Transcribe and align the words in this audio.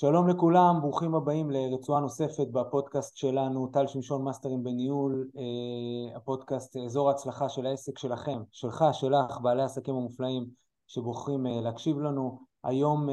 שלום 0.00 0.28
לכולם, 0.28 0.80
ברוכים 0.80 1.14
הבאים 1.14 1.50
לרצועה 1.50 2.00
נוספת 2.00 2.46
בפודקאסט 2.52 3.16
שלנו, 3.16 3.66
טל 3.66 3.86
שמשון 3.86 4.24
מאסטרים 4.24 4.62
בניהול, 4.62 5.28
אה, 5.36 6.16
הפודקאסט 6.16 6.76
אזור 6.76 7.08
ההצלחה 7.08 7.48
של 7.48 7.66
העסק 7.66 7.98
שלכם, 7.98 8.42
שלך, 8.52 8.84
שלך, 8.92 9.40
בעלי 9.42 9.62
העסקים 9.62 9.94
המופלאים 9.94 10.46
שבוחרים 10.86 11.46
אה, 11.46 11.60
להקשיב 11.60 11.98
לנו. 11.98 12.40
היום 12.64 13.08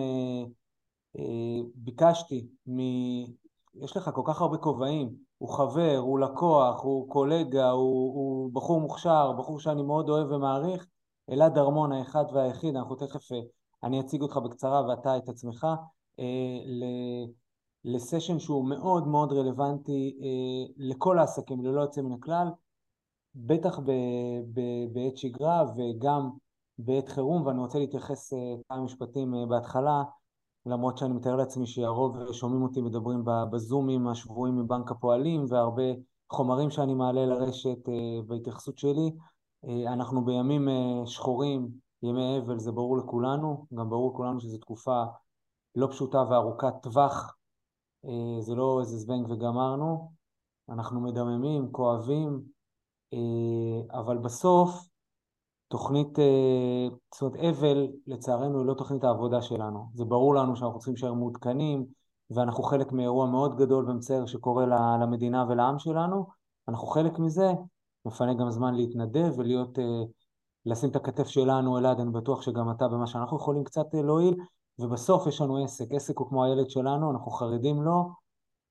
אה, 1.18 1.24
ביקשתי 1.76 2.48
מ... 2.68 2.80
יש 3.76 3.98
לך 3.98 4.10
כל 4.14 4.24
כך 4.26 4.42
הרבה 4.42 4.58
כובעים, 4.58 5.16
הוא 5.38 5.50
חבר, 5.50 5.98
הוא 5.98 6.20
לקוח, 6.20 6.84
הוא 6.84 7.10
קולגה, 7.10 7.70
הוא, 7.70 8.14
הוא 8.14 8.54
בחור 8.54 8.82
מוכשר, 8.82 9.32
בחור 9.38 9.60
שאני 9.60 9.84
מאוד 9.84 10.10
אוהב 10.10 10.32
ומעריך, 10.32 10.88
אלעד 11.30 11.58
ארמון 11.58 11.92
האחד 11.92 12.26
והיחיד, 12.34 12.76
אנחנו 12.76 12.96
תכף, 12.96 13.30
אני 13.84 14.00
אציג 14.00 14.22
אותך 14.22 14.38
בקצרה 14.38 14.88
ואתה 14.88 15.18
את 15.18 15.30
עצמך. 15.30 15.68
אה, 16.20 17.26
לסשן 17.86 18.40
שהוא 18.40 18.70
מאוד 18.70 19.08
מאוד 19.08 19.34
רלוונטי 19.34 20.20
אה, 20.22 20.74
לכל 20.78 21.20
העסקים 21.20 21.66
ללא 21.66 21.82
יוצא 21.82 22.02
מן 22.02 22.12
הכלל, 22.12 22.48
בטח 23.36 23.80
בעת 24.94 25.18
שגרה 25.18 25.64
וגם 25.78 26.30
בעת 26.78 27.10
חירום, 27.10 27.46
ואני 27.46 27.60
רוצה 27.60 27.80
להתייחס 27.80 28.34
אה, 28.34 28.56
כמה 28.70 28.82
משפטים 28.82 29.34
בהתחלה, 29.50 30.04
למרות 30.66 30.98
שאני 30.98 31.14
מתאר 31.14 31.36
לעצמי 31.36 31.68
שהרוב 31.68 32.32
שומעים 32.32 32.64
אותי 32.64 32.82
מדברים 32.82 33.24
בזומים 33.52 34.08
השבועים 34.08 34.58
מבנק 34.58 34.92
הפועלים 34.92 35.46
והרבה 35.50 35.84
חומרים 36.32 36.70
שאני 36.70 36.94
מעלה 36.94 37.26
לרשת 37.26 37.90
בהתייחסות 38.28 38.78
שלי. 38.78 39.12
אנחנו 39.88 40.26
בימים 40.26 40.68
שחורים, 41.06 41.70
ימי 42.04 42.38
אבל, 42.38 42.60
זה 42.60 42.72
ברור 42.72 42.98
לכולנו, 42.98 43.66
גם 43.74 43.90
ברור 43.90 44.14
לכולנו 44.14 44.42
שזו 44.42 44.58
תקופה 44.58 45.04
לא 45.78 45.88
פשוטה 45.88 46.18
וארוכת 46.30 46.74
טווח, 46.82 47.36
אה, 48.06 48.42
זה 48.42 48.56
לא 48.56 48.80
איזה 48.80 48.98
זבנג 48.98 49.30
וגמרנו, 49.30 50.12
אנחנו 50.70 51.02
מדממים, 51.02 51.72
כואבים, 51.72 52.42
אה, 53.14 54.00
אבל 54.00 54.18
בסוף 54.18 54.88
תוכנית, 55.68 56.20
אה, 56.20 56.88
זאת 57.14 57.22
אומרת 57.22 57.56
אבל 57.56 57.88
לצערנו 58.08 58.60
היא 58.60 58.68
לא 58.68 58.74
תוכנית 58.74 59.04
העבודה 59.04 59.42
שלנו, 59.42 59.90
זה 59.94 60.06
ברור 60.06 60.36
לנו 60.36 60.56
שאנחנו 60.56 60.80
צריכים 60.80 60.94
להישאר 60.94 61.14
מעודכנים 61.14 61.86
ואנחנו 62.30 62.64
חלק 62.64 62.92
מאירוע 62.92 63.26
מאוד 63.26 63.58
גדול 63.58 63.90
ומצער 63.90 64.26
שקורה 64.26 64.66
למדינה 65.02 65.46
ולעם 65.50 65.80
שלנו, 65.80 66.28
אנחנו 66.68 66.88
חלק 66.88 67.20
מזה, 67.20 67.52
מפנה 68.06 68.34
גם 68.34 68.52
זמן 68.52 68.76
להתנדב 68.76 69.40
ולהיות, 69.40 69.80
לשים 70.66 70.90
את 70.90 70.96
הכתף 70.96 71.28
שלנו 71.28 71.78
אלעד, 71.78 72.00
אני 72.00 72.12
בטוח 72.12 72.42
שגם 72.42 72.72
אתה 72.72 72.88
במה 72.88 73.08
שאנחנו 73.08 73.38
יכולים 73.38 73.64
קצת 73.64 73.86
להועיל, 73.94 74.36
ובסוף 74.80 75.28
יש 75.28 75.42
לנו 75.42 75.64
עסק, 75.64 75.86
עסק 75.92 76.18
הוא 76.18 76.30
כמו 76.30 76.44
הילד 76.44 76.70
שלנו, 76.70 77.12
אנחנו 77.12 77.32
חרדים 77.32 77.82
לו, 77.82 78.10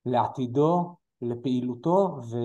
לעתידו, 0.06 0.96
לפעילותו, 1.22 2.18
ו, 2.30 2.36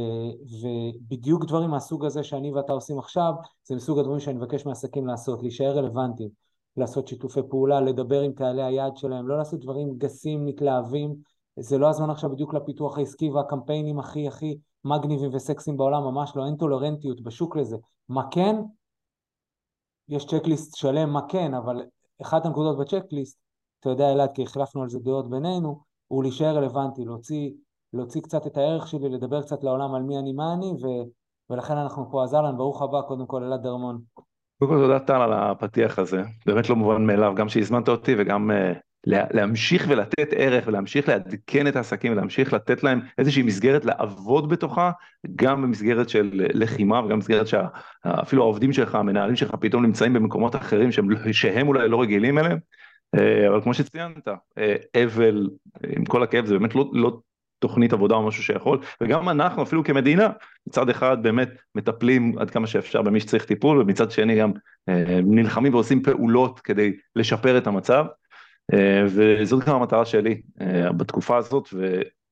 ובדיוק 0.61 1.45
דברים 1.45 1.69
מהסוג 1.69 2.05
הזה 2.05 2.23
שאני 2.23 2.51
ואתה 2.51 2.73
עושים 2.73 2.99
עכשיו, 2.99 3.33
זה 3.63 3.75
מסוג 3.75 3.99
הדברים 3.99 4.19
שאני 4.19 4.37
מבקש 4.37 4.65
מעסקים 4.65 5.07
לעשות, 5.07 5.41
להישאר 5.41 5.77
רלוונטיים, 5.77 6.29
לעשות 6.77 7.07
שיתופי 7.07 7.39
פעולה, 7.49 7.81
לדבר 7.81 8.21
עם 8.21 8.33
קהלי 8.33 8.63
היעד 8.63 8.97
שלהם, 8.97 9.27
לא 9.27 9.37
לעשות 9.37 9.59
דברים 9.59 9.97
גסים, 9.97 10.45
מתלהבים, 10.45 11.15
זה 11.59 11.77
לא 11.77 11.89
הזמן 11.89 12.09
עכשיו 12.09 12.29
בדיוק 12.29 12.53
לפיתוח 12.53 12.97
העסקי 12.97 13.29
והקמפיינים 13.29 13.99
הכי 13.99 14.27
הכי 14.27 14.57
מגניבים 14.85 15.29
וסקסיים 15.33 15.77
בעולם, 15.77 16.03
ממש 16.03 16.31
לא, 16.35 16.45
אין 16.45 16.55
טולרנטיות 16.55 17.21
בשוק 17.21 17.55
לזה. 17.55 17.77
מה 18.09 18.27
כן? 18.31 18.55
יש 20.09 20.25
צ'קליסט 20.25 20.75
שלם 20.75 21.09
מה 21.09 21.21
כן, 21.27 21.53
אבל 21.53 21.83
אחת 22.21 22.45
הנקודות 22.45 22.77
בצ'קליסט 22.77 23.39
אתה 23.81 23.89
יודע 23.89 24.11
אלעד, 24.11 24.29
כי 24.35 24.43
החלפנו 24.43 24.83
על 24.83 24.89
זה 24.89 24.99
דעות 24.99 25.29
בינינו, 25.29 25.81
הוא 26.07 26.23
להישאר 26.23 26.55
רלוונטי, 26.55 27.05
להוציא, 27.05 27.51
להוציא 27.93 28.21
קצת 28.21 28.47
את 28.47 28.57
הערך 28.57 28.87
שלי, 28.87 29.09
לדבר 29.09 29.41
קצת 29.41 29.63
לעולם 29.63 29.95
על 29.95 30.01
מי 30.03 30.17
אני, 30.17 30.33
מה 30.33 30.53
אני, 30.53 30.65
ו, 30.65 30.87
ולכן 31.49 31.77
אנחנו 31.77 32.11
פה. 32.11 32.23
אז 32.23 32.35
אהלן, 32.35 32.57
ברוך 32.57 32.81
הבא, 32.81 33.01
קודם 33.01 33.25
כל 33.25 33.43
אלעד 33.43 33.63
דרמון. 33.63 34.01
קודם 34.59 34.71
כל 34.71 34.77
תודה 34.77 34.99
טל 34.99 35.21
על 35.21 35.33
הפתיח 35.33 35.99
הזה, 35.99 36.21
באמת 36.45 36.69
לא 36.69 36.75
מובן 36.75 37.05
מאליו, 37.05 37.33
גם 37.35 37.49
שהזמנת 37.49 37.89
אותי 37.89 38.15
וגם 38.17 38.51
uh, 38.51 38.77
להמשיך 39.07 39.85
ולתת 39.89 40.33
ערך 40.35 40.63
ולהמשיך 40.67 41.09
לעדכן 41.09 41.67
את 41.67 41.75
העסקים 41.75 42.11
ולהמשיך 42.11 42.53
לתת 42.53 42.83
להם 42.83 42.99
איזושהי 43.17 43.43
מסגרת 43.43 43.85
לעבוד 43.85 44.49
בתוכה, 44.49 44.91
גם 45.35 45.61
במסגרת 45.61 46.09
של 46.09 46.29
לחימה 46.33 46.99
וגם 46.99 47.09
במסגרת 47.09 47.47
שאפילו 47.47 48.43
העובדים 48.43 48.73
שלך, 48.73 48.95
המנהלים 48.95 49.35
שלך 49.35 49.55
פתאום 49.59 49.85
נמצאים 49.85 50.13
במקומות 50.13 50.55
אחרים 50.55 50.91
שהם, 50.91 51.07
שהם 51.31 51.67
אולי 51.67 51.89
לא 51.89 52.01
רגילים 52.01 52.37
אליהם. 52.37 52.57
אה, 53.15 53.47
אבל 53.47 53.61
כמו 53.61 53.73
שציינת, 53.73 54.27
אה, 54.57 54.75
אבל, 55.03 55.49
עם 55.97 56.05
כל 56.05 56.23
הכאב, 56.23 56.45
זה 56.45 56.57
באמת 56.57 56.75
לא, 56.75 56.89
לא 56.93 57.19
תוכנית 57.59 57.93
עבודה 57.93 58.15
או 58.15 58.27
משהו 58.27 58.43
שיכול, 58.43 58.79
וגם 59.01 59.29
אנחנו 59.29 59.63
אפילו 59.63 59.83
כמדינה, 59.83 60.29
מצד 60.67 60.89
אחד 60.89 61.23
באמת 61.23 61.49
מטפלים 61.75 62.39
עד 62.39 62.49
כמה 62.49 62.67
שאפשר 62.67 63.01
במי 63.01 63.19
שצריך 63.19 63.45
טיפול, 63.45 63.81
ומצד 63.81 64.11
שני 64.11 64.39
גם 64.39 64.51
אה, 64.89 65.19
נלחמים 65.23 65.73
ועושים 65.73 66.03
פעולות 66.03 66.59
כדי 66.59 66.93
לשפר 67.15 67.57
את 67.57 67.67
המצב, 67.67 68.05
וזאת 69.05 69.63
גם 69.65 69.75
המטרה 69.75 70.05
שלי 70.05 70.41
בתקופה 70.97 71.37
הזאת, 71.37 71.69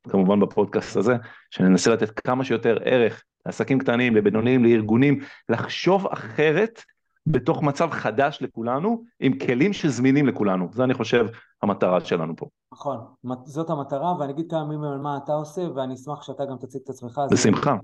וכמובן 0.07 0.39
בפודקאסט 0.39 0.97
הזה, 0.97 1.15
שננסה 1.51 1.91
לתת 1.91 2.19
כמה 2.19 2.43
שיותר 2.43 2.77
ערך 2.83 3.23
לעסקים 3.45 3.79
קטנים, 3.79 4.15
לבינוניים, 4.15 4.65
לארגונים, 4.65 5.19
לחשוב 5.49 6.07
אחרת 6.07 6.81
בתוך 7.29 7.63
מצב 7.63 7.89
חדש 7.91 8.37
לכולנו, 8.41 9.03
עם 9.19 9.39
כלים 9.39 9.73
שזמינים 9.73 10.27
לכולנו. 10.27 10.67
זה 10.71 10.83
אני 10.83 10.93
חושב 10.93 11.25
המטרה 11.61 12.05
שלנו 12.05 12.35
פה. 12.35 12.45
נכון, 12.73 12.97
זאת 13.45 13.69
המטרה, 13.69 14.19
ואני 14.19 14.33
אגיד 14.33 14.49
כמה 14.49 14.65
מילים 14.65 14.83
על 14.83 14.97
מה 14.97 15.17
אתה 15.23 15.33
עושה, 15.33 15.61
ואני 15.75 15.93
אשמח 15.93 16.21
שאתה 16.21 16.45
גם 16.45 16.57
תציג 16.57 16.81
את 16.83 16.89
עצמך. 16.89 17.21
בשמחה. 17.31 17.75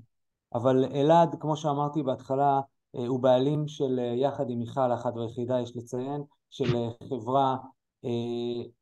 אבל 0.54 0.86
אלעד, 0.94 1.36
כמו 1.40 1.56
שאמרתי 1.56 2.04
בהתחלה, 2.04 2.60
אה, 2.96 3.08
הוא 3.08 3.20
בעלים 3.20 3.68
של, 3.68 4.00
אה, 4.00 4.14
יחד 4.16 4.50
עם 4.50 4.60
מיכל, 4.60 4.94
אחת 4.94 5.18
והיחידה, 5.18 5.60
יש 5.60 5.78
לציין, 5.78 6.24
של 6.50 6.76
אה, 6.76 6.90
חברה 7.10 7.58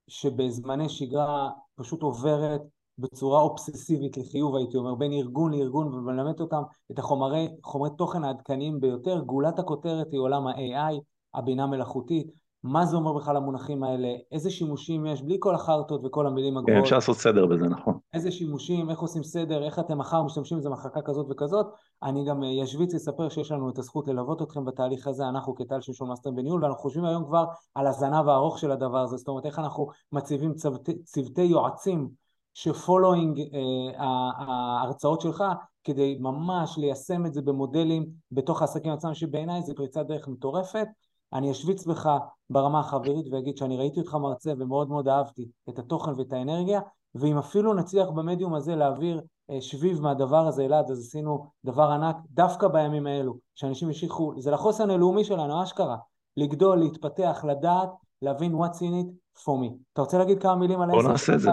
שבזמני 0.07 0.89
שגרה 0.89 1.49
פשוט 1.75 2.01
עוברת 2.01 2.61
בצורה 2.97 3.41
אובססיבית 3.41 4.17
לחיוב 4.17 4.55
הייתי 4.55 4.77
אומר, 4.77 4.95
בין 4.95 5.13
ארגון 5.13 5.53
לארגון 5.53 5.93
ומלמד 5.93 6.39
אותם 6.39 6.61
את 6.91 6.99
החומרי 6.99 7.47
חומרי 7.63 7.89
תוכן 7.97 8.23
העדכניים 8.23 8.79
ביותר, 8.79 9.19
גולת 9.19 9.59
הכותרת 9.59 10.07
היא 10.11 10.19
עולם 10.19 10.47
ה-AI, 10.47 10.99
הבינה 11.33 11.67
מלאכותית, 11.67 12.31
מה 12.63 12.85
זה 12.85 12.95
אומר 12.95 13.13
בכלל 13.13 13.37
המונחים 13.37 13.83
האלה, 13.83 14.07
איזה 14.31 14.49
שימושים 14.49 15.05
יש, 15.05 15.21
בלי 15.21 15.37
כל 15.39 15.55
החרטות 15.55 16.01
וכל 16.05 16.27
המילים 16.27 16.57
הגבוהות. 16.57 16.77
כן, 16.77 16.83
אפשר 16.83 16.95
לעשות 16.95 17.17
סדר 17.17 17.45
בזה, 17.45 17.65
נכון. 17.65 17.97
איזה 18.13 18.31
שימושים, 18.31 18.89
איך 18.89 18.99
עושים 18.99 19.23
סדר, 19.23 19.63
איך 19.63 19.79
אתם 19.79 19.97
מחר 19.97 20.23
משתמשים 20.23 20.57
בזה 20.57 20.69
מחלקה 20.69 21.01
כזאת 21.01 21.27
וכזאת. 21.29 21.67
אני 22.03 22.25
גם 22.25 22.43
אשוויץ 22.43 22.93
לספר 22.93 23.29
שיש 23.29 23.51
לנו 23.51 23.69
את 23.69 23.77
הזכות 23.77 24.07
ללוות 24.07 24.41
אתכם 24.41 24.65
בתהליך 24.65 25.07
הזה, 25.07 25.29
אנחנו 25.29 25.55
כטל 25.55 25.81
שמשון 25.81 26.09
מאסטר 26.09 26.31
בניהול, 26.31 26.63
ואנחנו 26.63 26.81
חושבים 26.81 27.05
היום 27.05 27.25
כבר 27.25 27.45
על 27.75 27.87
הזנב 27.87 28.27
הארוך 28.27 28.59
של 28.59 28.71
הדבר 28.71 28.99
הזה, 28.99 29.17
זאת 29.17 29.27
אומרת 29.27 29.45
איך 29.45 29.59
אנחנו 29.59 29.87
מציבים 30.11 30.53
צוותי, 30.53 31.03
צוותי 31.03 31.41
יועצים 31.41 32.09
ש 32.53 32.69
following 32.69 33.39
אה, 33.39 34.01
ההרצאות 34.37 35.21
שלך 35.21 35.43
כדי 35.83 36.17
ממש 36.19 36.77
ליישם 36.77 37.25
את 37.25 37.33
זה 37.33 37.41
במודלים 37.41 38.05
בתוך 38.31 38.61
העסקים 38.61 38.91
עצמם 38.91 39.13
שבעיניי 39.13 39.61
זה 39.63 39.73
פריצת 39.75 40.05
דרך 40.05 40.27
מטורפת. 40.27 40.87
אני 41.33 41.51
אשוויץ 41.51 41.85
בך 41.85 42.09
ברמה 42.49 42.79
החברית 42.79 43.25
ואגיד 43.31 43.57
שאני 43.57 43.77
ראיתי 43.77 43.99
אותך 43.99 44.15
מרצה 44.15 44.53
ומאוד 44.57 44.89
מאוד 44.89 45.07
אהבתי 45.07 45.49
את 45.69 45.79
התוכן 45.79 46.11
ואת 46.17 46.33
האנרגיה 46.33 46.81
ואם 47.15 47.37
אפילו 47.37 47.73
נצליח 47.73 48.09
במדיום 48.09 48.55
הזה 48.55 48.75
להעביר 48.75 49.21
אה, 49.49 49.61
שביב 49.61 50.01
מהדבר 50.01 50.47
הזה 50.47 50.65
אלעד 50.65 50.91
אז 50.91 50.99
עשינו 50.99 51.45
דבר 51.65 51.91
ענק 51.91 52.15
דווקא 52.29 52.67
בימים 52.67 53.07
האלו 53.07 53.37
שאנשים 53.55 53.87
ימשיכו, 53.87 54.33
זה 54.37 54.51
לחוסן 54.51 54.89
הלאומי 54.89 55.23
שלנו 55.23 55.63
אשכרה 55.63 55.97
לגדול, 56.37 56.79
להתפתח, 56.79 57.45
לדעת, 57.47 57.89
להבין 58.21 58.55
what's 58.55 58.77
in 58.77 59.05
it 59.05 59.39
for 59.43 59.51
me. 59.51 59.73
אתה 59.93 60.01
רוצה 60.01 60.17
להגיד 60.17 60.41
כמה 60.41 60.55
מילים 60.55 60.81
על 60.81 60.89
העסק? 60.89 61.03
בוא 61.03 61.11
נעשה 61.11 61.33
את 61.33 61.39
זה. 61.39 61.49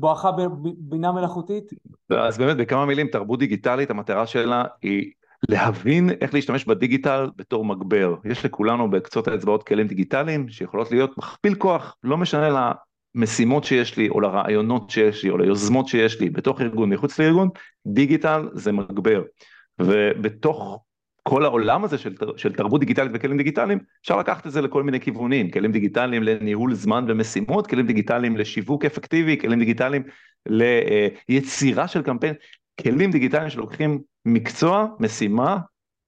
בואכה 0.00 0.32
בבינה 0.32 1.12
מלאכותית? 1.12 1.72
אז 2.10 2.38
באמת 2.38 2.56
בכמה 2.56 2.86
מילים, 2.86 3.06
תרבות 3.06 3.38
דיגיטלית, 3.38 3.90
המטרה 3.90 4.26
שלה 4.26 4.64
היא 4.82 5.12
להבין 5.48 6.10
איך 6.20 6.34
להשתמש 6.34 6.64
בדיגיטל 6.64 7.30
בתור 7.36 7.64
מגבר. 7.64 8.14
יש 8.24 8.44
לכולנו 8.44 8.90
בקצות 8.90 9.28
האצבעות 9.28 9.62
כלים 9.62 9.86
דיגיטליים 9.86 10.48
שיכולות 10.48 10.90
להיות 10.90 11.18
מכפיל 11.18 11.54
כוח, 11.54 11.96
לא 12.04 12.16
משנה 12.16 12.74
למשימות 13.14 13.64
שיש 13.64 13.96
לי 13.96 14.08
או 14.08 14.20
לרעיונות 14.20 14.90
שיש 14.90 15.24
לי 15.24 15.30
או 15.30 15.38
ליוזמות 15.38 15.88
שיש 15.88 16.20
לי 16.20 16.30
בתוך 16.30 16.60
ארגון, 16.60 16.90
מחוץ 16.90 17.18
לארגון, 17.18 17.48
דיגיטל 17.86 18.48
זה 18.52 18.72
מגבר. 18.72 19.22
ובתוך 19.80 20.84
כל 21.28 21.44
העולם 21.44 21.84
הזה 21.84 21.98
של, 21.98 22.14
של 22.36 22.52
תרבות 22.52 22.80
דיגיטלית 22.80 23.10
וכלים 23.14 23.36
דיגיטליים, 23.36 23.78
אפשר 24.02 24.18
לקחת 24.18 24.46
את 24.46 24.52
זה 24.52 24.60
לכל 24.60 24.82
מיני 24.82 25.00
כיוונים, 25.00 25.50
כלים 25.50 25.72
דיגיטליים 25.72 26.22
לניהול 26.22 26.74
זמן 26.74 27.04
ומשימות, 27.08 27.66
כלים 27.66 27.86
דיגיטליים 27.86 28.36
לשיווק 28.36 28.84
אפקטיבי, 28.84 29.38
כלים 29.40 29.58
דיגיטליים 29.58 30.02
ליצירה 30.46 31.88
של 31.88 32.02
קמפיין, 32.02 32.34
כלים 32.80 33.10
דיגיטליים 33.10 33.50
שלוקחים 33.50 34.00
מקצוע, 34.24 34.86
משימה, 35.00 35.58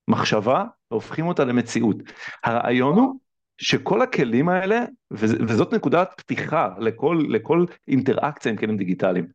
מחשבה, 0.08 0.64
והופכים 0.90 1.26
אותה 1.26 1.44
למציאות. 1.44 1.96
הרעיון 2.44 2.98
הוא 2.98 3.18
שכל 3.58 4.02
הכלים 4.02 4.48
האלה, 4.48 4.84
וזאת 5.10 5.74
נקודת 5.74 6.14
פתיחה 6.16 6.68
לכל, 6.78 7.24
לכל 7.28 7.64
אינטראקציה 7.88 8.52
עם 8.52 8.58
כלים 8.58 8.76
דיגיטליים. 8.76 9.26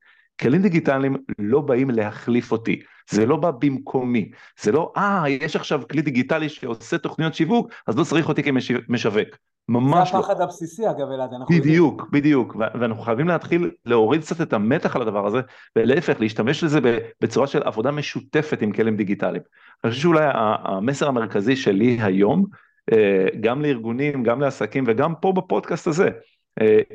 כלים 0.41 0.61
דיגיטליים 0.61 1.15
לא 1.39 1.61
באים 1.61 1.89
להחליף 1.89 2.51
אותי, 2.51 2.81
זה 3.09 3.25
לא 3.25 3.35
בא 3.35 3.51
במקומי, 3.51 4.31
זה 4.61 4.71
לא, 4.71 4.93
אה, 4.97 5.23
יש 5.29 5.55
עכשיו 5.55 5.81
כלי 5.91 6.01
דיגיטלי 6.01 6.49
שעושה 6.49 6.97
תוכניות 6.97 7.33
שיווק, 7.35 7.71
אז 7.87 7.97
לא 7.97 8.03
צריך 8.03 8.29
אותי 8.29 8.43
כמשווק. 8.43 9.29
ממש 9.69 10.13
לא. 10.13 10.21
זה 10.21 10.25
הפחד 10.27 10.41
הבסיסי 10.41 10.89
אגב 10.89 11.11
אלעד, 11.11 11.29
אנחנו 11.33 11.55
בדיוק, 11.55 12.01
יודעים. 12.01 12.11
בדיוק, 12.11 12.55
ואנחנו 12.55 13.03
חייבים 13.03 13.27
להתחיל 13.27 13.71
להוריד 13.85 14.21
קצת 14.21 14.41
את 14.41 14.53
המתח 14.53 14.95
על 14.95 15.01
הדבר 15.01 15.27
הזה, 15.27 15.41
ולהפך, 15.75 16.15
להשתמש 16.19 16.63
לזה 16.63 16.79
בצורה 17.21 17.47
של 17.47 17.63
עבודה 17.63 17.91
משותפת 17.91 18.61
עם 18.61 18.71
כלים 18.71 18.97
דיגיטליים. 18.97 19.41
אני 19.83 19.91
חושב 19.91 20.01
שאולי 20.01 20.25
המסר 20.33 21.07
המרכזי 21.07 21.55
שלי 21.55 21.97
היום, 22.01 22.45
אה, 22.91 23.25
גם 23.41 23.61
לארגונים, 23.61 24.23
גם 24.23 24.41
לעסקים 24.41 24.83
וגם 24.87 25.13
פה 25.21 25.31
בפודקאסט 25.31 25.87
הזה, 25.87 26.09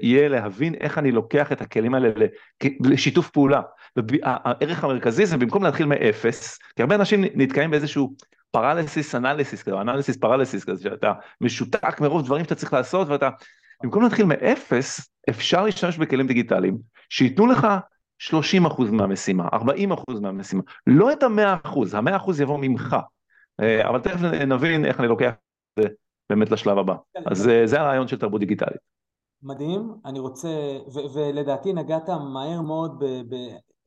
יהיה 0.00 0.28
להבין 0.28 0.74
איך 0.74 0.98
אני 0.98 1.12
לוקח 1.12 1.52
את 1.52 1.60
הכלים 1.60 1.94
האלה 1.94 2.10
לשיתוף 2.80 3.30
פעולה. 3.30 3.60
הערך 4.22 4.84
המרכזי 4.84 5.26
זה 5.26 5.36
במקום 5.36 5.62
להתחיל 5.62 5.86
מאפס, 5.86 6.58
כי 6.76 6.82
הרבה 6.82 6.94
אנשים 6.94 7.24
נתקעים 7.34 7.70
באיזשהו 7.70 8.14
פרליסיס 8.50 9.14
אנליסיס, 9.14 9.68
אנליסיס 9.68 10.16
פרליסיס 10.16 10.64
כזה, 10.64 10.82
שאתה 10.82 11.12
משותק 11.40 12.00
מרוב 12.00 12.24
דברים 12.24 12.44
שאתה 12.44 12.54
צריך 12.54 12.72
לעשות 12.72 13.08
ואתה, 13.08 13.30
במקום 13.82 14.02
להתחיל 14.02 14.26
מאפס, 14.26 15.10
אפשר 15.30 15.64
להשתמש 15.64 15.98
בכלים 15.98 16.26
דיגיטליים 16.26 16.78
שייתנו 17.08 17.46
לך 17.46 17.66
30% 18.22 18.82
מהמשימה, 18.92 19.48
40% 19.48 20.20
מהמשימה, 20.20 20.62
לא 20.86 21.12
את 21.12 21.22
ה-100%, 21.22 21.96
ה-100% 21.96 22.42
יבוא 22.42 22.58
ממך, 22.58 22.96
אה, 23.60 23.88
אבל 23.88 24.00
תכף 24.00 24.20
נבין 24.22 24.84
איך 24.84 25.00
אני 25.00 25.08
לוקח 25.08 25.30
את 25.30 25.82
זה 25.82 25.88
באמת 26.30 26.50
לשלב 26.50 26.78
הבא. 26.78 26.94
אז 27.26 27.48
אה, 27.48 27.66
זה 27.66 27.80
הרעיון 27.80 28.08
של 28.08 28.18
תרבות 28.18 28.40
דיגיטלית. 28.40 28.99
מדהים, 29.42 29.94
אני 30.04 30.18
רוצה, 30.18 30.78
ולדעתי 31.14 31.72
נגעת 31.72 32.08
מהר 32.08 32.60
מאוד 32.60 33.04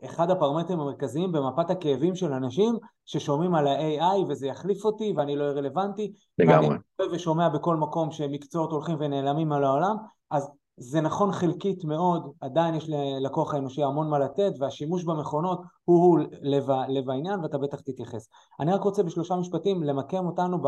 אחד 0.05 0.31
הפרמטרים 0.31 0.79
המרכזיים 0.79 1.31
במפת 1.31 1.69
הכאבים 1.69 2.15
של 2.15 2.33
אנשים 2.33 2.77
ששומעים 3.05 3.55
על 3.55 3.67
ה-AI 3.67 4.25
וזה 4.29 4.47
יחליף 4.47 4.85
אותי 4.85 5.13
ואני 5.17 5.35
לא 5.35 5.43
רלוונטי. 5.43 6.13
לגמרי. 6.39 6.77
ואני 6.99 7.11
ושומע 7.15 7.49
בכל 7.49 7.75
מקום 7.75 8.11
שמקצועות 8.11 8.71
הולכים 8.71 8.95
ונעלמים 8.99 9.51
על 9.51 9.63
העולם, 9.63 9.95
אז 10.31 10.51
זה 10.77 11.01
נכון 11.01 11.31
חלקית 11.31 11.83
מאוד, 11.83 12.31
עדיין 12.41 12.75
יש 12.75 12.89
ללקוח 12.89 13.53
האנושי 13.53 13.83
המון 13.83 14.09
מה 14.09 14.19
לתת 14.19 14.51
והשימוש 14.59 15.03
במכונות 15.03 15.61
הוא 15.85 16.19
לב, 16.41 16.67
לב 16.87 17.09
העניין 17.09 17.39
ואתה 17.39 17.57
בטח 17.57 17.79
תתייחס. 17.79 18.27
אני 18.59 18.73
רק 18.73 18.81
רוצה 18.81 19.03
בשלושה 19.03 19.35
משפטים 19.35 19.83
למקם 19.83 20.25
אותנו 20.25 20.61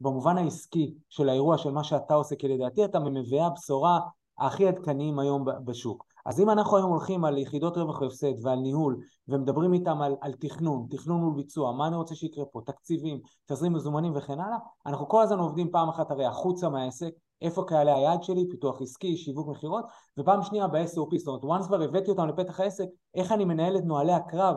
במובן 0.00 0.38
העסקי 0.38 0.94
של 1.08 1.28
האירוע 1.28 1.58
של 1.58 1.70
מה 1.70 1.84
שאתה 1.84 2.14
עושה, 2.14 2.36
כי 2.36 2.48
לדעתי 2.48 2.84
אתה 2.84 2.98
ממביאי 2.98 3.40
הבשורה 3.40 4.00
הכי 4.38 4.68
עדכניים 4.68 5.18
היום 5.18 5.44
בשוק. 5.64 6.04
אז 6.26 6.40
אם 6.40 6.50
אנחנו 6.50 6.76
היום 6.76 6.90
הולכים 6.90 7.24
על 7.24 7.38
יחידות 7.38 7.76
רווח 7.76 8.00
והפסד 8.00 8.32
ועל 8.42 8.58
ניהול 8.58 9.00
ומדברים 9.28 9.72
איתם 9.72 10.02
על, 10.02 10.16
על 10.20 10.32
תכנון, 10.32 10.86
תכנון 10.90 11.20
מול 11.20 11.34
ביצוע, 11.34 11.72
מה 11.72 11.86
אני 11.86 11.96
רוצה 11.96 12.14
שיקרה 12.14 12.44
פה, 12.44 12.60
תקציבים, 12.66 13.20
תזרים 13.46 13.72
מזומנים 13.72 14.12
וכן 14.16 14.40
הלאה, 14.40 14.58
אנחנו 14.86 15.08
כל 15.08 15.22
הזמן 15.22 15.38
עובדים 15.38 15.70
פעם 15.70 15.88
אחת 15.88 16.10
הרי 16.10 16.24
החוצה 16.24 16.68
מהעסק, 16.68 17.10
איפה 17.42 17.64
קהלי 17.66 17.92
היעד 17.92 18.22
שלי, 18.22 18.48
פיתוח 18.50 18.82
עסקי, 18.82 19.16
שיווק 19.16 19.48
מכירות, 19.48 19.84
ופעם 20.18 20.42
שנייה 20.42 20.66
ב-SOP, 20.68 21.18
זאת 21.18 21.42
אומרת, 21.42 21.60
once 21.60 21.66
כבר 21.66 21.82
הבאתי 21.82 22.10
אותם 22.10 22.28
לפתח 22.28 22.60
העסק, 22.60 22.86
איך 23.14 23.32
אני 23.32 23.44
מנהל 23.44 23.76
את 23.76 23.84
נוהלי 23.84 24.12
הקרב 24.12 24.56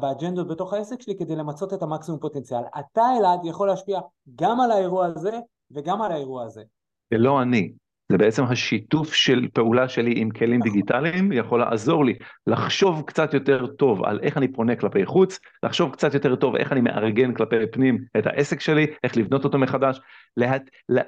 באג'נדות 0.00 0.48
בתוך 0.48 0.72
העסק 0.72 1.02
שלי 1.02 1.18
כדי 1.18 1.36
למצות 1.36 1.74
את 1.74 1.82
המקסימום 1.82 2.20
פוטנציאל. 2.20 2.62
אתה 2.78 3.02
אלעד 3.18 3.40
יכול 3.44 3.68
להשפיע 3.68 4.00
גם 4.34 4.60
על 4.60 4.70
האירוע 4.70 5.06
הזה 5.06 5.38
וגם 5.70 6.02
על 6.02 6.12
האירוע 6.12 6.44
הזה. 6.44 6.62
זה 7.10 7.18
לא 7.18 7.42
אני, 7.42 7.72
זה 8.12 8.18
בעצם 8.18 8.44
השיתוף 8.44 9.14
של 9.14 9.48
פעולה 9.52 9.88
שלי 9.88 10.14
עם 10.16 10.30
כלים 10.30 10.60
נכון. 10.60 10.72
דיגיטליים 10.72 11.32
יכול 11.32 11.60
לעזור 11.60 12.04
לי 12.04 12.14
לחשוב 12.46 13.02
קצת 13.06 13.34
יותר 13.34 13.66
טוב 13.66 14.04
על 14.04 14.20
איך 14.22 14.36
אני 14.36 14.52
פונה 14.52 14.76
כלפי 14.76 15.06
חוץ, 15.06 15.38
לחשוב 15.62 15.92
קצת 15.92 16.14
יותר 16.14 16.36
טוב 16.36 16.56
איך 16.56 16.72
אני 16.72 16.80
מארגן 16.80 17.34
כלפי 17.34 17.56
פנים 17.72 18.04
את 18.18 18.26
העסק 18.26 18.60
שלי, 18.60 18.86
איך 19.04 19.16
לבנות 19.16 19.44
אותו 19.44 19.58
מחדש. 19.58 20.00
לה... 20.36 20.56
לה... 20.88 21.02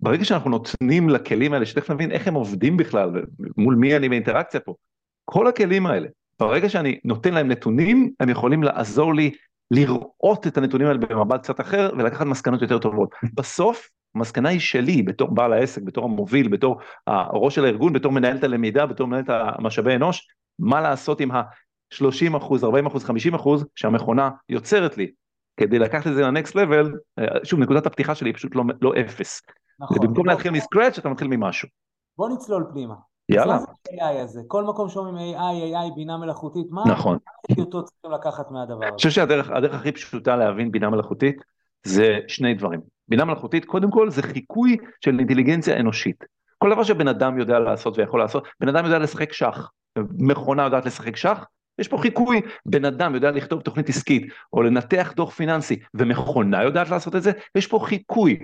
ברגע 0.00 0.24
שאנחנו 0.24 0.50
נותנים 0.50 1.08
לכלים 1.08 1.52
האלה, 1.52 1.66
שתכף 1.66 1.90
נבין 1.90 2.10
איך 2.10 2.28
הם 2.28 2.34
עובדים 2.34 2.76
בכלל 2.76 3.10
ומול 3.56 3.74
מי 3.74 3.96
אני 3.96 4.08
באינטראקציה 4.08 4.60
פה, 4.60 4.74
כל 5.24 5.46
הכלים 5.46 5.86
האלה, 5.86 6.08
ברגע 6.40 6.68
שאני 6.68 6.98
נותן 7.04 7.34
להם 7.34 7.48
נתונים, 7.48 8.12
הם 8.20 8.28
יכולים 8.28 8.62
לעזור 8.62 9.14
לי 9.14 9.30
לראות 9.70 10.46
את 10.46 10.56
הנתונים 10.56 10.86
האלה 10.86 10.98
במבט 10.98 11.42
קצת 11.42 11.60
אחר 11.60 11.90
ולקחת 11.98 12.26
מסקנות 12.26 12.62
יותר 12.62 12.78
טובות. 12.78 13.14
בסוף 13.34 13.88
המסקנה 14.14 14.48
היא 14.48 14.60
שלי 14.60 15.02
בתור 15.02 15.34
בעל 15.34 15.52
העסק, 15.52 15.82
בתור 15.82 16.04
המוביל, 16.04 16.48
בתור 16.48 16.80
הראש 17.06 17.54
של 17.54 17.64
הארגון, 17.64 17.92
בתור 17.92 18.12
מנהל 18.12 18.36
את 18.36 18.44
הלמידה, 18.44 18.86
בתור 18.86 19.06
מנהל 19.06 19.22
את 19.22 19.30
המשאבי 19.30 19.94
אנוש, 19.94 20.28
מה 20.58 20.80
לעשות 20.80 21.20
עם 21.20 21.30
ה-30 21.30 22.36
אחוז, 22.36 22.64
40 22.64 22.86
אחוז, 22.86 23.04
50 23.04 23.34
אחוז 23.34 23.66
שהמכונה 23.74 24.30
יוצרת 24.48 24.96
לי. 24.98 25.12
כדי 25.56 25.78
לקחת 25.78 26.06
את 26.06 26.14
זה 26.14 26.22
לנקסט 26.22 26.54
לבל, 26.54 26.92
שוב 27.44 27.60
נקודת 27.60 27.86
הפתיחה 27.86 28.14
שלי 28.14 28.28
היא 28.28 28.34
פשוט 28.34 28.54
לא, 28.54 28.64
לא 28.82 28.92
אפס. 29.00 29.42
נכון. 29.80 29.98
במקום 30.00 30.26
להתחיל 30.26 30.50
מסקרץ' 30.50 30.98
אתה 30.98 31.08
מתחיל 31.08 31.28
ממשהו. 31.28 31.68
בוא 32.18 32.28
נצלול 32.28 32.66
פנימה. 32.72 32.94
יאללה. 33.34 33.58
AI 33.88 34.22
הזה? 34.22 34.40
כל 34.46 34.64
מקום 34.64 34.88
שאומרים 34.88 35.36
AI, 35.36 35.74
AI, 35.74 35.94
בינה 35.94 36.16
מלאכותית, 36.16 36.66
מה 36.70 36.82
נכון. 36.86 37.18
אותו 37.58 37.84
צריכים 37.84 38.10
לקחת 38.10 38.50
מהדבר 38.50 38.76
הזה? 38.76 38.86
אני 38.86 38.96
חושב 38.96 39.10
שהדרך 39.10 39.74
הכי 39.74 39.92
פשוטה 39.92 40.36
להבין 40.36 40.70
בינה 40.70 40.90
מלאכותית 40.90 41.36
זה 41.86 42.18
שני 42.28 42.54
דברים. 42.54 42.80
בינה 43.08 43.24
מלאכותית 43.24 43.64
קודם 43.64 43.90
כל 43.90 44.10
זה 44.10 44.22
חיקוי 44.22 44.76
של 45.00 45.18
אינטליגנציה 45.18 45.80
אנושית. 45.80 46.24
כל 46.58 46.70
דבר 46.70 46.82
שבן 46.82 47.08
אדם 47.08 47.38
יודע 47.38 47.58
לעשות 47.58 47.98
ויכול 47.98 48.20
לעשות, 48.20 48.44
בן 48.60 48.68
אדם 48.68 48.84
יודע 48.84 48.98
לשחק 48.98 49.32
שח, 49.32 49.70
מכונה 50.18 50.64
יודעת 50.64 50.86
לשחק 50.86 51.16
שח, 51.16 51.44
יש 51.78 51.88
פה 51.88 51.98
חיקוי, 51.98 52.40
בן 52.66 52.84
אדם 52.84 53.14
יודע 53.14 53.30
לכתוב 53.30 53.60
תוכנית 53.60 53.88
עסקית 53.88 54.32
או 54.52 54.62
לנתח 54.62 55.12
דוח 55.16 55.30
פיננסי 55.30 55.80
ומכונה 55.94 56.62
יודעת 56.62 56.90
לעשות 56.90 57.16
את 57.16 57.22
זה, 57.22 57.32
יש 57.54 57.66
פה 57.66 57.80
חיקוי. 57.84 58.38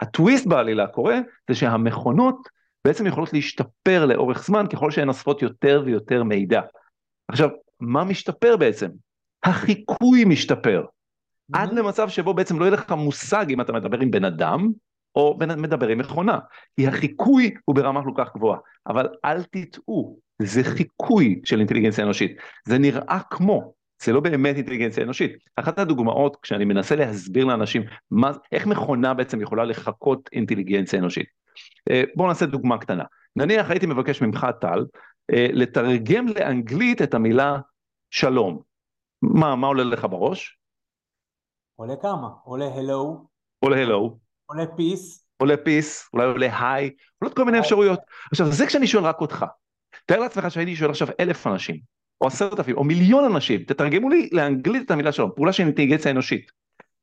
הטוויסט 0.00 0.46
בעלילה 0.46 0.86
קורה 0.86 1.18
זה 1.50 1.54
שהמכונות 1.54 2.48
בעצם 2.84 3.06
יכולות 3.06 3.32
להשתפר 3.32 4.06
לאורך 4.06 4.44
זמן 4.44 4.66
ככל 4.72 4.90
שהן 4.90 5.08
אוספות 5.08 5.42
יותר 5.42 5.82
ויותר 5.86 6.22
מידע. 6.22 6.60
עכשיו, 7.28 7.48
מה 7.80 8.04
משתפר 8.04 8.56
בעצם? 8.56 8.88
החיקוי 9.44 10.24
משתפר. 10.24 10.84
עד 11.52 11.72
למצב 11.72 12.08
שבו 12.08 12.34
בעצם 12.34 12.58
לא 12.58 12.64
יהיה 12.64 12.74
לך 12.74 12.92
מושג 12.92 13.46
אם 13.50 13.60
אתה 13.60 13.72
מדבר 13.72 14.00
עם 14.00 14.10
בן 14.10 14.24
אדם 14.24 14.68
או 15.16 15.38
מדבר 15.56 15.88
עם 15.88 15.98
מכונה, 15.98 16.38
כי 16.76 16.88
החיקוי 16.88 17.54
הוא 17.64 17.76
ברמה 17.76 18.02
כל 18.04 18.12
כך 18.16 18.34
גבוהה, 18.34 18.58
אבל 18.86 19.08
אל 19.24 19.42
תטעו, 19.42 20.18
זה 20.42 20.64
חיקוי 20.64 21.40
של 21.44 21.58
אינטליגנציה 21.58 22.04
אנושית, 22.04 22.36
זה 22.64 22.78
נראה 22.78 23.20
כמו, 23.30 23.72
זה 24.02 24.12
לא 24.12 24.20
באמת 24.20 24.56
אינטליגנציה 24.56 25.04
אנושית. 25.04 25.32
אחת 25.56 25.78
הדוגמאות 25.78 26.36
כשאני 26.42 26.64
מנסה 26.64 26.96
להסביר 26.96 27.44
לאנשים 27.44 27.82
מה, 28.10 28.32
איך 28.52 28.66
מכונה 28.66 29.14
בעצם 29.14 29.40
יכולה 29.40 29.64
לחקות 29.64 30.30
אינטליגנציה 30.32 30.98
אנושית. 30.98 31.41
אה, 31.90 32.02
בואו 32.14 32.28
נעשה 32.28 32.46
דוגמה 32.46 32.78
קטנה, 32.78 33.04
נניח 33.36 33.70
הייתי 33.70 33.86
מבקש 33.86 34.22
ממך 34.22 34.46
טל 34.60 34.84
אה, 35.32 35.46
לתרגם 35.52 36.26
לאנגלית 36.28 37.02
את 37.02 37.14
המילה 37.14 37.58
שלום, 38.10 38.62
מה, 39.22 39.56
מה 39.56 39.66
עולה 39.66 39.84
לך 39.84 40.06
בראש? 40.10 40.58
עולה 41.76 41.94
כמה? 42.02 42.28
עולה 42.44 42.74
הלו. 42.74 43.26
עולה 43.58 43.82
הלו. 43.82 44.18
עולה 44.46 44.64
peace. 44.76 45.26
עולה 45.42 45.56
peace, 45.56 46.08
אולי 46.12 46.24
עולה 46.24 46.72
hi, 46.72 46.90
עולות 47.18 47.36
כל 47.36 47.44
מיני 47.44 47.58
אפשרויות. 47.58 48.00
עכשיו 48.30 48.52
זה 48.52 48.66
כשאני 48.66 48.86
שואל 48.86 49.04
רק 49.04 49.20
אותך. 49.20 49.44
תאר 50.06 50.18
לעצמך 50.18 50.50
שהייתי 50.50 50.76
שואל 50.76 50.90
עכשיו 50.90 51.08
אלף 51.20 51.46
אנשים, 51.46 51.80
או 52.20 52.26
עשרת 52.26 52.58
אלפים, 52.58 52.76
או 52.76 52.84
מיליון 52.84 53.24
אנשים, 53.24 53.62
תתרגמו 53.62 54.08
לי 54.08 54.28
לאנגלית 54.32 54.86
את 54.86 54.90
המילה 54.90 55.12
שלום, 55.12 55.30
פעולה 55.36 55.52
של 55.52 55.62
אינטליגנציה 55.62 56.10
אנושית. 56.10 56.50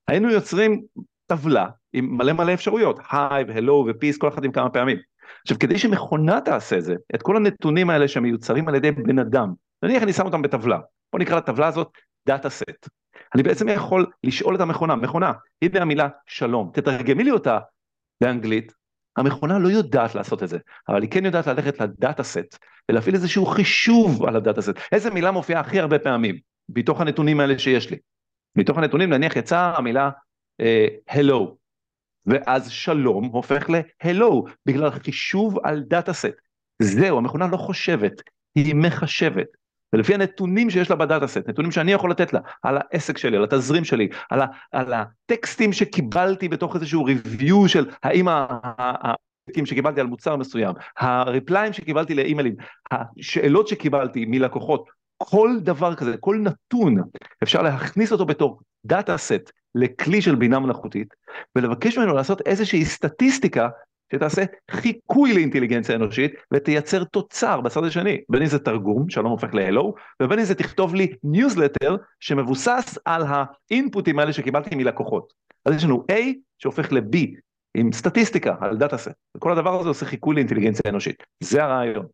היינו 0.08 0.32
יוצרים 0.32 0.82
טבלה 1.26 1.68
עם 1.94 2.18
מלא 2.18 2.34
מלא 2.34 2.54
אפשרויות, 2.54 3.00
hi 3.12 3.44
ו 3.44 3.50
hello 3.50 3.80
ו 3.80 3.86
peace, 3.90 4.18
כל 4.18 4.28
אחד 4.28 4.44
עם 4.44 4.52
כמה 4.52 4.70
פעמים. 4.70 4.98
עכשיו 5.42 5.60
כדי 5.60 5.78
שמכונה 5.78 6.42
תעשה 6.42 6.82
זה, 6.82 6.96
את 7.16 7.22
כל 7.22 7.38
הנתונים 7.38 7.90
האלה 7.90 8.08
שמיוצרים 8.08 8.68
על 8.68 8.76
ידי 8.76 8.92
בן 8.92 9.20
אדם, 9.20 9.54
נניח 9.84 10.04
אני 10.04 10.14
שם 10.14 10.26
אותם 10.26 10.42
בטבלה, 10.42 10.80
בוא 11.14 11.20
נקרא 11.20 11.38
לטבלה 11.38 11.68
הזאת 11.68 11.90
data 12.28 12.50
set. 12.50 12.90
אני 13.36 13.44
בעצם 13.44 13.70
יכול 13.70 14.06
לשאול 14.24 14.56
את 14.56 14.62
המכונה, 14.62 14.96
מכונה, 14.96 15.32
הנה 15.62 15.82
המילה 15.82 16.08
שלום, 16.28 16.72
תתרגמי 16.74 17.24
לי 17.24 17.32
אותה 17.32 17.60
באנגלית, 18.22 18.74
המכונה 19.18 19.60
לא 19.60 19.68
יודעת 19.68 20.16
לעשות 20.16 20.44
את 20.44 20.50
זה, 20.50 20.58
אבל 20.90 21.02
היא 21.02 21.12
כן 21.12 21.26
יודעת 21.26 21.48
ללכת 21.48 21.82
ל 21.82 21.90
data 21.90 22.24
set 22.24 22.58
ולהפעיל 22.90 23.16
איזשהו 23.16 23.46
חישוב 23.46 24.26
על 24.26 24.36
ה 24.36 24.41
data 24.41 24.62
set, 24.62 24.74
איזה 24.92 25.12
מילה 25.12 25.32
מופיעה 25.32 25.62
הכי 25.62 25.80
הרבה 25.80 26.00
פעמים, 26.00 26.40
מתוך 26.70 27.02
הנתונים 27.02 27.40
האלה 27.40 27.60
שיש 27.60 27.90
לי. 27.90 27.98
מתוך 28.56 28.78
הנתונים 28.78 29.10
נניח 29.10 29.36
יצאה 29.36 29.78
המילה 29.78 30.10
uh, 30.62 31.14
hello, 31.14 31.59
ואז 32.30 32.70
שלום 32.70 33.26
הופך 33.26 33.70
ל-hello, 33.70 34.50
בגלל 34.66 34.90
חישוב 34.90 35.58
על 35.64 35.84
data 35.88 36.14
set. 36.14 36.36
זהו, 36.82 37.18
המכונה 37.18 37.48
לא 37.48 37.58
חושבת, 37.58 38.22
היא 38.56 38.76
מחשבת. 38.76 39.48
ולפי 39.94 40.14
הנתונים 40.14 40.70
שיש 40.70 40.90
לה 40.90 40.96
בדאטה 40.96 41.28
סט, 41.28 41.48
נתונים 41.48 41.72
שאני 41.72 41.92
יכול 41.92 42.12
לתת 42.12 42.34
לה, 42.34 42.40
על 42.64 42.78
העסק 42.78 43.18
שלי, 43.18 43.38
על 43.38 43.44
התזרים 43.44 43.86
שלי, 43.86 44.08
על, 44.30 44.42
ה, 44.42 44.46
על 44.72 44.94
הטקסטים 44.94 45.74
שקיבלתי 45.74 46.50
בתוך 46.50 46.76
איזשהו 46.76 47.04
ריוויו 47.04 47.68
של 47.68 47.90
האם 48.04 48.28
הטקסטים 48.30 49.66
שקיבלתי 49.66 50.02
על 50.02 50.08
מוצר 50.08 50.36
מסוים, 50.36 50.76
הריפליים 50.98 51.74
שקיבלתי 51.74 52.16
לאימיילים, 52.16 52.56
השאלות 52.92 53.68
שקיבלתי 53.68 54.26
מלקוחות, 54.26 54.86
כל 55.18 55.58
דבר 55.62 55.96
כזה, 55.96 56.18
כל 56.18 56.38
נתון, 56.44 56.96
אפשר 57.44 57.62
להכניס 57.62 58.12
אותו 58.12 58.26
בתור 58.26 58.60
דאטה 58.86 59.18
סט 59.18 59.52
לכלי 59.76 60.22
של 60.22 60.36
בינה 60.36 60.60
מלאכותית, 60.60 61.14
ולבקש 61.56 61.98
ממנו 61.98 62.14
לעשות 62.14 62.42
איזושהי 62.46 62.86
סטטיסטיקה 62.86 63.70
שתעשה 64.14 64.44
חיקוי 64.72 65.34
לאינטליגנציה 65.34 65.96
אנושית 65.96 66.34
ותייצר 66.54 67.04
תוצר 67.04 67.62
בצד 67.62 67.84
השני, 67.84 68.18
בין 68.30 68.42
אם 68.42 68.48
זה 68.48 68.60
תרגום, 68.60 69.10
שלום 69.10 69.32
הופך 69.32 69.54
להלו, 69.54 69.96
ובין 70.22 70.40
אם 70.40 70.46
זה 70.46 70.56
תכתוב 70.56 70.96
לי 70.96 71.14
ניוזלטר 71.24 71.96
שמבוסס 72.20 72.98
על 73.06 73.24
האינפוטים 73.28 74.20
האלה 74.20 74.34
שקיבלתי 74.34 74.76
מלקוחות. 74.76 75.34
אז 75.66 75.76
יש 75.76 75.84
לנו 75.84 76.04
A 76.12 76.16
שהופך 76.58 76.92
ל-B 76.92 77.18
עם 77.78 77.92
סטטיסטיקה 77.92 78.56
על 78.62 78.78
data 78.78 78.98
set, 78.98 79.12
וכל 79.38 79.52
הדבר 79.52 79.80
הזה 79.80 79.90
עושה 79.90 80.06
חיקוי 80.06 80.36
לאינטליגנציה 80.36 80.92
אנושית, 80.92 81.24
זה 81.44 81.64
הרעיון. 81.64 82.06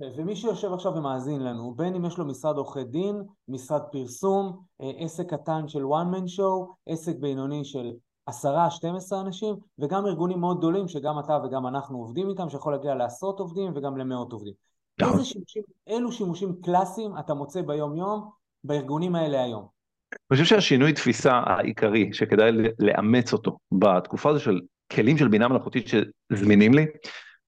ומי 0.00 0.36
שיושב 0.36 0.72
עכשיו 0.72 0.94
ומאזין 0.94 1.42
לנו, 1.42 1.74
בין 1.74 1.94
אם 1.94 2.04
יש 2.04 2.18
לו 2.18 2.24
משרד 2.24 2.56
עורכי 2.56 2.84
דין, 2.84 3.22
משרד 3.48 3.82
פרסום, 3.92 4.60
אה, 4.80 4.90
עסק 4.96 5.30
קטן 5.30 5.68
של 5.68 5.82
one 5.82 6.14
man 6.14 6.38
show, 6.38 6.72
עסק 6.86 7.16
בינוני 7.20 7.64
של 7.64 7.92
עשרה, 8.26 8.70
12 8.70 9.20
אנשים, 9.20 9.54
וגם 9.78 10.06
ארגונים 10.06 10.40
מאוד 10.40 10.58
גדולים 10.58 10.88
שגם 10.88 11.18
אתה 11.18 11.38
וגם 11.44 11.66
אנחנו 11.66 11.98
עובדים 11.98 12.30
איתם, 12.30 12.48
שיכול 12.48 12.72
להגיע 12.72 12.94
לעשרות 12.94 13.40
עובדים 13.40 13.72
וגם 13.76 13.96
למאות 13.96 14.32
עובדים. 14.32 14.52
נכון. 15.00 15.12
איזה 15.12 15.24
שימושים, 15.24 15.62
אילו 15.86 16.12
שימושים 16.12 16.54
קלאסיים 16.64 17.18
אתה 17.18 17.34
מוצא 17.34 17.62
ביום 17.62 17.96
יום 17.96 18.30
בארגונים 18.64 19.14
האלה 19.14 19.44
היום? 19.44 19.66
אני 20.12 20.38
חושב 20.38 20.44
שהשינוי 20.44 20.92
תפיסה 20.92 21.32
העיקרי 21.32 22.10
שכדאי 22.12 22.50
לאמץ 22.78 23.32
אותו 23.32 23.58
בתקופה 23.72 24.30
הזו 24.30 24.40
של 24.40 24.60
כלים 24.92 25.18
של 25.18 25.28
בינה 25.28 25.48
מלאכותית 25.48 25.86
שזמינים 25.88 26.74
לי, 26.74 26.86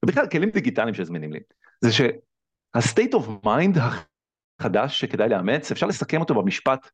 ובכלל 0.05 0.27
כלים 0.27 0.49
דיגיטליים 0.49 0.93
שזמינים 0.93 1.33
לי, 1.33 1.39
זה 1.81 1.91
שה-state 2.75 3.13
of 3.13 3.45
mind 3.45 3.79
החדש 4.59 4.99
שכדאי 4.99 5.29
לאמץ, 5.29 5.71
אפשר 5.71 5.87
לסכם 5.87 6.19
אותו 6.21 6.35
במשפט 6.35 6.89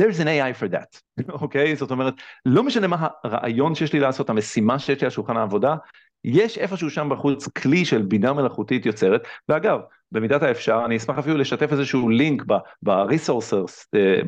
there's 0.00 0.20
an 0.20 0.26
AI 0.26 0.52
for 0.60 0.68
that, 0.72 1.00
אוקיי? 1.42 1.72
okay? 1.72 1.76
זאת 1.76 1.90
אומרת, 1.90 2.14
לא 2.46 2.62
משנה 2.62 2.86
מה 2.86 3.08
הרעיון 3.24 3.74
שיש 3.74 3.92
לי 3.92 4.00
לעשות, 4.00 4.30
המשימה 4.30 4.78
שיש 4.78 5.00
לי 5.00 5.04
על 5.04 5.10
שולחן 5.10 5.36
העבודה, 5.36 5.76
יש 6.24 6.58
איפשהו 6.58 6.90
שם 6.90 7.08
בחוץ 7.10 7.48
כלי 7.48 7.84
של 7.84 8.02
בינה 8.02 8.32
מלאכותית 8.32 8.86
יוצרת, 8.86 9.22
ואגב, 9.48 9.80
במידת 10.12 10.42
האפשר, 10.42 10.82
אני 10.86 10.96
אשמח 10.96 11.18
אפילו 11.18 11.36
לשתף 11.36 11.72
איזשהו 11.72 12.08
לינק 12.08 12.42
ב-resources, 12.82 13.86
אה, 13.94 14.20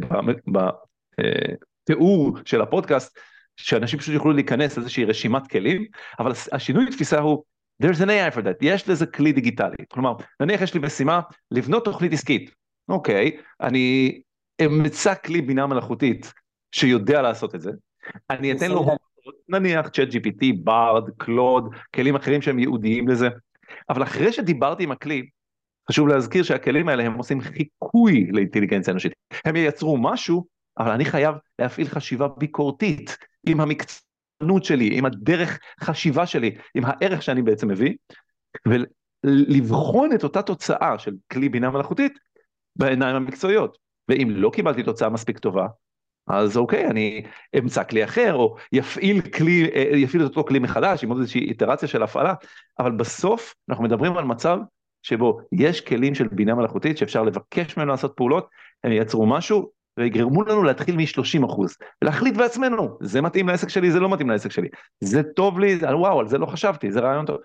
בתיאור 0.46 2.36
אה, 2.36 2.42
של 2.44 2.60
הפודקאסט, 2.60 3.18
שאנשים 3.56 3.98
פשוט 3.98 4.14
יוכלו 4.14 4.32
להיכנס 4.32 4.76
לאיזושהי 4.76 5.04
רשימת 5.04 5.46
כלים, 5.46 5.84
אבל 6.18 6.32
השינוי 6.52 6.90
תפיסה 6.90 7.20
הוא, 7.20 7.44
there's 7.82 8.00
an 8.00 8.08
AI 8.08 8.30
for 8.36 8.42
that, 8.42 8.58
יש 8.60 8.88
לזה 8.88 9.06
כלי 9.06 9.32
דיגיטלי, 9.32 9.76
כלומר, 9.88 10.12
נניח 10.40 10.62
יש 10.62 10.74
לי 10.74 10.80
משימה 10.80 11.20
לבנות 11.50 11.84
תוכנית 11.84 12.12
עסקית, 12.12 12.50
אוקיי, 12.88 13.36
אני 13.60 14.20
אמצא 14.66 15.14
כלי 15.14 15.42
בינה 15.42 15.66
מלאכותית 15.66 16.32
שיודע 16.72 17.22
לעשות 17.22 17.54
את 17.54 17.60
זה, 17.60 17.70
אני 18.30 18.52
אתן 18.52 18.70
לו 18.70 18.86
נניח 19.48 19.88
צ'אט 19.88 20.08
GPT, 20.08 20.44
ברד, 20.64 21.10
קלוד, 21.16 21.74
כלים 21.94 22.16
אחרים 22.16 22.42
שהם 22.42 22.58
ייעודיים 22.58 23.08
לזה, 23.08 23.28
אבל 23.88 24.02
אחרי 24.02 24.32
שדיברתי 24.32 24.82
עם 24.82 24.92
הכלי, 24.92 25.28
חשוב 25.88 26.08
להזכיר 26.08 26.42
שהכלים 26.42 26.88
האלה 26.88 27.02
הם 27.02 27.14
עושים 27.14 27.40
חיקוי 27.40 28.26
לאינטליגנציה 28.32 28.92
אנושית, 28.92 29.12
הם 29.44 29.56
ייצרו 29.56 29.98
משהו, 29.98 30.46
אבל 30.78 30.90
אני 30.90 31.04
חייב 31.04 31.34
להפעיל 31.58 31.88
חשיבה 31.88 32.28
ביקורתית 32.28 33.16
עם 33.46 33.60
המקצוענות 34.40 34.64
שלי, 34.64 34.98
עם 34.98 35.04
הדרך 35.04 35.58
חשיבה 35.80 36.26
שלי, 36.26 36.56
עם 36.74 36.82
הערך 36.86 37.22
שאני 37.22 37.42
בעצם 37.42 37.68
מביא, 37.68 37.94
ולבחון 38.68 40.12
את 40.14 40.24
אותה 40.24 40.42
תוצאה 40.42 40.98
של 40.98 41.12
כלי 41.32 41.48
בינה 41.48 41.70
מלאכותית 41.70 42.18
בעיניים 42.76 43.16
המקצועיות. 43.16 43.78
ואם 44.08 44.28
לא 44.30 44.50
קיבלתי 44.50 44.82
תוצאה 44.82 45.08
מספיק 45.08 45.38
טובה, 45.38 45.66
אז 46.26 46.56
אוקיי, 46.56 46.86
אני 46.86 47.22
אמצא 47.58 47.84
כלי 47.84 48.04
אחר, 48.04 48.34
או 48.34 48.56
יפעיל 48.72 49.20
כלי, 49.20 49.70
אה, 49.74 49.96
יפעיל 49.96 50.22
את 50.22 50.28
אותו 50.28 50.44
כלי 50.44 50.58
מחדש, 50.58 51.04
עם 51.04 51.10
עוד 51.10 51.18
איזושהי 51.18 51.40
איטרציה 51.40 51.88
של 51.88 52.02
הפעלה, 52.02 52.34
אבל 52.78 52.92
בסוף 52.92 53.54
אנחנו 53.68 53.84
מדברים 53.84 54.16
על 54.16 54.24
מצב 54.24 54.58
שבו 55.02 55.40
יש 55.52 55.80
כלים 55.80 56.14
של 56.14 56.28
בינה 56.28 56.54
מלאכותית 56.54 56.98
שאפשר 56.98 57.22
לבקש 57.22 57.76
ממנו 57.76 57.90
לעשות 57.90 58.12
פעולות, 58.16 58.48
הם 58.84 58.92
ייצרו 58.92 59.26
משהו 59.26 59.70
ויגרמו 59.98 60.42
לנו 60.42 60.62
להתחיל 60.62 60.96
מ-30 60.96 61.66
ולהחליט 62.02 62.36
בעצמנו, 62.36 62.98
זה 63.00 63.20
מתאים 63.20 63.48
לעסק 63.48 63.68
שלי, 63.68 63.90
זה 63.90 64.00
לא 64.00 64.08
מתאים 64.08 64.30
לעסק 64.30 64.50
שלי, 64.50 64.68
זה 65.00 65.22
טוב 65.22 65.58
לי, 65.60 65.78
וואו, 65.82 66.20
על 66.20 66.28
זה 66.28 66.38
לא 66.38 66.46
חשבתי, 66.46 66.92
זה 66.92 67.00
רעיון 67.00 67.26
טוב. 67.26 67.36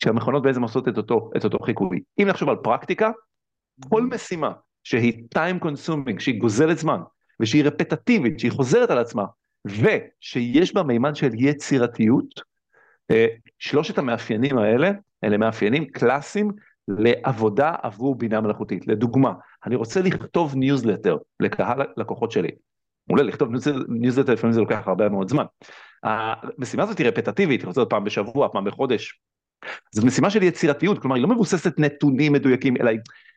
כשהמכונות 0.00 0.42
בעצם 0.42 0.62
עושות 0.62 0.88
את 0.88 0.96
אותו, 0.96 1.30
את 1.36 1.44
אותו 1.44 1.58
חיקוי. 1.58 2.00
אם 2.18 2.28
נחשוב 2.28 2.48
על 2.48 2.56
פרקטיקה, 2.56 3.10
כל 3.88 4.02
משימה 4.02 4.52
שהיא 4.84 5.24
time 5.34 5.64
consuming, 5.64 6.18
שהיא 6.20 6.40
גוזלת 6.40 6.78
זמן, 6.78 7.00
ושהיא 7.40 7.64
רפטטיבית, 7.64 8.40
שהיא 8.40 8.52
חוזרת 8.52 8.90
על 8.90 8.98
עצמה, 8.98 9.24
ושיש 9.66 10.74
בה 10.74 10.82
מימד 10.82 11.16
של 11.16 11.30
יצירתיות, 11.34 12.40
אה, 13.10 13.26
שלושת 13.58 13.98
המאפיינים 13.98 14.58
האלה, 14.58 14.90
אלה 15.24 15.36
מאפיינים 15.36 15.84
קלאסיים 15.84 16.50
לעבודה 16.88 17.74
עבור 17.82 18.18
בינה 18.18 18.40
מלאכותית. 18.40 18.86
לדוגמה, 18.86 19.32
אני 19.66 19.76
רוצה 19.76 20.02
לכתוב 20.02 20.54
ניוזלטר 20.54 21.16
לקהל 21.40 21.82
לקוחות 21.96 22.32
שלי. 22.32 22.50
אולי 23.10 23.24
לכתוב 23.24 23.48
ניוזלטר 23.88 24.32
לפעמים 24.32 24.52
זה 24.52 24.60
לוקח 24.60 24.82
הרבה 24.86 25.08
מאוד 25.08 25.28
זמן. 25.28 25.44
המשימה 26.02 26.82
הזאת 26.82 26.98
היא 26.98 27.06
רפטטיבית, 27.06 27.60
היא 27.60 27.66
רוצה 27.66 27.84
פעם 27.84 28.04
בשבוע, 28.04 28.48
פעם 28.52 28.64
בחודש. 28.64 29.20
זו 29.92 30.06
משימה 30.06 30.30
של 30.30 30.42
יצירתיות, 30.42 30.98
כלומר 30.98 31.16
היא 31.16 31.22
לא 31.22 31.28
מבוססת 31.28 31.78
נתונים 31.78 32.32
מדויקים, 32.32 32.76
אלא 32.76 32.90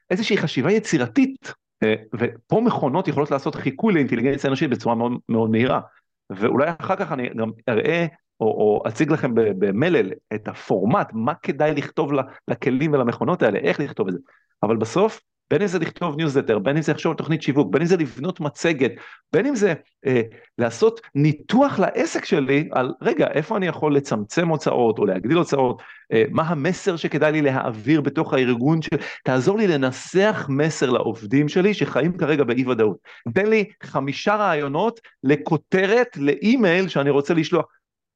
איזושהי 0.10 0.38
חשיבה 0.38 0.72
יצירתית, 0.72 1.54
אה, 1.84 1.96
ופה 2.20 2.62
מכונות 2.62 3.08
יכולות 3.08 3.32
לעשות 3.32 3.56
חיקוי 3.56 3.94
לאינטליגנציה 3.94 4.48
אנושית 4.48 4.70
בצורה 4.70 4.96
מאוד, 4.96 5.12
מאוד 5.30 5.50
מהירה. 5.50 5.82
ואולי 6.30 6.70
אחר 6.80 6.96
כך 6.96 7.12
אני 7.12 7.30
גם 7.30 7.52
אראה 7.70 8.06
או, 8.40 8.46
או 8.46 8.84
אציג 8.88 9.12
לכם 9.12 9.32
במלל 9.36 10.12
את 10.34 10.48
הפורמט, 10.48 11.10
מה 11.14 11.34
כדאי 11.34 11.74
לכתוב 11.76 12.12
לכלים 12.48 12.94
ולמכונות 12.94 13.44
האלה, 13.44 13.60
איך 13.60 13.80
לכתוב 13.80 14.08
את 14.08 14.14
זה. 14.14 14.20
אבל 14.64 14.78
בסוף 14.78 15.22
בין 15.52 15.62
אם 15.62 15.68
זה 15.68 15.80
לכתוב 15.80 16.18
ניוזלטר, 16.18 16.60
בין 16.60 16.76
אם 16.76 16.82
זה 16.82 16.94
לחשוב 16.94 17.12
על 17.12 17.18
תוכנית 17.18 17.42
שיווק, 17.42 17.74
בין 17.74 17.82
אם 17.82 17.88
זה 17.88 17.98
לבנות 17.98 18.40
מצגת, 18.40 18.92
בין 19.34 19.46
אם 19.46 19.56
זה 19.56 19.74
אה, 20.06 20.22
לעשות 20.58 21.02
ניתוח 21.16 21.80
לעסק 21.80 22.26
שלי 22.26 22.70
על 22.72 22.94
רגע, 23.02 23.28
איפה 23.28 23.58
אני 23.58 23.68
יכול 23.68 23.96
לצמצם 23.96 24.48
הוצאות 24.48 25.00
או 25.00 25.06
להגדיל 25.06 25.38
הוצאות, 25.38 25.82
אה, 26.14 26.24
מה 26.32 26.44
המסר 26.44 26.96
שכדאי 26.96 27.32
לי 27.32 27.42
להעביר 27.42 28.02
בתוך 28.02 28.34
הארגון, 28.34 28.82
ש... 28.82 28.90
תעזור 29.24 29.58
לי 29.58 29.68
לנסח 29.68 30.46
מסר 30.50 30.90
לעובדים 30.90 31.50
שלי 31.50 31.74
שחיים 31.74 32.18
כרגע 32.18 32.44
באי 32.44 32.66
ודאות. 32.66 32.98
תן 33.34 33.46
לי 33.46 33.66
חמישה 33.84 34.36
רעיונות 34.36 35.00
לכותרת, 35.24 36.18
לאימייל 36.18 36.88
שאני 36.88 37.10
רוצה 37.10 37.34
לשלוח. 37.34 37.66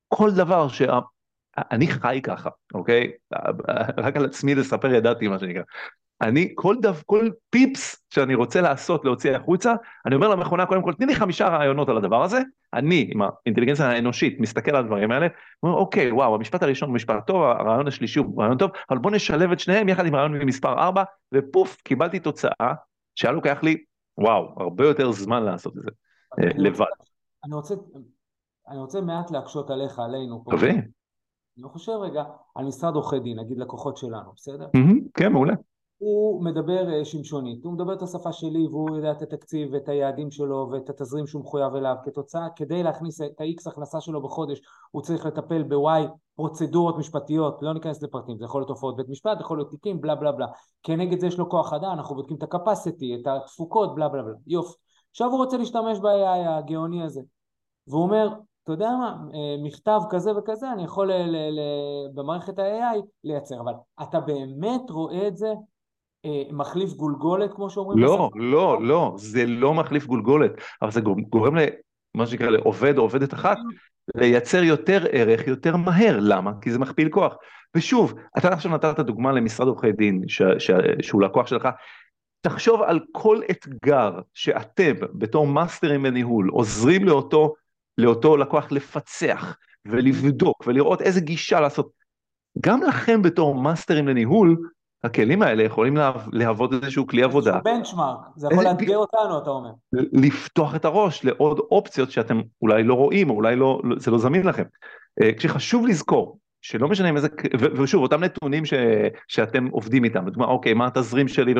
כל 0.07 0.31
דבר 0.31 0.67
שה... 0.67 0.99
אני 1.57 1.87
חי 1.87 2.19
ככה, 2.23 2.49
אוקיי? 2.73 3.11
רק 3.97 4.17
על 4.17 4.25
עצמי 4.25 4.55
לספר 4.55 4.93
ידעתי 4.93 5.27
מה 5.27 5.39
שנקרא. 5.39 5.61
אני 6.21 6.51
כל 6.55 6.75
דו, 6.81 6.89
כל 7.05 7.29
פיפס 7.49 8.03
שאני 8.09 8.35
רוצה 8.35 8.61
לעשות 8.61 9.05
להוציא 9.05 9.35
החוצה, 9.35 9.73
אני 10.05 10.15
אומר 10.15 10.27
למכונה 10.27 10.65
קודם 10.65 10.83
כל 10.83 10.93
תני 10.93 11.05
לי 11.05 11.15
חמישה 11.15 11.47
רעיונות 11.47 11.89
על 11.89 11.97
הדבר 11.97 12.23
הזה, 12.23 12.39
אני 12.73 13.09
עם 13.11 13.21
האינטליגנציה 13.21 13.89
האנושית 13.89 14.39
מסתכל 14.39 14.71
על 14.71 14.83
הדברים 14.83 15.11
האלה, 15.11 15.27
אומר 15.63 15.75
אוקיי 15.75 16.11
וואו 16.11 16.35
המשפט 16.35 16.63
הראשון 16.63 16.89
הוא 16.89 16.95
משפט 16.95 17.27
טוב, 17.27 17.43
הרעיון 17.43 17.87
השלישי 17.87 18.19
הוא 18.19 18.41
רעיון 18.41 18.57
טוב, 18.57 18.71
אבל 18.89 18.97
בוא 18.99 19.11
נשלב 19.11 19.51
את 19.51 19.59
שניהם 19.59 19.89
יחד 19.89 20.05
עם 20.05 20.15
רעיון 20.15 20.37
מספר 20.37 20.73
4 20.73 21.03
ופוף 21.33 21.77
קיבלתי 21.83 22.19
תוצאה 22.19 22.73
שהיה 23.15 23.31
לוקח 23.31 23.63
לי 23.63 23.77
וואו 24.17 24.55
הרבה 24.57 24.87
יותר 24.87 25.11
זמן 25.11 25.43
לעשות 25.43 25.77
את 25.77 25.83
זה 25.83 25.89
אה, 26.39 26.49
לבד. 26.55 26.85
אני 27.45 27.55
רוצה, 27.55 27.75
אני 28.69 28.77
רוצה 28.77 29.01
מעט 29.01 29.31
להקשות 29.31 29.69
עליך 29.69 29.99
עלינו 29.99 30.43
פה. 30.43 30.51
אני 31.57 31.67
חושב 31.69 31.91
רגע 31.91 32.23
על 32.55 32.65
משרד 32.65 32.95
עורכי 32.95 33.19
דין, 33.19 33.39
נגיד 33.39 33.57
לקוחות 33.57 33.97
שלנו, 33.97 34.31
בסדר? 34.35 34.67
כן, 35.13 35.31
מעולה. 35.31 35.53
הוא 36.03 36.43
מדבר 36.43 36.93
אה, 36.93 37.05
שמשונית, 37.05 37.65
הוא 37.65 37.73
מדבר 37.73 37.93
את 37.93 38.01
השפה 38.01 38.33
שלי 38.33 38.67
והוא 38.67 38.95
יודע 38.95 39.11
את 39.11 39.21
התקציב 39.21 39.69
ואת 39.71 39.89
היעדים 39.89 40.31
שלו 40.31 40.69
ואת 40.71 40.89
התזרים 40.89 41.27
שהוא 41.27 41.41
מחויב 41.41 41.75
אליו. 41.75 41.95
כתוצאה 42.03 42.47
כדי 42.55 42.83
להכניס 42.83 43.21
את 43.21 43.41
ה-X 43.41 43.69
הכנסה 43.69 44.01
שלו 44.01 44.21
בחודש 44.21 44.61
הוא 44.91 45.01
צריך 45.01 45.25
לטפל 45.25 45.63
ב-Y 45.63 46.07
פרוצדורות 46.35 46.97
משפטיות, 46.97 47.57
לא 47.61 47.73
ניכנס 47.73 48.03
לפרטים, 48.03 48.37
זה 48.37 48.45
יכול 48.45 48.61
להיות 48.61 48.69
הופעות 48.69 48.97
בית 48.97 49.09
משפט, 49.09 49.37
יכול 49.41 49.57
להיות 49.57 49.69
תיקים, 49.69 50.01
בלה 50.01 50.15
בלה 50.15 50.31
בלה. 50.31 50.47
כנגד 50.83 51.19
זה 51.19 51.27
יש 51.27 51.37
לו 51.37 51.49
כוח 51.49 51.73
אדם, 51.73 51.91
אנחנו 51.91 52.15
בודקים 52.15 52.37
את 52.37 52.43
ה-capacity, 52.43 53.21
את 53.21 53.27
התפוקות, 53.27 53.95
בלה 53.95 54.09
בלה 54.09 54.23
בלה, 54.23 54.33
יופי. 54.47 54.77
עכשיו 55.11 55.29
הוא 55.29 55.37
רוצה 55.37 55.57
להשתמש 55.57 55.99
ב-AI 55.99 56.49
הגאוני 56.49 57.03
הזה. 57.03 57.21
והוא 57.87 58.03
אומר, 58.03 58.29
אתה 58.63 58.71
יודע 58.71 58.89
מה, 58.89 59.17
אה, 59.33 59.63
מכתב 59.63 60.01
כזה 60.09 60.31
וכזה 60.37 60.71
אני 60.71 60.83
יכול 60.83 61.11
ל- 61.11 61.25
ל- 61.25 61.59
ל- 61.59 62.09
במערכת 62.13 62.59
ה-AI 62.59 63.01
לייצר, 63.23 63.61
אבל 63.61 63.73
אתה 64.01 64.19
באמת 64.19 64.89
רואה 64.89 65.27
את 65.27 65.37
זה 65.37 65.53
מחליף 66.51 66.93
גולגולת, 66.93 67.53
כמו 67.53 67.69
שאומרים? 67.69 67.99
לא, 67.99 68.29
לא, 68.35 68.77
לא, 68.81 69.13
זה 69.17 69.45
לא 69.45 69.73
מחליף 69.73 70.05
גולגולת, 70.05 70.51
אבל 70.81 70.91
זה 70.91 71.01
גורם 71.29 71.55
למה 72.15 72.27
שנקרא 72.27 72.49
לעובד 72.49 72.97
או 72.97 73.03
עובדת 73.03 73.33
אחת 73.33 73.57
לייצר 74.15 74.63
יותר 74.63 75.05
ערך 75.11 75.47
יותר 75.47 75.75
מהר, 75.75 76.19
למה? 76.21 76.51
כי 76.61 76.71
זה 76.71 76.79
מכפיל 76.79 77.09
כוח. 77.09 77.35
ושוב, 77.75 78.13
אתה 78.37 78.53
עכשיו 78.53 78.71
נתת 78.71 78.99
דוגמה 78.99 79.31
למשרד 79.31 79.67
עורכי 79.67 79.91
דין, 79.91 80.23
ש, 80.27 80.41
ש, 80.59 80.71
שהוא 81.01 81.21
לקוח 81.21 81.47
שלך, 81.47 81.67
תחשוב 82.41 82.81
על 82.81 82.99
כל 83.11 83.39
אתגר 83.51 84.19
שאתם 84.33 84.93
בתור 85.13 85.47
מאסטרים 85.47 86.03
בניהול 86.03 86.49
עוזרים 86.49 87.05
לאותו, 87.05 87.53
לאותו 87.97 88.37
לקוח 88.37 88.71
לפצח 88.71 89.57
ולבדוק 89.85 90.63
ולראות 90.67 91.01
איזה 91.01 91.21
גישה 91.21 91.59
לעשות. 91.59 91.89
גם 92.61 92.83
לכם 92.83 93.21
בתור 93.21 93.55
מאסטרים 93.55 94.07
לניהול, 94.07 94.57
הכלים 95.03 95.41
האלה 95.41 95.63
יכולים 95.63 95.97
לה, 95.97 96.11
להוות 96.31 96.73
איזשהו 96.73 97.07
כלי 97.07 97.23
עבודה. 97.23 97.51
זה 97.51 97.59
בנצ'מארק, 97.59 98.19
זה 98.35 98.47
יכול 98.51 98.63
לאתגר 98.63 98.97
אותנו, 98.97 99.37
אתה 99.37 99.49
אומר. 99.49 99.69
לפתוח 99.93 100.75
את 100.75 100.85
הראש 100.85 101.25
לעוד 101.25 101.59
אופציות 101.59 102.11
שאתם 102.11 102.41
אולי 102.61 102.83
לא 102.83 102.93
רואים, 102.93 103.29
או 103.29 103.35
אולי 103.35 103.55
לא, 103.55 103.81
זה 103.97 104.11
לא 104.11 104.17
זמין 104.17 104.47
לכם. 104.47 104.63
אה, 105.21 105.33
כשחשוב 105.33 105.87
לזכור 105.87 106.39
שלא 106.61 106.87
משנה 106.87 107.07
עם 107.07 107.15
איזה, 107.15 107.27
ושוב, 107.59 108.03
אותם 108.03 108.23
נתונים 108.23 108.65
ש, 108.65 108.73
שאתם 109.27 109.67
עובדים 109.67 110.03
איתם, 110.03 110.27
לדוגמה, 110.27 110.45
אוקיי, 110.45 110.73
מה 110.73 110.87
התזרים 110.87 111.27
שלי, 111.27 111.53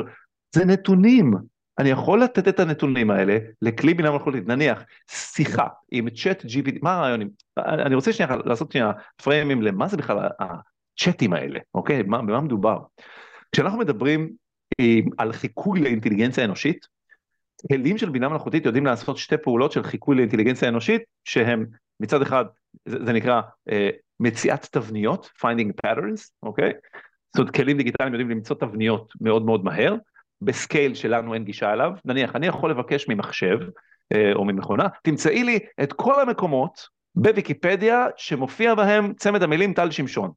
זה 0.56 0.66
נתונים. 0.66 1.34
אני 1.80 1.90
יכול 1.90 2.24
לתת 2.24 2.48
את 2.48 2.60
הנתונים 2.60 3.12
האלה 3.12 3.38
לכלי 3.62 3.94
בינה 3.94 4.12
מלאכותית, 4.12 4.48
נניח 4.48 4.84
שיחה 5.12 5.68
עם 5.92 6.10
צ'אט 6.10 6.42
GPT, 6.42 6.78
מה 6.82 6.98
הרעיונים? 6.98 7.30
אני 7.58 7.96
רוצה 7.96 8.14
שנייה 8.14 8.36
לעשות 8.46 8.72
שנייה 8.72 8.92
פריימים 9.24 9.62
למה 9.62 9.88
זה 9.88 9.98
בכלל 9.98 10.18
הצ'אטים 10.40 11.34
האלה, 11.34 11.60
אוקיי? 11.76 12.04
מה, 12.04 12.22
במה 12.22 12.42
מדובר? 12.42 12.78
כשאנחנו 13.54 13.80
מדברים 13.80 14.30
על 15.18 15.34
חיקוי 15.34 15.80
לאינטליגנציה 15.80 16.46
אנושית, 16.46 16.88
כלים 17.72 17.98
של 17.98 18.10
בינה 18.10 18.30
מלאכותית 18.30 18.66
יודעים 18.66 18.86
לעשות 18.86 19.18
שתי 19.18 19.38
פעולות 19.38 19.72
של 19.72 19.84
חיקוי 19.84 20.16
לאינטליגנציה 20.16 20.70
אנושית, 20.70 21.02
שהם 21.26 21.66
מצד 22.00 22.22
אחד, 22.22 22.46
זה, 22.86 23.06
זה 23.06 23.14
נקרא 23.14 23.42
אה, 23.72 23.90
מציאת 24.20 24.66
תבניות, 24.66 25.30
finding 25.42 25.88
patterns, 25.88 26.30
אוקיי? 26.44 26.72
זאת 27.36 27.40
אומרת, 27.40 27.56
כלים 27.56 27.78
דיגיטליים 27.78 28.14
יודעים 28.14 28.30
למצוא 28.30 28.56
תבניות 28.56 29.14
מאוד 29.22 29.46
מאוד 29.46 29.64
מהר, 29.64 29.96
בסקייל 30.42 30.96
שלנו 30.96 31.34
אין 31.34 31.44
גישה 31.44 31.74
אליו, 31.74 31.92
נניח 32.06 32.36
אני 32.36 32.48
יכול 32.48 32.72
לבקש 32.72 33.06
ממחשב 33.10 33.58
אה, 34.14 34.34
או 34.34 34.46
ממכונה, 34.46 34.88
תמצאי 35.04 35.44
לי 35.44 35.60
את 35.84 35.94
כל 35.94 36.22
המקומות 36.22 36.88
בוויקיפדיה 37.16 38.08
שמופיע 38.18 38.76
בהם 38.76 39.14
צמד 39.14 39.44
המילים 39.44 39.74
טל 39.74 39.92
שמשון. 39.92 40.32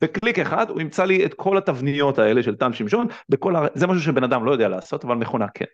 בקליק 0.00 0.38
אחד 0.38 0.70
הוא 0.70 0.80
ימצא 0.80 1.04
לי 1.04 1.26
את 1.26 1.34
כל 1.34 1.58
התבניות 1.58 2.18
האלה 2.18 2.42
של 2.42 2.56
טל 2.56 2.72
שמשון, 2.72 3.06
בכל 3.28 3.56
הר... 3.56 3.66
זה 3.74 3.86
משהו 3.86 4.02
שבן 4.02 4.24
אדם 4.24 4.44
לא 4.44 4.50
יודע 4.50 4.68
לעשות, 4.68 5.04
אבל 5.04 5.14
מכונה 5.14 5.46
כן. 5.54 5.64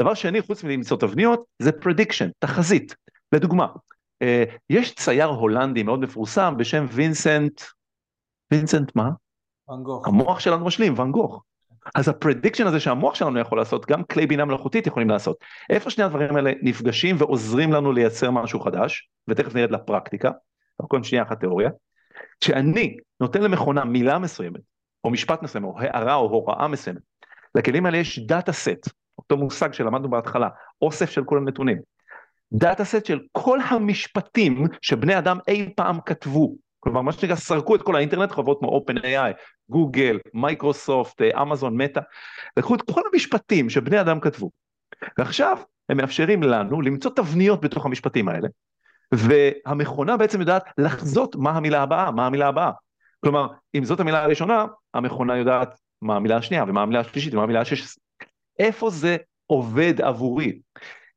דבר 0.00 0.14
שני, 0.14 0.42
חוץ 0.42 0.64
מלמצוא 0.64 0.96
תבניות, 0.96 1.44
זה 1.58 1.70
prediction, 1.70 2.30
תחזית. 2.38 2.96
לדוגמה, 3.32 3.66
אה, 4.22 4.44
יש 4.70 4.94
צייר 4.94 5.26
הולנדי 5.26 5.82
מאוד 5.82 6.00
מפורסם 6.00 6.54
בשם 6.56 6.86
וינסנט, 6.90 7.60
וינסנט 8.52 8.96
מה? 8.96 9.10
ואן 9.68 9.82
גוך. 9.82 10.08
המוח 10.08 10.40
שלנו 10.40 10.64
משלים, 10.64 10.98
ואן 10.98 11.10
גוך. 11.12 11.42
אז 11.94 12.08
ה-prediction 12.08 12.66
הזה 12.66 12.80
שהמוח 12.80 13.14
שלנו 13.14 13.38
יכול 13.38 13.58
לעשות, 13.58 13.86
גם 13.86 14.04
כלי 14.04 14.26
בינה 14.26 14.44
מלאכותית 14.44 14.86
יכולים 14.86 15.10
לעשות. 15.10 15.36
איפה 15.70 15.90
שני 15.90 16.04
הדברים 16.04 16.36
האלה 16.36 16.52
נפגשים 16.62 17.16
ועוזרים 17.18 17.72
לנו 17.72 17.92
לייצר 17.92 18.30
משהו 18.30 18.60
חדש, 18.60 19.08
ותכף 19.28 19.54
נרד 19.54 19.70
לפרקטיקה, 19.70 20.30
אבל 20.80 20.88
קודם 20.88 21.04
שנייה 21.04 21.24
אחת 21.24 21.40
תיאוריה. 21.40 21.70
כשאני 22.40 22.96
נותן 23.20 23.42
למכונה 23.42 23.84
מילה 23.84 24.18
מסוימת, 24.18 24.60
או 25.04 25.10
משפט 25.10 25.42
מסוים, 25.42 25.64
או 25.64 25.78
הערה 25.78 26.14
או 26.14 26.28
הוראה 26.28 26.68
מסוימת, 26.68 27.02
לכלים 27.54 27.86
האלה 27.86 27.98
יש 27.98 28.18
data 28.18 28.52
set, 28.52 28.88
אותו 29.18 29.36
מושג 29.36 29.72
שלמדנו 29.72 30.10
בהתחלה, 30.10 30.48
אוסף 30.82 31.10
של 31.10 31.24
כל 31.24 31.38
הנתונים. 31.38 31.78
data 32.52 32.84
set 32.84 33.06
של 33.06 33.20
כל 33.32 33.58
המשפטים 33.70 34.66
שבני 34.82 35.18
אדם 35.18 35.38
אי 35.48 35.72
פעם 35.76 36.00
כתבו. 36.06 36.56
כלומר, 36.80 37.00
מה 37.00 37.12
שנקרא, 37.12 37.36
סרקו 37.36 37.74
את 37.74 37.82
כל 37.82 37.96
האינטרנט, 37.96 38.30
חברות 38.30 38.58
כמו 38.58 38.80
OpenAI, 38.80 39.32
גוגל, 39.68 40.18
מייקרוסופט, 40.34 41.22
אמזון, 41.42 41.82
מטא, 41.82 42.00
לקחו 42.56 42.74
את 42.74 42.82
כל 42.82 43.00
המשפטים 43.12 43.70
שבני 43.70 44.00
אדם 44.00 44.20
כתבו. 44.20 44.50
ועכשיו 45.18 45.58
הם 45.88 45.96
מאפשרים 45.96 46.42
לנו 46.42 46.80
למצוא 46.80 47.10
תבניות 47.16 47.60
בתוך 47.60 47.86
המשפטים 47.86 48.28
האלה, 48.28 48.48
והמכונה 49.12 50.16
בעצם 50.16 50.40
יודעת 50.40 50.64
לחזות 50.78 51.36
מה 51.36 51.50
המילה 51.50 51.82
הבאה, 51.82 52.10
מה 52.10 52.26
המילה 52.26 52.48
הבאה. 52.48 52.70
כלומר, 53.20 53.46
אם 53.74 53.84
זאת 53.84 54.00
המילה 54.00 54.22
הראשונה, 54.22 54.64
המכונה 54.94 55.36
יודעת 55.36 55.78
מה 56.02 56.16
המילה 56.16 56.36
השנייה, 56.36 56.64
ומה 56.68 56.82
המילה 56.82 57.00
השלישית, 57.00 57.34
ומה 57.34 57.42
המילה 57.42 57.60
השש... 57.60 57.96
איפה 58.58 58.90
זה 58.90 59.16
עובד 59.46 60.00
עבורי? 60.00 60.60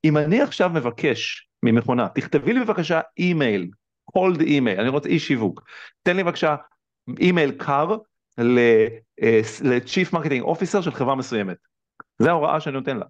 אם 0.04 0.18
אני 0.18 0.42
עכשיו 0.42 0.70
מבקש 0.70 1.50
ממכונה, 1.64 2.08
תכתבי 2.10 2.54
לי 2.54 2.60
בבקשה 2.60 3.02
אימייל, 3.18 3.70
cold 4.12 4.42
אימייל, 4.42 4.80
אני 4.80 4.90
רוצה 4.90 5.10
איש 5.10 5.20
שיווק, 5.20 5.62
תן 6.04 6.16
לי 6.16 6.24
בבקשה 6.24 6.56
אימייל 7.20 7.52
קר 7.52 7.96
ל-Chief 8.38 10.14
Marketing 10.14 10.44
Officer 10.44 10.82
של 10.82 10.92
חברה 10.92 11.16
מסוימת. 11.16 11.58
זה 12.20 12.30
ההוראה 12.30 12.60
שאני 12.60 12.76
נותן 12.76 12.98
לה. 12.98 13.06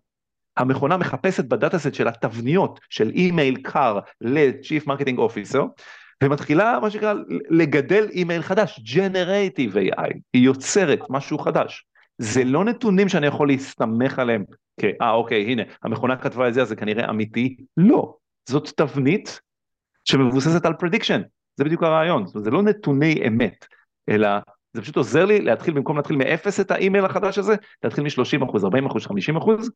המכונה 0.57 0.97
מחפשת 0.97 1.45
בדאטה 1.45 1.79
סט 1.79 1.93
של 1.93 2.07
התבניות 2.07 2.79
של 2.89 3.09
אימייל 3.09 3.55
קר 3.55 3.99
ל-Chief 4.21 4.87
Marketing 4.87 5.17
Officer, 5.17 5.61
ומתחילה 6.23 6.79
מה 6.81 6.89
שנקרא 6.89 7.13
לגדל 7.49 8.07
אימייל 8.11 8.41
חדש, 8.41 8.79
Generative 8.95 9.75
AI, 9.75 10.13
היא 10.33 10.45
יוצרת 10.45 10.99
משהו 11.09 11.37
חדש. 11.37 11.85
זה 12.17 12.43
לא 12.43 12.63
נתונים 12.63 13.09
שאני 13.09 13.27
יכול 13.27 13.47
להסתמך 13.47 14.19
עליהם 14.19 14.43
אה 15.01 15.11
אוקיי 15.11 15.51
הנה 15.51 15.63
המכונה 15.83 16.17
כתבה 16.17 16.47
את 16.47 16.53
זה 16.53 16.61
אז 16.61 16.67
זה 16.67 16.75
כנראה 16.75 17.09
אמיתי, 17.09 17.57
לא, 17.77 18.15
זאת 18.49 18.69
תבנית 18.75 19.41
שמבוססת 20.05 20.65
על 20.65 20.73
prediction, 20.73 21.21
זה 21.55 21.63
בדיוק 21.63 21.83
הרעיון, 21.83 22.25
זאת 22.25 22.35
אומרת, 22.35 22.45
זה 22.45 22.51
לא 22.51 22.63
נתוני 22.63 23.27
אמת, 23.27 23.65
אלא 24.09 24.29
זה 24.73 24.81
פשוט 24.81 24.95
עוזר 24.95 25.25
לי 25.25 25.41
להתחיל 25.41 25.73
במקום 25.73 25.97
להתחיל 25.97 26.17
מאפס 26.17 26.59
את 26.59 26.71
האימייל 26.71 27.05
החדש 27.05 27.37
הזה, 27.37 27.55
להתחיל 27.83 28.03
מ-30 28.03 28.45
אחוז, 28.45 28.65
40 28.65 28.85
אחוז, 28.85 29.05
50 29.05 29.37
אחוז, 29.37 29.71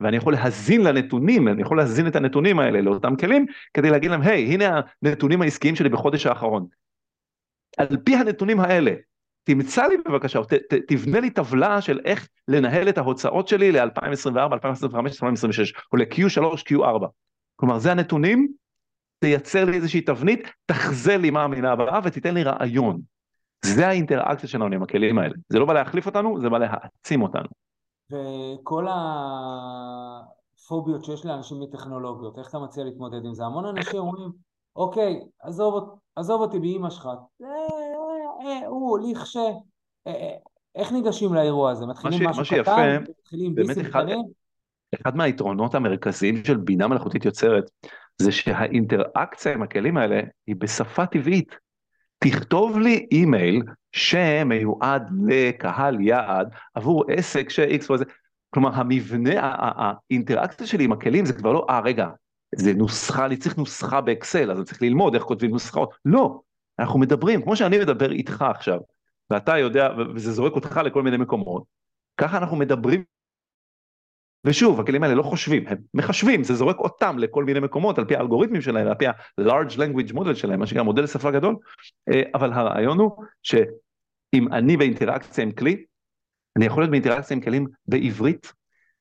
ואני 0.00 0.16
יכול 0.16 0.32
להזין 0.32 0.80
לנתונים, 0.80 1.48
אני 1.48 1.62
יכול 1.62 1.76
להזין 1.76 2.06
את 2.06 2.16
הנתונים 2.16 2.58
האלה 2.58 2.80
לאותם 2.80 3.16
כלים, 3.16 3.46
כדי 3.74 3.90
להגיד 3.90 4.10
להם, 4.10 4.22
היי, 4.22 4.54
הנה 4.54 4.80
הנתונים 5.02 5.42
העסקיים 5.42 5.76
שלי 5.76 5.88
בחודש 5.88 6.26
האחרון. 6.26 6.66
על 7.78 7.96
פי 8.04 8.16
הנתונים 8.16 8.60
האלה, 8.60 8.94
תמצא 9.44 9.86
לי 9.86 9.96
בבקשה, 9.96 10.44
ת, 10.44 10.54
ת, 10.54 10.74
תבנה 10.74 11.20
לי 11.20 11.30
טבלה 11.30 11.80
של 11.80 12.00
איך 12.04 12.28
לנהל 12.48 12.88
את 12.88 12.98
ההוצאות 12.98 13.48
שלי 13.48 13.72
ל-2024, 13.72 14.38
2025, 14.52 15.12
2026, 15.12 15.72
או 15.92 15.96
ל-Q3, 15.96 16.42
Q4. 16.72 17.06
כלומר, 17.56 17.78
זה 17.78 17.92
הנתונים, 17.92 18.48
תייצר 19.18 19.64
לי 19.64 19.76
איזושהי 19.76 20.00
תבנית, 20.00 20.52
תחזה 20.66 21.16
לי 21.16 21.30
מה 21.30 21.44
המילה 21.44 21.72
הבאה 21.72 22.00
ותיתן 22.04 22.34
לי 22.34 22.42
רעיון. 22.42 23.00
זה 23.64 23.88
האינטראקציה 23.88 24.48
שלנו 24.48 24.74
עם 24.74 24.82
הכלים 24.82 25.18
האלה. 25.18 25.34
זה 25.48 25.58
לא 25.58 25.64
בא 25.64 25.74
להחליף 25.74 26.06
אותנו, 26.06 26.40
זה 26.40 26.48
בא 26.48 26.58
להעצים 26.58 27.22
אותנו. 27.22 27.48
וכל 28.12 28.86
הפוביות 30.58 31.04
שיש 31.04 31.26
לאנשים 31.26 31.60
מטכנולוגיות, 31.60 32.38
איך 32.38 32.48
אתה 32.48 32.58
מציע 32.58 32.84
להתמודד 32.84 33.24
עם 33.24 33.34
זה? 33.34 33.44
המון 33.44 33.64
אנשים 33.64 34.00
אומרים, 34.00 34.30
אוקיי, 34.76 35.20
עזוב, 35.42 35.98
עזוב 36.16 36.40
אותי 36.40 36.58
באימא 36.58 36.90
שלך, 36.90 37.06
אה, 37.06 37.46
אה, 37.46 38.46
אה, 38.46 38.66
הוא, 38.66 38.98
לכש... 38.98 39.36
איך 40.74 40.92
ניגשים 40.92 41.34
לאירוע 41.34 41.70
הזה? 41.70 41.86
מתחילים 41.86 42.28
משהו 42.28 42.62
קטן? 42.62 43.04
מתחילים 43.20 43.54
ביסים 43.54 43.84
קטנים? 43.84 44.18
אחד 44.94 45.16
מהיתרונות 45.16 45.74
המרכזיים 45.74 46.44
של 46.44 46.56
בינה 46.56 46.88
מלאכותית 46.88 47.24
יוצרת 47.24 47.70
זה 48.18 48.32
שהאינטראקציה 48.32 49.52
עם 49.52 49.62
הכלים 49.62 49.96
האלה 49.96 50.20
היא 50.46 50.56
בשפה 50.58 51.06
טבעית. 51.06 51.56
תכתוב 52.18 52.78
לי 52.78 53.06
אימייל 53.12 53.62
שמיועד 53.92 55.10
לקהל 55.28 56.00
יעד 56.00 56.48
עבור 56.74 57.04
עסק 57.08 57.50
ש-X 57.50 57.92
וזה, 57.92 58.04
כלומר 58.50 58.70
המבנה, 58.74 59.32
האינטראקציה 59.40 60.66
שלי 60.66 60.84
עם 60.84 60.92
הכלים 60.92 61.26
זה 61.26 61.32
כבר 61.32 61.52
לא, 61.52 61.66
אה 61.70 61.80
רגע, 61.80 62.08
זה 62.54 62.74
נוסחה, 62.74 63.26
אני 63.26 63.36
צריך 63.36 63.56
נוסחה 63.58 64.00
באקסל, 64.00 64.50
אז 64.50 64.58
אני 64.58 64.66
צריך 64.66 64.82
ללמוד 64.82 65.14
איך 65.14 65.22
כותבים 65.22 65.50
נוסחאות, 65.50 65.94
לא, 66.04 66.40
אנחנו 66.78 66.98
מדברים, 66.98 67.42
כמו 67.42 67.56
שאני 67.56 67.78
מדבר 67.78 68.12
איתך 68.12 68.42
עכשיו, 68.42 68.78
ואתה 69.30 69.58
יודע, 69.58 69.88
וזה 70.14 70.32
זורק 70.32 70.52
אותך 70.52 70.80
לכל 70.84 71.02
מיני 71.02 71.16
מקומות, 71.16 71.62
ככה 72.16 72.38
אנחנו 72.38 72.56
מדברים 72.56 73.04
ושוב, 74.44 74.80
הכלים 74.80 75.02
האלה 75.02 75.14
לא 75.14 75.22
חושבים, 75.22 75.66
הם 75.66 75.76
מחשבים, 75.94 76.44
זה 76.44 76.54
זורק 76.54 76.78
אותם 76.78 77.18
לכל 77.18 77.44
מיני 77.44 77.60
מקומות 77.60 77.98
על 77.98 78.04
פי 78.04 78.16
האלגוריתמים 78.16 78.62
שלהם, 78.62 78.86
על 78.86 78.94
פי 78.94 79.06
ה-large 79.06 79.72
language 79.72 80.12
model 80.14 80.34
שלהם, 80.34 80.60
מה 80.60 80.66
שנקרא 80.66 80.82
מודל 80.82 81.06
שפה 81.06 81.30
גדול, 81.30 81.56
אה, 82.08 82.22
אבל 82.34 82.52
הרעיון 82.52 82.98
הוא 82.98 83.24
שאם 83.42 84.52
אני 84.52 84.76
באינטראקציה 84.76 85.44
עם 85.44 85.52
כלי, 85.52 85.84
אני 86.56 86.66
יכול 86.66 86.82
להיות 86.82 86.90
באינטראקציה 86.90 87.36
עם 87.36 87.40
כלים 87.40 87.66
בעברית, 87.86 88.52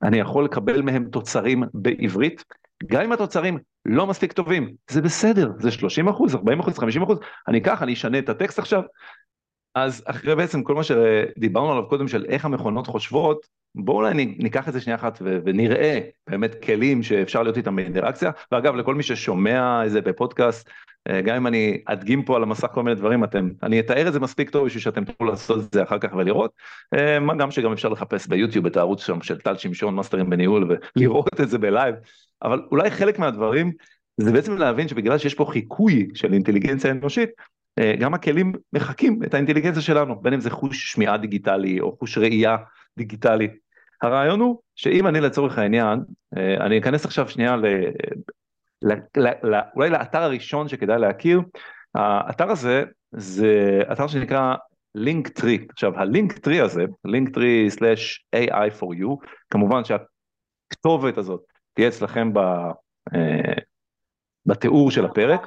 אני 0.03 0.17
יכול 0.17 0.45
לקבל 0.45 0.81
מהם 0.81 1.09
תוצרים 1.11 1.63
בעברית, 1.73 2.43
גם 2.85 3.01
אם 3.01 3.11
התוצרים 3.11 3.59
לא 3.85 4.07
מספיק 4.07 4.33
טובים, 4.33 4.73
זה 4.89 5.01
בסדר, 5.01 5.51
זה 5.59 5.71
30 5.71 6.07
אחוז, 6.07 6.35
40 6.35 6.59
אחוז, 6.59 6.79
50 6.79 7.03
אחוז, 7.03 7.19
אני 7.47 7.57
אקח, 7.57 7.81
אני 7.83 7.93
אשנה 7.93 8.19
את 8.19 8.29
הטקסט 8.29 8.59
עכשיו, 8.59 8.83
אז 9.75 10.03
אחרי 10.05 10.35
בעצם 10.35 10.63
כל 10.63 10.75
מה 10.75 10.83
שדיברנו 10.83 11.71
עליו 11.71 11.89
קודם 11.89 12.07
של 12.07 12.25
איך 12.25 12.45
המכונות 12.45 12.87
חושבות, 12.87 13.47
בואו 13.75 13.97
אולי 13.97 14.13
ניקח 14.13 14.67
את 14.67 14.73
זה 14.73 14.81
שנייה 14.81 14.95
אחת 14.95 15.21
ונראה 15.21 15.99
באמת 16.29 16.55
כלים 16.63 17.03
שאפשר 17.03 17.43
להיות 17.43 17.57
איתם 17.57 17.75
באינטראקציה. 17.75 18.31
ואגב, 18.51 18.75
לכל 18.75 18.95
מי 18.95 19.03
ששומע 19.03 19.83
את 19.83 19.92
זה 19.92 20.01
בפודקאסט, 20.01 20.69
אה, 21.09 21.21
גם 21.21 21.35
אם 21.35 21.47
אני 21.47 21.81
אדגים 21.85 22.23
פה 22.23 22.35
על 22.35 22.43
המסך 22.43 22.67
כל 22.73 22.83
מיני 22.83 22.95
דברים, 22.95 23.23
אתם, 23.23 23.49
אני 23.63 23.79
אתאר 23.79 24.07
את 24.07 24.13
זה 24.13 24.19
מספיק 24.19 24.49
טוב 24.49 24.65
בשביל 24.65 24.81
שאתם 24.81 25.05
תוכלו 25.05 25.27
לעשות 25.27 25.65
את 25.65 25.73
זה 25.73 25.83
אחר 25.83 25.99
כך 25.99 26.13
ולראות. 26.13 26.51
אה, 26.93 27.19
מה 27.19 27.35
גם 27.35 27.51
שגם 27.51 27.71
אפשר 27.71 27.89
לחפש 27.89 28.27
ביוטיוב 28.27 28.65
את 28.65 28.77
הערוץ 28.77 29.05
שם 29.05 29.21
של 29.21 29.37
טל 29.37 29.57
שמשון, 29.57 29.95
מאסטרים 29.95 30.29
בניהול, 30.29 30.77
ולראות 30.95 31.41
את 31.41 31.49
זה 31.49 31.57
בלייב. 31.57 31.95
אבל 32.43 32.61
אולי 32.71 32.91
חלק 32.91 33.19
מהדברים 33.19 33.71
זה 34.17 34.31
בעצם 34.31 34.57
להבין 34.57 34.87
שבגלל 34.87 35.17
שיש 35.17 35.33
פה 35.33 35.45
חיקוי 35.45 36.07
של 36.13 36.33
אינטליגנציה 36.33 36.91
אנושית, 36.91 37.29
אה, 37.79 37.93
גם 37.99 38.13
הכלים 38.13 38.53
מחקים 38.73 39.23
את 39.23 39.33
האינטליגנציה 39.33 39.81
שלנו, 39.81 40.21
בין 40.21 40.33
אם 40.33 40.39
זה 40.39 40.49
חוש 40.49 40.91
שמיעה 40.91 41.17
דיגיטלי 41.17 41.79
או 41.79 41.97
חוש 41.99 42.17
ראייה 42.17 42.57
דיגיטלי. 42.97 43.47
הרעיון 44.01 44.39
הוא 44.39 44.61
שאם 44.75 45.07
אני 45.07 45.21
לצורך 45.21 45.57
העניין, 45.57 45.99
אני 46.35 46.79
אכנס 46.79 47.05
עכשיו 47.05 47.29
שנייה 47.29 47.55
ל... 47.55 47.65
אולי 49.75 49.89
לאתר 49.89 50.21
הראשון 50.21 50.67
שכדאי 50.67 50.99
להכיר, 50.99 51.41
האתר 51.95 52.51
הזה 52.51 52.83
זה 53.11 53.81
אתר 53.91 54.07
שנקרא 54.07 54.55
Linktree, 54.95 55.67
עכשיו 55.69 55.99
ה-Linktree 55.99 56.61
הזה, 56.61 56.85
link-tree/ai 57.07 58.79
for 58.79 58.99
you, 58.99 59.27
כמובן 59.49 59.81
שהכתובת 59.83 61.17
הזאת 61.17 61.41
תהיה 61.73 61.87
אצלכם 61.87 62.33
ב, 62.33 62.37
אה, 63.15 63.53
בתיאור 64.45 64.91
של 64.91 65.05
הפרק. 65.05 65.41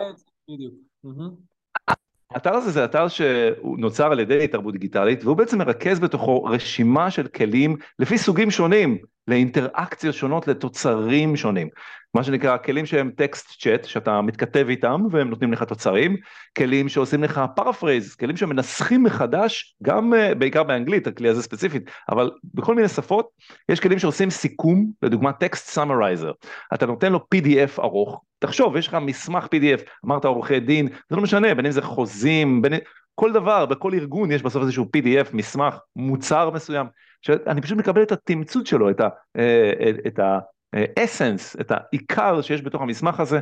האתר 2.34 2.54
הזה 2.54 2.70
זה 2.70 2.84
אתר 2.84 3.08
שהוא 3.08 3.78
נוצר 3.78 4.12
על 4.12 4.20
ידי 4.20 4.48
תרבות 4.48 4.72
דיגיטלית 4.72 5.24
והוא 5.24 5.36
בעצם 5.36 5.58
מרכז 5.58 6.00
בתוכו 6.00 6.44
רשימה 6.44 7.10
של 7.10 7.26
כלים 7.28 7.76
לפי 7.98 8.18
סוגים 8.18 8.50
שונים 8.50 8.98
לאינטראקציות 9.28 10.14
שונות 10.14 10.48
לתוצרים 10.48 11.36
שונים. 11.36 11.68
מה 12.14 12.24
שנקרא 12.24 12.56
כלים 12.56 12.86
שהם 12.86 13.10
text 13.16 13.60
chat 13.60 13.84
שאתה 13.84 14.20
מתכתב 14.20 14.66
איתם 14.68 15.00
והם 15.10 15.30
נותנים 15.30 15.52
לך 15.52 15.62
תוצרים, 15.62 16.16
כלים 16.58 16.88
שעושים 16.88 17.22
לך 17.24 17.40
paraphrase, 17.56 18.14
כלים 18.14 18.36
שמנסחים 18.36 19.02
מחדש 19.02 19.76
גם 19.82 20.12
uh, 20.12 20.34
בעיקר 20.34 20.62
באנגלית 20.62 21.06
הכלי 21.06 21.28
הזה 21.28 21.42
ספציפית, 21.42 21.90
אבל 22.08 22.30
בכל 22.54 22.74
מיני 22.74 22.88
שפות 22.88 23.28
יש 23.68 23.80
כלים 23.80 23.98
שעושים 23.98 24.30
סיכום, 24.30 24.90
לדוגמה 25.02 25.32
text 25.32 25.66
summarizer, 25.66 26.32
אתה 26.74 26.86
נותן 26.86 27.12
לו 27.12 27.26
pdf 27.34 27.82
ארוך, 27.82 28.22
תחשוב 28.38 28.76
יש 28.76 28.88
לך 28.88 28.94
מסמך 28.94 29.44
pdf, 29.44 29.80
אמרת 30.06 30.24
עורכי 30.24 30.60
דין, 30.60 30.88
זה 31.10 31.16
לא 31.16 31.22
משנה 31.22 31.54
בין 31.54 31.66
אם 31.66 31.72
זה 31.72 31.82
חוזים, 31.82 32.62
בין... 32.62 32.72
כל 33.14 33.32
דבר, 33.32 33.66
בכל 33.66 33.94
ארגון 33.94 34.32
יש 34.32 34.42
בסוף 34.42 34.62
איזשהו 34.62 34.86
pdf, 34.96 35.28
מסמך, 35.32 35.74
מוצר 35.96 36.50
מסוים, 36.50 36.86
שאני 37.22 37.60
פשוט 37.60 37.78
מקבל 37.78 38.02
את 38.02 38.12
התמצות 38.12 38.66
שלו, 38.66 38.90
את 38.90 39.00
ה... 39.00 39.08
אה, 39.36 39.90
את 40.06 40.18
ה-essence, 40.18 41.56
את 41.60 41.70
העיקר 41.70 42.42
שיש 42.42 42.62
בתוך 42.62 42.82
המסמך 42.82 43.20
הזה, 43.20 43.40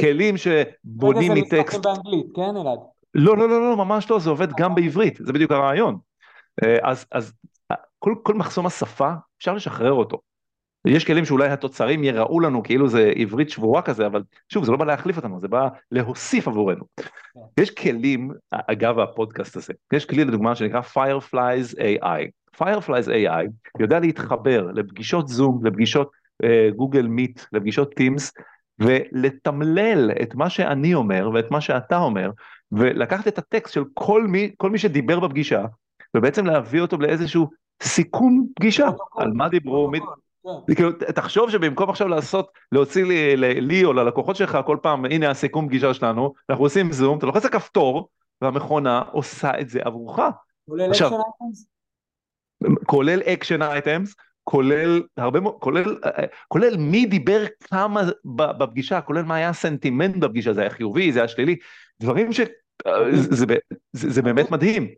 כלים 0.00 0.36
שבונים 0.36 1.32
מטקסט. 1.32 1.52
רגע, 1.52 1.62
זה 1.62 1.78
מסמכים 1.78 1.82
באנגלית, 1.82 2.26
כן 2.36 2.56
אלעד? 2.56 2.78
לא, 3.14 3.36
לא, 3.36 3.48
לא, 3.48 3.70
לא, 3.70 3.76
ממש 3.76 4.10
לא, 4.10 4.18
זה 4.18 4.30
עובד 4.30 4.48
גם 4.52 4.74
בעברית, 4.74 5.18
זה 5.22 5.32
בדיוק 5.32 5.52
הרעיון. 5.52 5.98
אה, 6.64 6.78
אז, 6.82 7.06
אז 7.12 7.32
כל, 7.98 8.14
כל 8.22 8.34
מחסום 8.34 8.66
השפה, 8.66 9.12
אפשר 9.38 9.54
לשחרר 9.54 9.92
אותו. 9.92 10.18
יש 10.86 11.04
כלים 11.04 11.24
שאולי 11.24 11.48
התוצרים 11.48 12.04
יראו 12.04 12.40
לנו 12.40 12.62
כאילו 12.62 12.88
זה 12.88 13.12
עברית 13.16 13.50
שבורה 13.50 13.82
כזה, 13.82 14.06
אבל 14.06 14.22
שוב, 14.48 14.64
זה 14.64 14.72
לא 14.72 14.76
בא 14.76 14.84
להחליף 14.84 15.16
אותנו, 15.16 15.40
זה 15.40 15.48
בא 15.48 15.68
להוסיף 15.90 16.48
עבורנו. 16.48 16.84
כן. 16.96 17.40
יש 17.60 17.70
כלים, 17.70 18.30
אגב 18.50 18.98
הפודקאסט 18.98 19.56
הזה, 19.56 19.72
יש 19.92 20.04
כלי 20.04 20.24
לדוגמה 20.24 20.54
שנקרא 20.54 20.80
Fireflies 20.80 21.74
AI. 21.78 22.30
Fireflies 22.60 23.08
AI 23.08 23.48
יודע 23.80 24.00
להתחבר 24.00 24.70
לפגישות 24.74 25.28
זום, 25.28 25.66
לפגישות 25.66 26.10
גוגל 26.76 27.06
מיט, 27.06 27.40
לפגישות 27.52 27.94
טימס, 27.94 28.32
ולתמלל 28.78 30.10
את 30.22 30.34
מה 30.34 30.50
שאני 30.50 30.94
אומר 30.94 31.30
ואת 31.34 31.50
מה 31.50 31.60
שאתה 31.60 31.98
אומר, 31.98 32.30
ולקחת 32.72 33.28
את 33.28 33.38
הטקסט 33.38 33.74
של 33.74 33.84
כל 33.94 34.26
מי, 34.26 34.54
כל 34.56 34.70
מי 34.70 34.78
שדיבר 34.78 35.20
בפגישה, 35.20 35.64
ובעצם 36.16 36.46
להביא 36.46 36.80
אותו 36.80 36.96
לאיזשהו 36.96 37.50
סיכום 37.82 38.46
פגישה, 38.56 38.88
על 39.16 39.32
מה 39.32 39.48
דיברו, 39.48 39.90
מי... 39.90 40.00
כן. 40.66 40.74
כאילו, 40.74 40.92
תחשוב 40.92 41.50
שבמקום 41.50 41.90
עכשיו 41.90 42.08
לעשות, 42.08 42.50
להוציא 42.72 43.04
לי, 43.04 43.36
לי 43.60 43.84
או 43.84 43.92
ללקוחות 43.92 44.36
שלך 44.36 44.58
כל 44.66 44.76
פעם, 44.82 45.04
הנה 45.04 45.30
הסיכום 45.30 45.68
פגישה 45.68 45.94
שלנו, 45.94 46.34
אנחנו 46.50 46.64
עושים 46.64 46.92
זום, 46.92 47.18
אתה 47.18 47.26
לוחץ 47.26 47.44
לכפתור, 47.44 48.08
והמכונה 48.42 49.02
עושה 49.12 49.60
את 49.60 49.68
זה 49.68 49.80
עבורך. 49.84 50.18
Items? 51.18 51.73
כולל 52.86 53.20
action 53.22 53.62
items, 53.62 54.14
כולל 54.44 55.02
הרבה 55.16 55.40
מאוד, 55.40 55.54
כולל, 55.58 55.96
כולל 56.48 56.76
מי 56.76 57.06
דיבר 57.06 57.44
כמה 57.60 58.02
בפגישה, 58.24 59.00
כולל 59.00 59.22
מה 59.22 59.34
היה 59.34 59.48
הסנטימנט 59.48 60.16
בפגישה, 60.16 60.52
זה 60.52 60.60
היה 60.60 60.70
חיובי, 60.70 61.12
זה 61.12 61.18
היה 61.18 61.28
שלילי, 61.28 61.56
דברים 62.00 62.32
ש... 62.32 62.40
זה, 63.10 63.34
זה, 63.36 63.46
זה, 63.92 64.10
זה 64.10 64.22
באמת 64.22 64.50
מדהים, 64.50 64.88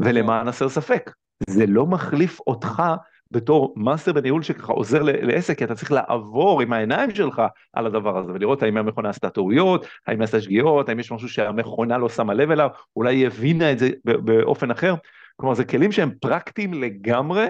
ולמען 0.00 0.48
הסר 0.48 0.68
ספק, 0.68 1.10
זה 1.48 1.66
לא 1.66 1.86
מחליף 1.86 2.40
אותך 2.46 2.82
בתור 3.30 3.74
מאסטר 3.76 4.12
בניהול 4.12 4.42
שככה 4.42 4.72
עוזר 4.72 5.02
לעסק, 5.02 5.58
כי 5.58 5.64
אתה 5.64 5.74
צריך 5.74 5.92
לעבור 5.92 6.62
עם 6.62 6.72
העיניים 6.72 7.14
שלך 7.14 7.42
על 7.72 7.86
הדבר 7.86 8.18
הזה, 8.18 8.32
ולראות 8.32 8.62
האם 8.62 8.76
המכונה 8.76 9.08
עשתה 9.08 9.30
טעויות, 9.30 9.86
האם 10.06 10.22
עשתה 10.22 10.40
שגיאות, 10.40 10.88
האם 10.88 11.00
יש 11.00 11.12
משהו 11.12 11.28
שהמכונה 11.28 11.98
לא 11.98 12.08
שמה 12.08 12.34
לב 12.34 12.50
אליו, 12.50 12.68
אולי 12.96 13.16
היא 13.16 13.26
הבינה 13.26 13.72
את 13.72 13.78
זה 13.78 13.90
באופן 14.04 14.70
אחר, 14.70 14.94
כלומר 15.42 15.54
זה 15.54 15.64
כלים 15.64 15.92
שהם 15.92 16.10
פרקטיים 16.20 16.74
לגמרי, 16.74 17.46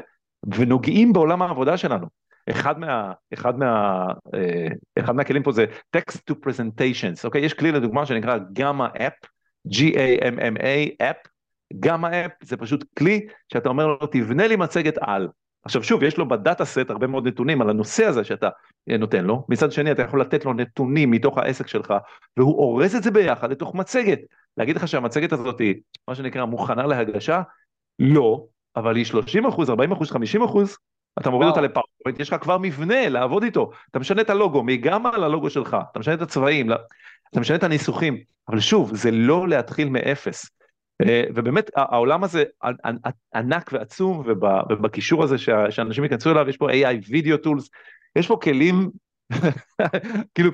ונוגעים 0.54 1.12
בעולם 1.12 1.42
העבודה 1.42 1.76
שלנו. 1.76 2.06
אחד, 2.50 2.78
מה, 2.78 3.12
אחד, 3.34 3.58
מה, 3.58 4.04
אה, 4.34 4.68
אחד 4.98 5.16
מהכלים 5.16 5.42
פה 5.42 5.52
זה 5.52 5.64
text 5.96 6.16
to 6.30 6.34
presentations, 6.34 7.24
אוקיי? 7.24 7.44
יש 7.44 7.54
כלי 7.54 7.72
לדוגמה 7.72 8.06
שנקרא 8.06 8.38
גמא 8.52 8.86
אפ, 8.96 9.12
G-A-M-M-A 9.68 11.04
אפ, 11.04 11.16
גמא 11.80 12.06
אפ 12.06 12.32
זה 12.42 12.56
פשוט 12.56 12.84
כלי 12.98 13.26
שאתה 13.52 13.68
אומר 13.68 13.86
לו 13.86 14.06
תבנה 14.06 14.46
לי 14.46 14.56
מצגת 14.56 14.98
על. 15.00 15.28
עכשיו 15.64 15.82
שוב, 15.82 16.02
יש 16.02 16.18
לו 16.18 16.28
בדאטה 16.28 16.64
סט 16.64 16.90
הרבה 16.90 17.06
מאוד 17.06 17.28
נתונים 17.28 17.62
על 17.62 17.70
הנושא 17.70 18.04
הזה 18.04 18.24
שאתה 18.24 18.48
אה, 18.90 18.96
נותן 18.96 19.24
לו, 19.24 19.46
מצד 19.48 19.72
שני 19.72 19.92
אתה 19.92 20.02
יכול 20.02 20.20
לתת 20.20 20.44
לו 20.44 20.52
נתונים 20.52 21.10
מתוך 21.10 21.38
העסק 21.38 21.66
שלך, 21.66 21.94
והוא 22.36 22.58
אורז 22.58 22.96
את 22.96 23.02
זה 23.02 23.10
ביחד 23.10 23.50
לתוך 23.50 23.74
מצגת. 23.74 24.18
להגיד 24.56 24.76
לך 24.76 24.88
שהמצגת 24.88 25.32
הזאת 25.32 25.60
היא, 25.60 25.74
מה 26.08 26.14
שנקרא, 26.14 26.44
מוכנה 26.44 26.86
להגשה? 26.86 27.42
לא, 27.98 28.44
אבל 28.76 28.96
היא 28.96 29.04
30 29.04 29.46
אחוז, 29.46 29.70
40 29.70 29.92
אחוז, 29.92 30.10
50 30.10 30.42
אחוז, 30.42 30.76
אתה 31.20 31.30
מוריד 31.30 31.48
אותה 31.48 31.60
ל-PowerPoint, 31.60 32.20
יש 32.20 32.28
לך 32.28 32.42
כבר 32.42 32.58
מבנה 32.58 33.08
לעבוד 33.08 33.42
איתו, 33.42 33.70
אתה 33.90 33.98
משנה 33.98 34.22
את 34.22 34.30
הלוגו, 34.30 34.62
מ-Gamma 34.62 35.08
ללוגו 35.08 35.50
שלך, 35.50 35.76
אתה 35.90 35.98
משנה 35.98 36.14
את 36.14 36.22
הצבעים, 36.22 36.72
אתה 37.30 37.40
משנה 37.40 37.56
את 37.56 37.62
הניסוחים, 37.62 38.18
אבל 38.48 38.60
שוב, 38.60 38.94
זה 38.94 39.10
לא 39.10 39.48
להתחיל 39.48 39.88
מאפס. 39.88 40.50
אה, 41.06 41.24
ובאמת 41.34 41.70
העולם 41.76 42.24
הזה 42.24 42.44
ענק 43.34 43.70
ועצום, 43.72 44.22
ובקישור 44.70 45.22
הזה 45.24 45.38
שאנשים 45.70 46.04
ייכנסו 46.04 46.30
אליו, 46.30 46.48
יש 46.48 46.56
פה 46.56 46.70
AI 46.70 47.08
video 47.08 47.46
tools, 47.46 47.68
יש 48.16 48.28
פה 48.28 48.38
כלים, 48.42 48.90
כאילו, 50.34 50.50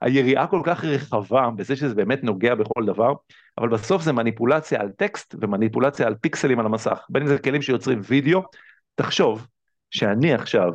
היריעה 0.00 0.46
כל 0.46 0.60
כך 0.64 0.84
רחבה 0.84 1.50
בזה 1.56 1.76
שזה 1.76 1.94
באמת 1.94 2.24
נוגע 2.24 2.54
בכל 2.54 2.84
דבר, 2.86 3.12
אבל 3.58 3.68
בסוף 3.68 4.02
זה 4.02 4.12
מניפולציה 4.12 4.80
על 4.80 4.90
טקסט 4.90 5.34
ומניפולציה 5.40 6.06
על 6.06 6.14
פיקסלים 6.14 6.60
על 6.60 6.66
המסך, 6.66 7.06
בין 7.08 7.22
אם 7.22 7.28
זה 7.28 7.38
כלים 7.38 7.62
שיוצרים 7.62 8.00
וידאו, 8.02 8.42
תחשוב 8.94 9.46
שאני 9.90 10.34
עכשיו, 10.34 10.70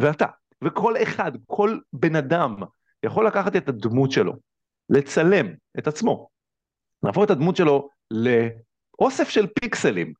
ואתה, 0.00 0.26
וכל 0.64 0.94
אחד, 1.02 1.32
כל 1.46 1.78
בן 1.92 2.16
אדם, 2.16 2.56
יכול 3.02 3.26
לקחת 3.26 3.56
את 3.56 3.68
הדמות 3.68 4.12
שלו, 4.12 4.32
לצלם 4.90 5.46
את 5.78 5.86
עצמו, 5.86 6.28
להפוך 7.02 7.24
את 7.24 7.30
הדמות 7.30 7.56
שלו 7.56 7.88
לאוסף 8.10 9.28
של 9.28 9.46
פיקסלים, 9.60 10.12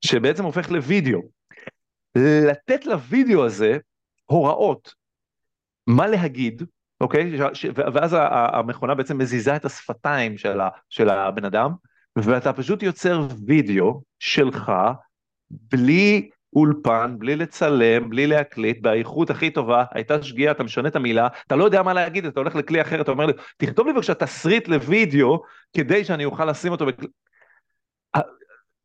שבעצם 0.00 0.44
הופך 0.44 0.70
לוידאו, 0.70 1.20
לתת 2.48 2.86
לוידאו 2.86 3.44
הזה 3.44 3.78
הוראות. 4.24 4.94
מה 5.86 6.06
להגיד, 6.06 6.62
אוקיי? 7.00 7.38
ש, 7.54 7.66
ואז 7.74 8.16
המכונה 8.30 8.94
בעצם 8.94 9.18
מזיזה 9.18 9.56
את 9.56 9.64
השפתיים 9.64 10.38
של, 10.38 10.60
ה, 10.60 10.68
של 10.88 11.08
הבן 11.08 11.44
אדם, 11.44 11.70
ואתה 12.16 12.52
פשוט 12.52 12.82
יוצר 12.82 13.26
וידאו 13.46 14.02
שלך 14.18 14.72
בלי 15.50 16.30
אולפן, 16.56 17.14
בלי 17.18 17.36
לצלם, 17.36 18.10
בלי 18.10 18.26
להקליט, 18.26 18.82
באיכות 18.82 19.30
הכי 19.30 19.50
טובה, 19.50 19.84
הייתה 19.90 20.22
שגיאה, 20.22 20.52
אתה 20.52 20.64
משנה 20.64 20.88
את 20.88 20.96
המילה, 20.96 21.28
אתה 21.46 21.56
לא 21.56 21.64
יודע 21.64 21.82
מה 21.82 21.92
להגיד, 21.92 22.26
אתה 22.26 22.40
הולך 22.40 22.54
לכלי 22.54 22.82
אחר, 22.82 23.00
אתה 23.00 23.10
אומר 23.10 23.26
לי, 23.26 23.32
תכתוב 23.56 23.86
לי 23.86 23.92
בבקשה 23.92 24.14
תסריט 24.14 24.68
לוידאו, 24.68 25.42
כדי 25.76 26.04
שאני 26.04 26.24
אוכל 26.24 26.44
לשים 26.44 26.72
אותו 26.72 26.86
בכלי... 26.86 27.08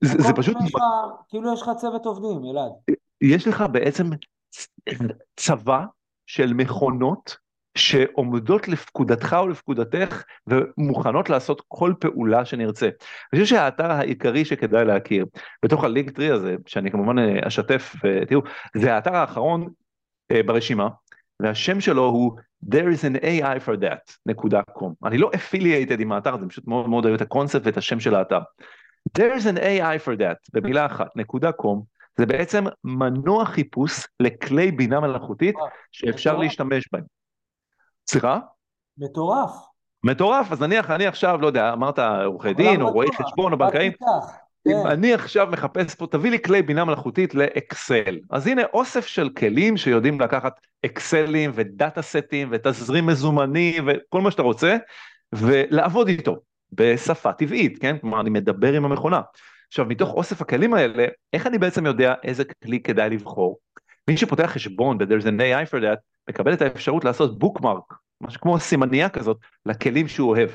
זה, 0.03 0.17
זה 0.17 0.33
פשוט... 0.35 0.57
יש 0.65 0.75
לך, 0.75 0.81
כאילו 1.29 1.53
יש 1.53 1.61
לך 1.61 1.69
צוות 1.77 2.05
עובדים, 2.05 2.51
אלעד. 2.51 2.71
יש 3.21 3.47
לך 3.47 3.63
בעצם 3.71 4.05
צבא 5.35 5.85
של 6.25 6.53
מכונות 6.53 7.37
שעומדות 7.77 8.67
לפקודתך 8.67 9.35
או 9.39 9.47
לפקודתך 9.47 10.23
ומוכנות 10.47 11.29
לעשות 11.29 11.61
כל 11.67 11.93
פעולה 11.99 12.45
שנרצה. 12.45 12.85
אני 13.33 13.41
חושב 13.41 13.55
שהאתר 13.55 13.91
העיקרי 13.91 14.45
שכדאי 14.45 14.85
להכיר 14.85 15.25
בתוך 15.65 15.83
הלינק 15.83 16.11
טרי 16.11 16.31
הזה, 16.31 16.55
שאני 16.65 16.91
כמובן 16.91 17.19
אה, 17.19 17.47
אשתף, 17.47 17.95
תראו, 18.27 18.41
זה 18.77 18.95
האתר 18.95 19.15
האחרון 19.15 19.67
אה, 20.31 20.43
ברשימה, 20.43 20.87
והשם 21.39 21.81
שלו 21.81 22.05
הוא 22.05 22.31
there 22.65 22.87
is 22.95 23.03
an 23.03 23.23
AI 23.23 23.65
for 23.65 23.81
that 23.81 24.15
נקודה 24.25 24.61
קום. 24.61 24.93
אני 25.05 25.17
לא 25.17 25.31
affiliated 25.33 25.99
עם 26.01 26.11
האתר 26.11 26.33
הזה, 26.33 26.43
אני 26.43 26.49
פשוט 26.49 26.67
מאוד 26.67 26.89
מאוד 26.89 27.05
אוהב 27.05 27.15
את 27.15 27.21
הקונספט 27.21 27.61
ואת 27.65 27.77
השם 27.77 27.99
של 27.99 28.15
האתר. 28.15 28.39
there 29.17 29.39
is 29.39 29.45
an 29.45 29.57
AI 29.57 30.05
for 30.05 30.19
that 30.19 30.49
במילה 30.53 30.85
אחת 30.85 31.07
נקודה 31.15 31.51
קום. 31.51 31.83
זה 32.17 32.25
בעצם 32.25 32.63
מנוע 32.83 33.45
חיפוש 33.45 34.07
לכלי 34.19 34.71
בינה 34.71 34.99
מלאכותית 34.99 35.55
שאפשר 35.91 36.37
להשתמש 36.37 36.89
בהם. 36.91 37.18
סליחה? 38.09 38.39
מטורף. 38.97 39.51
מטורף, 40.03 40.51
אז 40.51 40.61
נניח 40.61 40.91
אני 40.91 41.07
עכשיו, 41.07 41.41
לא 41.41 41.47
יודע, 41.47 41.73
אמרת 41.73 41.99
עורכי 41.99 42.53
דין 42.53 42.81
או 42.81 42.91
רואי 42.91 43.07
חשבון 43.15 43.53
או 43.53 43.57
בנקאים, 43.57 43.91
אם 44.67 44.73
כן. 44.83 44.89
אני 44.89 45.13
עכשיו 45.13 45.47
מחפש 45.51 45.95
פה, 45.95 46.07
תביא 46.11 46.31
לי 46.31 46.39
כלי 46.39 46.61
בינה 46.61 46.85
מלאכותית 46.85 47.35
לאקסל. 47.35 48.19
אז 48.29 48.47
הנה 48.47 48.61
אוסף 48.73 49.05
של 49.05 49.29
כלים 49.29 49.77
שיודעים 49.77 50.21
לקחת 50.21 50.59
אקסלים 50.85 51.51
ודאטה 51.53 52.01
סטים 52.01 52.49
ותזרים 52.51 53.05
מזומני 53.05 53.77
וכל 53.87 54.21
מה 54.21 54.31
שאתה 54.31 54.41
רוצה, 54.41 54.77
ולעבוד 55.33 56.07
איתו 56.07 56.35
בשפה 56.71 57.33
טבעית, 57.33 57.77
כן? 57.81 57.97
כלומר 57.97 58.21
אני 58.21 58.29
מדבר 58.29 58.73
עם 58.73 58.85
המכונה. 58.85 59.21
עכשיו 59.67 59.85
מתוך 59.85 60.13
אוסף 60.13 60.41
הכלים 60.41 60.73
האלה, 60.73 61.05
איך 61.33 61.47
אני 61.47 61.57
בעצם 61.57 61.85
יודע 61.85 62.13
איזה 62.23 62.43
כלי 62.63 62.79
כדאי 62.79 63.09
לבחור? 63.09 63.57
מי 64.09 64.17
שפותח 64.17 64.45
חשבון 64.45 64.97
ב-There's 64.97 65.25
an 65.25 65.39
AI 65.39 65.71
for 65.71 65.81
that, 65.81 65.99
מקבל 66.29 66.53
את 66.53 66.61
האפשרות 66.61 67.05
לעשות 67.05 67.39
bookmark, 67.39 67.93
משהו 68.21 68.41
כמו 68.41 68.59
סימניה 68.59 69.09
כזאת, 69.09 69.37
לכלים 69.65 70.07
שהוא 70.07 70.29
אוהב. 70.29 70.49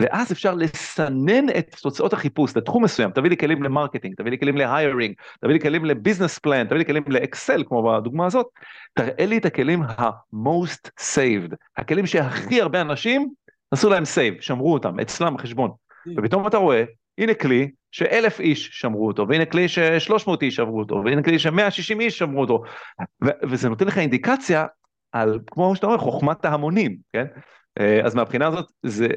ואז 0.00 0.32
אפשר 0.32 0.54
לסנן 0.54 1.48
את 1.58 1.76
תוצאות 1.82 2.12
החיפוש 2.12 2.56
לתחום 2.56 2.84
מסוים, 2.84 3.10
תביא 3.10 3.30
לי 3.30 3.36
כלים 3.36 3.62
ל 3.62 3.67
marketing, 3.67 4.14
תביא 4.14 4.30
לי 4.30 4.38
כלים 4.38 4.56
ל 4.56 4.63
hiring, 4.63 5.14
תביא 5.40 5.52
לי 5.52 5.60
כלים 5.60 5.84
ל 5.84 5.90
business 5.90 6.38
plan, 6.38 6.66
תביא 6.66 6.78
לי 6.78 6.84
כלים 6.84 7.02
לאקסל, 7.08 7.64
כמו 7.66 7.82
בדוגמה 7.82 8.26
הזאת, 8.26 8.46
תראה 8.94 9.26
לי 9.26 9.38
את 9.38 9.44
הכלים 9.44 9.82
ה-most 9.82 10.90
saved, 11.00 11.54
הכלים 11.76 12.06
שהכי 12.06 12.60
הרבה 12.60 12.80
אנשים 12.80 13.30
עשו 13.70 13.90
להם 13.90 14.02
save, 14.02 14.42
שמרו 14.42 14.72
אותם, 14.72 15.00
אצלם 15.00 15.34
בחשבון. 15.34 15.70
ופתאום 16.16 16.46
אתה 16.46 16.56
רואה, 16.56 16.84
הנה 17.18 17.34
כלי 17.34 17.70
שאלף 17.92 18.40
איש 18.40 18.68
שמרו 18.72 19.06
אותו, 19.06 19.28
והנה 19.28 19.44
כלי 19.44 19.68
ששלוש 19.68 20.26
מאות 20.26 20.42
איש 20.42 20.56
שמרו 20.56 20.78
אותו, 20.78 21.02
והנה 21.04 21.22
כלי 21.22 21.38
שמאה 21.38 21.70
שישים 21.70 22.00
איש 22.00 22.18
שמרו 22.18 22.40
אותו, 22.40 22.62
וזה 23.42 23.68
נותן 23.68 23.86
לך 23.86 23.98
אינדיקציה 23.98 24.66
על, 25.12 25.38
כמו 25.46 25.76
שאתה 25.76 25.86
אומר, 25.86 25.98
חוכמת 25.98 26.44
ההמונים, 26.44 26.96
כן? 27.12 27.24
אה, 27.80 28.00
אז 28.04 28.14
מהבחינה 28.14 28.46
הזאת, 28.46 28.66
זה, 28.82 29.08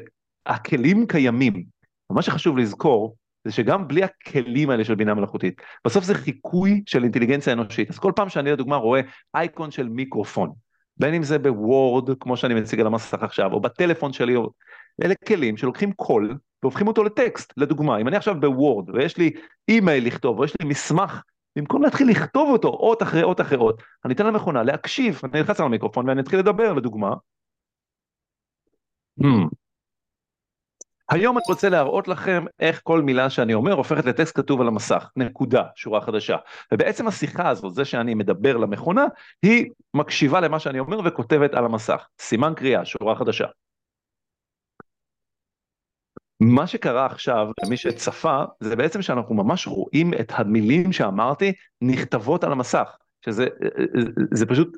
הכלים 0.46 1.06
קיימים. 1.06 1.64
מה 2.10 2.22
שחשוב 2.22 2.58
לזכור, 2.58 3.16
זה 3.44 3.52
שגם 3.52 3.88
בלי 3.88 4.02
הכלים 4.02 4.70
האלה 4.70 4.84
של 4.84 4.94
בינה 4.94 5.14
מלאכותית, 5.14 5.62
בסוף 5.84 6.04
זה 6.04 6.14
חיקוי 6.14 6.82
של 6.86 7.04
אינטליגנציה 7.04 7.52
אנושית. 7.52 7.90
אז 7.90 7.98
כל 7.98 8.12
פעם 8.16 8.28
שאני 8.28 8.52
לדוגמה 8.52 8.76
רואה 8.76 9.00
אייקון 9.34 9.70
של 9.70 9.88
מיקרופון, 9.88 10.52
בין 10.96 11.14
אם 11.14 11.22
זה 11.22 11.38
בוורד, 11.38 12.18
כמו 12.20 12.36
שאני 12.36 12.54
מציג 12.54 12.80
על 12.80 12.86
המסך 12.86 13.22
עכשיו, 13.22 13.52
או 13.52 13.60
בטלפון 13.60 14.12
שלי, 14.12 14.36
אלה 15.02 15.14
כלים 15.26 15.56
שלוקחים 15.56 15.92
קול 15.92 16.38
והופכים 16.64 16.86
אותו 16.86 17.04
לטקסט. 17.04 17.52
לדוגמה, 17.56 17.98
אם 17.98 18.08
אני 18.08 18.16
עכשיו 18.16 18.40
בוורד 18.40 18.90
ויש 18.90 19.16
לי 19.16 19.30
אימייל 19.68 20.06
לכתוב, 20.06 20.38
או 20.38 20.44
יש 20.44 20.52
לי 20.60 20.68
מסמך 20.68 21.22
במקום 21.56 21.82
להתחיל 21.82 22.10
לכתוב 22.10 22.50
אותו 22.50 22.68
אות 22.68 23.02
אחרי 23.02 23.22
אות 23.22 23.40
אחרי 23.40 23.58
אות, 23.58 23.82
אני 24.04 24.14
אתן 24.14 24.26
למכונה 24.26 24.62
להקשיב, 24.62 25.20
אני 25.24 25.40
נכנס 25.40 25.60
על 25.60 25.66
המיקרופון 25.66 26.08
ואני 26.08 26.20
אתחיל 26.20 26.38
לדבר, 26.38 26.72
לדוגמה. 26.72 27.14
Hmm. 29.20 29.48
היום 31.10 31.36
אני 31.36 31.44
רוצה 31.48 31.68
להראות 31.68 32.08
לכם 32.08 32.44
איך 32.60 32.80
כל 32.84 33.02
מילה 33.02 33.30
שאני 33.30 33.54
אומר 33.54 33.72
הופכת 33.72 34.04
לטקסט 34.04 34.36
כתוב 34.36 34.60
על 34.60 34.68
המסך, 34.68 35.10
נקודה, 35.16 35.62
שורה 35.74 36.00
חדשה. 36.00 36.36
ובעצם 36.72 37.08
השיחה 37.08 37.48
הזאת, 37.48 37.74
זה 37.74 37.84
שאני 37.84 38.14
מדבר 38.14 38.56
למכונה, 38.56 39.04
היא 39.42 39.70
מקשיבה 39.94 40.40
למה 40.40 40.58
שאני 40.58 40.78
אומר 40.78 41.00
וכותבת 41.04 41.54
על 41.54 41.64
המסך. 41.64 42.06
סימן 42.20 42.52
קריאה, 42.56 42.84
שורה 42.84 43.16
חדשה. 43.16 43.46
מה 46.44 46.66
שקרה 46.66 47.06
עכשיו, 47.06 47.48
למי 47.64 47.76
שצפה, 47.76 48.42
זה 48.60 48.76
בעצם 48.76 49.02
שאנחנו 49.02 49.34
ממש 49.34 49.66
רואים 49.66 50.14
את 50.14 50.32
המילים 50.34 50.92
שאמרתי 50.92 51.52
נכתבות 51.82 52.44
על 52.44 52.52
המסך, 52.52 52.96
שזה 53.24 53.46
זה 54.32 54.46
פשוט 54.46 54.76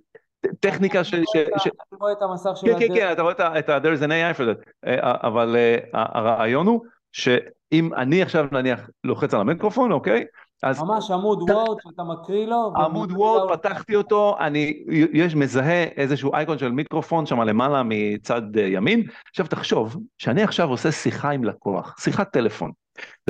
טכניקה 0.61 1.05
ש... 1.05 1.15
אתה 1.15 1.97
רואה 2.01 2.13
את 2.13 2.23
המסך 2.23 2.51
של... 2.55 2.67
כן, 2.67 2.79
כן, 2.79 2.95
כן, 2.95 3.13
אתה 3.13 3.23
רואה 3.23 3.59
את 3.59 3.69
ה... 3.69 3.79
there's 3.79 4.03
an 4.03 4.09
AI 4.09 4.39
for 4.39 4.43
that, 4.43 4.71
אה, 4.87 5.15
אבל 5.29 5.57
אה, 5.57 5.79
הרעיון 5.93 6.67
הוא 6.67 6.81
שאם 7.13 7.95
אני 7.95 8.23
עכשיו 8.23 8.47
נניח 8.53 8.91
לוחץ 9.05 9.35
על 9.35 9.41
המיקרופון, 9.41 9.93
אוקיי? 9.93 10.25
אז... 10.63 10.83
ממש 10.83 11.11
עמוד 11.11 11.51
וורד 11.51 11.77
שאתה 11.83 12.03
מקריא 12.05 12.47
לו. 12.47 12.73
עמוד 12.77 13.13
וורד, 13.13 13.59
פתחתי 13.59 13.97
אותו, 13.97 14.37
אני, 14.41 14.85
יש 15.13 15.35
מזהה 15.35 15.85
איזשהו 15.85 16.35
אייקון 16.35 16.59
של 16.59 16.73
מיקרופון 16.73 17.27
שם 17.27 17.41
למעלה 17.41 17.83
מצד 17.85 18.57
אה, 18.57 18.63
ימין. 18.63 19.03
עכשיו 19.31 19.47
תחשוב, 19.47 19.97
שאני 20.19 20.43
עכשיו 20.43 20.69
עושה 20.69 20.93
שיחה 20.93 21.31
עם 21.31 21.45
לקוח, 21.45 21.95
שיחת 22.01 22.33
טלפון, 22.33 22.71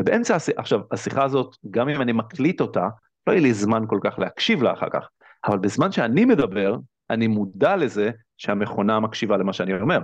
ובאמצע, 0.00 0.36
עכשיו 0.56 0.80
השיחה 0.90 1.24
הזאת, 1.24 1.56
גם 1.70 1.88
אם 1.88 2.00
אני 2.00 2.12
מקליט 2.12 2.60
אותה, 2.60 2.88
לא 3.26 3.32
יהיה 3.32 3.42
לי 3.42 3.54
זמן 3.54 3.84
כל 3.86 3.98
כך 4.02 4.18
להקשיב 4.18 4.62
לה 4.62 4.72
אחר 4.72 4.88
כך, 4.92 5.08
אבל 5.46 5.58
בזמן 5.58 5.92
שאני 5.92 6.24
מדבר, 6.24 6.76
אני 7.10 7.26
מודע 7.26 7.76
לזה 7.76 8.10
שהמכונה 8.38 9.00
מקשיבה 9.00 9.36
למה 9.36 9.52
שאני 9.52 9.80
אומר. 9.80 9.98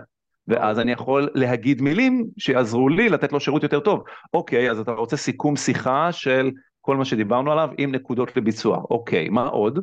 ואז 0.48 0.78
אני 0.78 0.92
יכול 0.92 1.28
להגיד 1.34 1.82
מילים 1.82 2.26
שיעזרו 2.38 2.88
לי 2.88 3.08
לתת 3.08 3.32
לו 3.32 3.40
שירות 3.40 3.62
יותר 3.62 3.80
טוב. 3.80 4.02
אוקיי, 4.34 4.70
אז 4.70 4.78
אתה 4.78 4.92
רוצה 4.92 5.16
סיכום 5.16 5.56
שיחה 5.56 6.12
של 6.12 6.50
כל 6.82 6.96
מה 6.96 7.04
שדיברנו 7.04 7.52
עליו 7.52 7.68
עם 7.78 7.92
נקודות 7.92 8.36
לביצוע. 8.36 8.76
אוקיי, 8.90 9.28
מה 9.28 9.46
עוד? 9.46 9.78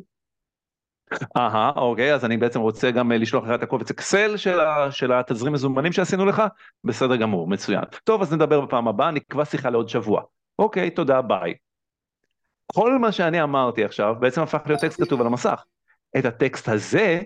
אהה, 1.37 1.71
אוקיי, 1.75 2.13
אז 2.13 2.25
אני 2.25 2.37
בעצם 2.37 2.59
רוצה 2.59 2.91
גם 2.91 3.11
לשלוח 3.11 3.43
לך 3.43 3.55
את 3.55 3.63
הקובץ 3.63 3.89
אקסל 3.89 4.37
של, 4.37 4.59
ה, 4.59 4.91
של 4.91 5.11
התזרים 5.11 5.53
מזומנים 5.53 5.91
שעשינו 5.91 6.25
לך? 6.25 6.43
בסדר 6.83 7.15
גמור, 7.15 7.47
מצוין. 7.47 7.83
טוב, 8.03 8.21
אז 8.21 8.33
נדבר 8.33 8.61
בפעם 8.61 8.87
הבאה, 8.87 9.11
נקבע 9.11 9.45
שיחה 9.45 9.69
לעוד 9.69 9.89
שבוע. 9.89 10.21
אוקיי, 10.59 10.89
תודה, 10.89 11.21
ביי. 11.21 11.53
כל 12.73 12.99
מה 12.99 13.11
שאני 13.11 13.43
אמרתי 13.43 13.83
עכשיו 13.83 14.15
בעצם 14.19 14.41
הפך 14.41 14.59
להיות 14.65 14.81
טקסט 14.81 15.01
כתוב 15.03 15.21
על 15.21 15.27
המסך. 15.27 15.63
את 16.17 16.25
הטקסט 16.25 16.69
הזה 16.69 17.21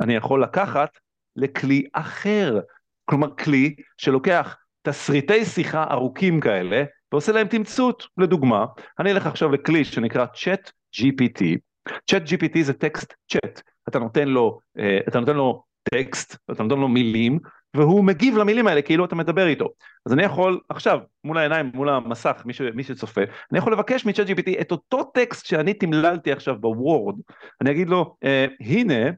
אני 0.00 0.14
יכול 0.14 0.42
לקחת 0.42 0.98
לכלי 1.36 1.88
אחר. 1.92 2.60
כלומר, 3.04 3.34
כלי 3.36 3.74
שלוקח 3.96 4.56
תסריטי 4.82 5.44
שיחה 5.44 5.84
ארוכים 5.90 6.40
כאלה, 6.40 6.84
ועושה 7.14 7.32
להם 7.32 7.48
תמצות. 7.48 8.06
לדוגמה, 8.18 8.64
אני 8.98 9.12
אלך 9.12 9.26
עכשיו 9.26 9.52
לכלי 9.52 9.84
שנקרא 9.84 10.26
Chat 10.34 10.70
GPT. 10.96 11.42
Chat 11.88 12.22
GPT 12.26 12.62
זה 12.62 12.72
טקסט 12.72 13.14
צ'אט. 13.32 13.62
אתה 13.88 13.98
נותן 13.98 14.28
לו, 14.28 14.58
אה, 14.78 14.98
אתה 15.08 15.20
נותן 15.20 15.36
לו 15.36 15.62
טקסט, 15.82 16.36
אתה 16.50 16.62
נותן 16.62 16.80
לו 16.80 16.88
מילים, 16.88 17.38
והוא 17.76 18.04
מגיב 18.04 18.36
למילים 18.36 18.66
האלה 18.66 18.82
כאילו 18.82 19.04
אתה 19.04 19.14
מדבר 19.14 19.46
איתו. 19.46 19.68
אז 20.06 20.12
אני 20.12 20.22
יכול 20.22 20.60
עכשיו, 20.68 20.98
מול 21.24 21.38
העיניים, 21.38 21.70
מול 21.74 21.88
המסך, 21.88 22.42
מי, 22.44 22.52
ש, 22.52 22.60
מי 22.60 22.82
שצופה, 22.82 23.20
אני 23.50 23.58
יכול 23.58 23.72
לבקש 23.72 24.06
מצ'אט 24.06 24.26
GPT 24.26 24.60
את 24.60 24.72
אותו 24.72 25.04
טקסט 25.04 25.46
שאני 25.46 25.74
תמללתי 25.74 26.32
עכשיו 26.32 26.60
בוורד, 26.60 27.16
אני 27.60 27.70
אגיד 27.70 27.88
לו, 27.88 28.16
אה, 28.24 28.46
הנה, 28.60 29.10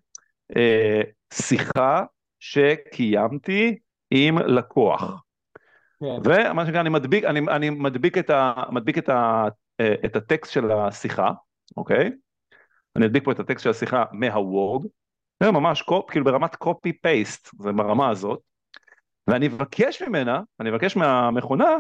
אה, 0.57 1.01
שיחה 1.33 2.03
שקיימתי 2.41 3.79
עם 4.11 4.39
לקוח. 4.39 5.26
כן. 6.01 6.19
ומה 6.25 6.67
שנקרא, 6.67 6.81
אני 6.81 6.89
מדביק, 6.89 7.25
אני, 7.25 7.41
אני 7.41 7.71
מדביק, 7.71 8.19
את, 8.19 8.31
ה, 8.31 8.53
מדביק 8.71 8.99
את, 8.99 9.09
ה, 9.09 9.45
אה, 9.81 9.95
את 10.05 10.17
הטקסט 10.17 10.53
של 10.53 10.71
השיחה, 10.71 11.31
אוקיי? 11.77 12.11
אני 12.97 13.07
אדביק 13.07 13.25
פה 13.25 13.33
את 13.33 13.41
הטקסט 13.41 13.65
של 13.65 13.71
השיחה 13.71 14.05
מהוורד, 14.13 14.87
זה 15.43 15.51
ממש 15.51 15.83
קופ, 15.83 16.11
כאילו 16.11 16.25
ברמת 16.25 16.57
קופי 16.57 16.93
פייסט, 16.93 17.51
זה 17.63 17.73
ברמה 17.73 18.11
הזאת, 18.11 18.41
ואני 19.27 19.47
אבקש 19.47 20.03
ממנה, 20.03 20.41
אני 20.61 20.71
אבקש 20.71 20.97
מהמכונה, 20.97 21.71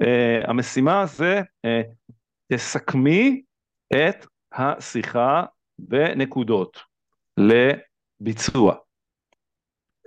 אה, 0.00 0.40
המשימה 0.44 1.06
זה 1.06 1.40
אה, 1.64 1.82
תסכמי 2.52 3.42
את 3.92 4.26
השיחה 4.52 5.44
בנקודות 5.78 6.78
לביצוע. 7.36 8.74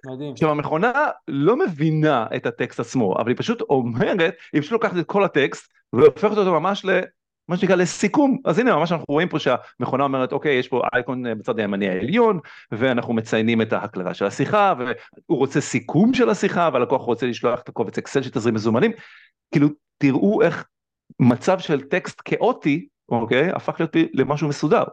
מדהים. 0.05 0.31
עכשיו 0.31 0.49
המכונה 0.49 0.91
לא 1.27 1.57
מבינה 1.57 2.25
את 2.35 2.45
הטקסט 2.45 2.79
עצמו, 2.79 3.15
אבל 3.17 3.29
היא 3.29 3.37
פשוט 3.37 3.61
אומרת, 3.61 4.35
היא 4.53 4.61
פשוט 4.61 4.71
לוקחת 4.71 4.97
את 4.97 5.05
כל 5.05 5.23
הטקסט 5.23 5.73
והופכת 5.93 6.37
אותו 6.37 6.59
ממש 6.59 6.85
ל... 6.85 6.99
מה 7.47 7.57
שנקרא 7.57 7.75
לסיכום, 7.75 8.37
אז 8.45 8.59
הנה 8.59 8.75
ממש 8.75 8.91
אנחנו 8.91 9.05
רואים 9.09 9.29
פה 9.29 9.39
שהמכונה 9.39 10.03
אומרת 10.03 10.33
אוקיי 10.33 10.55
יש 10.55 10.67
פה 10.67 10.81
אייקון 10.93 11.25
אה, 11.25 11.35
בצד 11.35 11.59
הימני 11.59 11.89
העליון 11.89 12.39
ואנחנו 12.71 13.13
מציינים 13.13 13.61
את 13.61 13.73
ההקלטה 13.73 14.13
של 14.13 14.25
השיחה 14.25 14.73
והוא 14.77 15.37
רוצה 15.37 15.61
סיכום 15.61 16.13
של 16.13 16.29
השיחה 16.29 16.69
והלקוח 16.73 17.01
רוצה 17.01 17.25
לשלוח 17.25 17.59
את 17.59 17.69
הקובץ 17.69 17.97
אקסל 17.97 18.21
של 18.21 18.31
תזרים 18.31 18.55
מזומנים, 18.55 18.91
כאילו 19.51 19.67
תראו 19.97 20.41
איך 20.41 20.65
מצב 21.19 21.59
של 21.59 21.81
טקסט 21.81 22.21
כאוטי, 22.25 22.87
אוקיי, 23.09 23.51
הפך 23.51 23.79
להיות 23.79 23.95
למשהו 24.13 24.47
מסודר. 24.47 24.83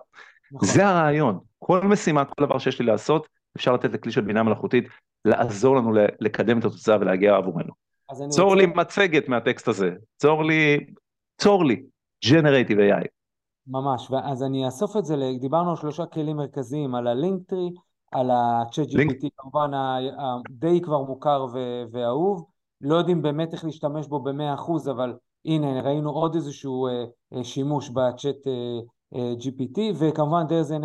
נכון. 0.53 0.69
זה 0.69 0.87
הרעיון, 0.87 1.39
כל 1.59 1.81
משימה, 1.81 2.25
כל 2.25 2.45
דבר 2.45 2.59
שיש 2.59 2.81
לי 2.81 2.87
לעשות, 2.87 3.29
אפשר 3.57 3.73
לתת 3.73 3.93
לכלי 3.93 4.13
של 4.13 4.21
בינה 4.21 4.43
מלאכותית 4.43 4.85
לעזור 5.25 5.77
לנו 5.77 5.93
לקדם 6.21 6.59
את 6.59 6.65
התוצאה 6.65 6.97
ולהגיע 7.01 7.37
עבורנו. 7.37 7.73
צור 8.29 8.45
רוצה... 8.45 8.57
לי 8.57 8.67
מצגת 8.67 9.29
מהטקסט 9.29 9.69
הזה, 9.69 9.91
צור 10.17 10.45
לי, 10.45 10.87
צור 11.41 11.65
לי, 11.65 11.83
Generative 12.25 12.79
AI. 12.79 13.07
ממש, 13.67 14.11
אז 14.25 14.43
אני 14.43 14.67
אאסוף 14.67 14.97
את 14.97 15.05
זה, 15.05 15.15
דיברנו 15.41 15.71
על 15.71 15.77
שלושה 15.77 16.07
כלים 16.07 16.37
מרכזיים, 16.37 16.95
על 16.95 17.07
הלינקטרי, 17.07 17.71
על 18.13 18.31
ה-chat 18.31 18.93
GPT, 18.93 19.29
כמובן 19.37 19.71
די 20.51 20.81
כבר 20.83 21.03
מוכר 21.03 21.47
ואהוב, 21.93 22.47
לא 22.81 22.95
יודעים 22.95 23.23
באמת 23.23 23.53
איך 23.53 23.65
להשתמש 23.65 24.07
בו 24.07 24.21
במאה 24.21 24.55
אחוז, 24.55 24.89
אבל 24.89 25.17
הנה 25.45 25.81
ראינו 25.81 26.11
עוד 26.11 26.35
איזשהו 26.35 26.87
אה, 26.87 27.05
אה, 27.35 27.45
שימוש 27.45 27.89
בצ'אט 27.89 28.47
אה, 28.47 29.33
GPT, 29.39 29.81
וכמובן 29.95 30.47
there's 30.47 30.71
an, 30.71 30.83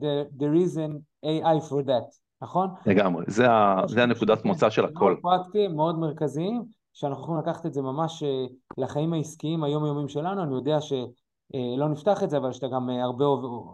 there, 0.00 0.40
there 0.40 0.54
is 0.64 0.76
an 0.76 0.92
AI 1.26 1.70
for 1.70 1.86
that, 1.86 2.18
נכון? 2.42 2.68
לגמרי, 2.86 3.24
זה, 3.28 3.50
ה, 3.50 3.82
זה 3.88 4.02
הנקודת 4.02 4.44
מוצא 4.44 4.70
של 4.70 4.84
הכל. 4.84 5.16
מאוד 5.22 5.42
פרקטיים, 5.42 5.76
מאוד 5.76 5.98
מרכזיים, 5.98 6.64
שאנחנו 6.92 7.22
יכולים 7.22 7.42
לקחת 7.42 7.66
את 7.66 7.74
זה 7.74 7.82
ממש 7.82 8.22
לחיים 8.78 9.12
העסקיים 9.12 9.64
היומיומיים 9.64 10.08
שלנו, 10.08 10.42
אני 10.42 10.54
יודע 10.54 10.80
ש... 10.80 10.92
לא 11.78 11.88
נפתח 11.88 12.22
את 12.22 12.30
זה, 12.30 12.36
אבל 12.36 12.52
שאתה 12.52 12.66
גם 12.66 12.88
הרבה 12.88 13.24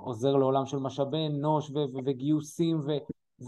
עוזר 0.05 0.37
לעולם 0.37 0.67
של 0.67 0.77
משאבי 0.77 1.27
אנוש 1.27 1.71
וגיוסים 2.07 2.81
ו... 2.81 2.91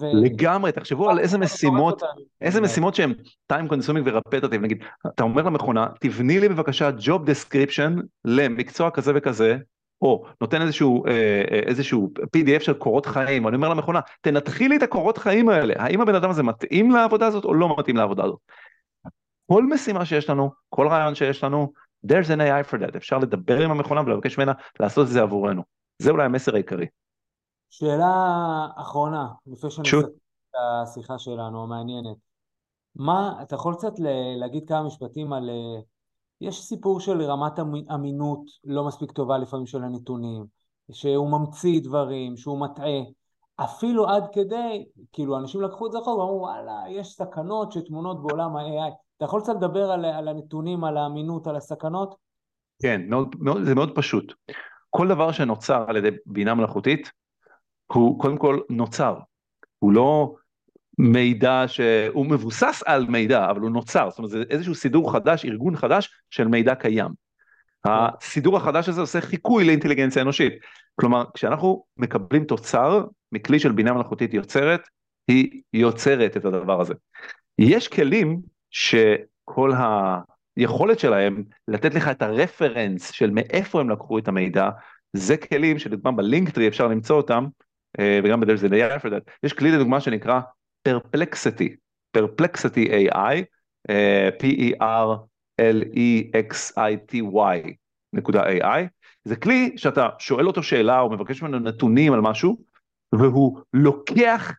ו... 0.01 0.07
לגמרי, 0.13 0.73
תחשבו 0.73 1.11
על 1.11 1.19
איזה 1.19 1.39
משימות, 1.39 2.03
איזה 2.41 2.61
משימות 2.61 2.95
שהן 2.95 3.15
time 3.53 3.71
consuming 3.71 4.03
ורפטטיב, 4.05 4.63
נגיד, 4.63 4.85
אתה 5.07 5.23
אומר 5.23 5.43
למכונה, 5.43 5.87
תבני 6.01 6.41
לי 6.41 6.49
בבקשה 6.49 6.91
job 6.99 7.21
description 7.21 8.03
למקצוע 8.25 8.91
כזה 8.91 9.13
וכזה, 9.15 9.57
או 10.03 10.25
נותן 10.41 10.63
איזשהו, 10.63 11.07
אה, 11.07 11.13
אה, 11.51 11.59
איזשהו 11.59 12.11
pdf 12.37 12.61
של 12.61 12.73
קורות 12.73 13.07
חיים, 13.07 13.49
אני 13.49 13.57
אומר 13.57 13.69
למכונה, 13.69 14.01
תנתחי 14.21 14.69
לי 14.69 14.77
את 14.77 14.83
הקורות 14.83 15.19
חיים 15.19 15.49
האלה, 15.49 15.75
האם 15.79 16.01
הבן 16.01 16.15
אדם 16.15 16.31
הזה 16.31 16.43
מתאים 16.43 16.91
לעבודה 16.91 17.27
הזאת 17.27 17.45
או 17.45 17.55
לא 17.55 17.77
מתאים 17.79 17.97
לעבודה 17.97 18.25
הזאת. 18.25 18.39
כל 19.47 19.65
משימה 19.65 20.07
שיש 20.07 20.31
לנו, 20.31 20.51
כל 20.69 20.89
רעיון 20.89 21.15
שיש 21.15 21.45
לנו, 21.45 21.73
there's 22.07 22.27
an 22.27 22.41
AI 22.41 22.71
for 22.71 22.79
that, 22.79 22.97
אפשר 22.97 23.19
לדבר 23.19 23.65
עם 23.65 23.71
המכונה 23.71 24.01
ולבקש 24.01 24.39
ממנה 24.39 24.53
לעשות 24.81 25.07
את 25.07 25.13
זה 25.13 25.23
עבורנו. 25.23 25.63
זה 25.99 26.11
אולי 26.11 26.25
המסר 26.25 26.55
העיקרי. 26.55 26.87
שאלה 27.71 28.13
אחרונה, 28.77 29.29
לפני 29.47 29.71
שאני 29.71 29.89
אסתכל 29.89 29.99
את 29.99 30.55
השיחה 30.83 31.19
שלנו, 31.19 31.63
המעניינת. 31.63 32.17
מה, 32.97 33.43
אתה 33.43 33.55
יכול 33.55 33.75
קצת 33.75 33.93
להגיד 34.41 34.69
כמה 34.69 34.83
משפטים 34.83 35.33
על... 35.33 35.51
יש 36.41 36.61
סיפור 36.61 37.01
של 37.01 37.23
רמת 37.23 37.59
אמינות 37.95 38.41
לא 38.65 38.87
מספיק 38.87 39.13
טובה 39.13 39.39
לפעמים 39.39 39.67
של 39.67 39.85
הנתונים, 39.85 40.45
שהוא 40.93 41.31
ממציא 41.31 41.81
דברים, 41.81 42.37
שהוא 42.37 42.61
מטעה, 42.61 43.01
אפילו 43.57 44.09
עד 44.09 44.25
כדי, 44.33 44.85
כאילו 45.13 45.39
אנשים 45.39 45.61
לקחו 45.61 45.87
את 45.87 45.93
זה 45.93 45.99
אחורה 45.99 46.25
ואמרו 46.25 46.41
וואלה, 46.41 46.83
יש 46.89 47.09
סכנות 47.09 47.73
שטמונות 47.73 48.23
בעולם 48.23 48.57
ה-AI. 48.57 48.93
אתה 49.17 49.25
יכול 49.25 49.41
קצת 49.41 49.55
לדבר 49.57 49.91
על, 49.91 50.05
על 50.05 50.29
הנתונים, 50.29 50.85
על 50.85 50.97
האמינות, 50.97 51.47
על 51.47 51.57
הסכנות? 51.57 52.15
כן, 52.83 53.01
מאוד, 53.09 53.37
מאוד, 53.39 53.63
זה 53.63 53.75
מאוד 53.75 53.95
פשוט. 53.95 54.33
כל 54.91 55.09
דבר 55.09 55.33
שנוצר 55.33 55.85
על 55.89 55.97
ידי 55.97 56.09
בינה 56.27 56.55
מלאכותית, 56.55 57.11
הוא 57.93 58.21
קודם 58.21 58.39
כל 58.39 58.61
נוצר, 58.71 59.19
הוא 59.79 59.93
לא 59.93 60.35
מידע 60.99 61.65
שהוא 61.67 62.27
מבוסס 62.27 62.83
על 62.87 63.07
מידע, 63.07 63.51
אבל 63.51 63.61
הוא 63.61 63.71
נוצר, 63.71 64.11
זאת 64.11 64.19
אומרת 64.19 64.31
זה 64.31 64.43
איזשהו 64.51 64.75
סידור 64.75 65.13
חדש, 65.13 65.45
ארגון 65.45 65.77
חדש 65.77 66.11
של 66.31 66.49
מידע 66.49 66.75
קיים. 66.75 67.11
הסידור 67.85 68.57
החדש 68.57 68.89
הזה 68.89 69.01
עושה 69.01 69.21
חיקוי 69.21 69.65
לאינטליגנציה 69.65 70.23
אנושית. 70.23 70.53
כלומר, 70.95 71.25
כשאנחנו 71.35 71.85
מקבלים 71.97 72.45
תוצר 72.45 73.05
מכלי 73.33 73.59
של 73.59 73.73
בינה 73.73 73.93
מלאכותית 73.93 74.35
יוצרת, 74.35 74.81
היא 75.29 75.63
יוצרת 75.73 76.37
את 76.37 76.45
הדבר 76.45 76.81
הזה. 76.81 76.95
יש 77.59 77.89
כלים 77.89 78.41
שכל 78.71 79.73
היכולת 80.57 80.99
שלהם 80.99 81.45
לתת 81.69 81.95
לך 81.95 82.09
את 82.09 82.23
הרפרנס 82.23 83.11
של 83.11 83.31
מאיפה 83.31 83.81
הם 83.81 83.91
לקחו 83.91 84.19
את 84.19 84.29
המידע, 84.29 84.71
זה 85.13 85.37
כלים 85.37 85.79
שלדוגמה 85.79 86.13
בלינקטרי 86.13 86.69
אפשר 86.69 86.89
למצוא 86.89 87.17
אותם, 87.17 87.47
אה, 87.99 88.21
וגם 88.25 88.41
בדרך 88.41 88.57
זה 88.57 88.69
for 89.03 89.07
that, 89.07 89.31
יש 89.43 89.53
כלי 89.53 89.71
לדוגמה 89.71 90.01
שנקרא 90.01 90.41
Perplexity, 90.89 91.69
Perplexity 92.17 92.89
AI, 92.89 93.35
P-E-R-P-L-E-X-I-T-Y 94.39 94.81
נקודה 98.13 98.43
AI, 98.43 98.89
זה 99.25 99.37
כלי 99.37 99.73
שאתה 99.77 100.09
שואל 100.19 100.47
אותו 100.47 100.63
שאלה 100.63 101.01
או 101.01 101.11
מבקש 101.11 101.43
ממנו 101.43 101.59
נתונים 101.59 102.13
על 102.13 102.21
משהו, 102.21 102.57
והוא 103.15 103.61
לוקח 103.73 104.53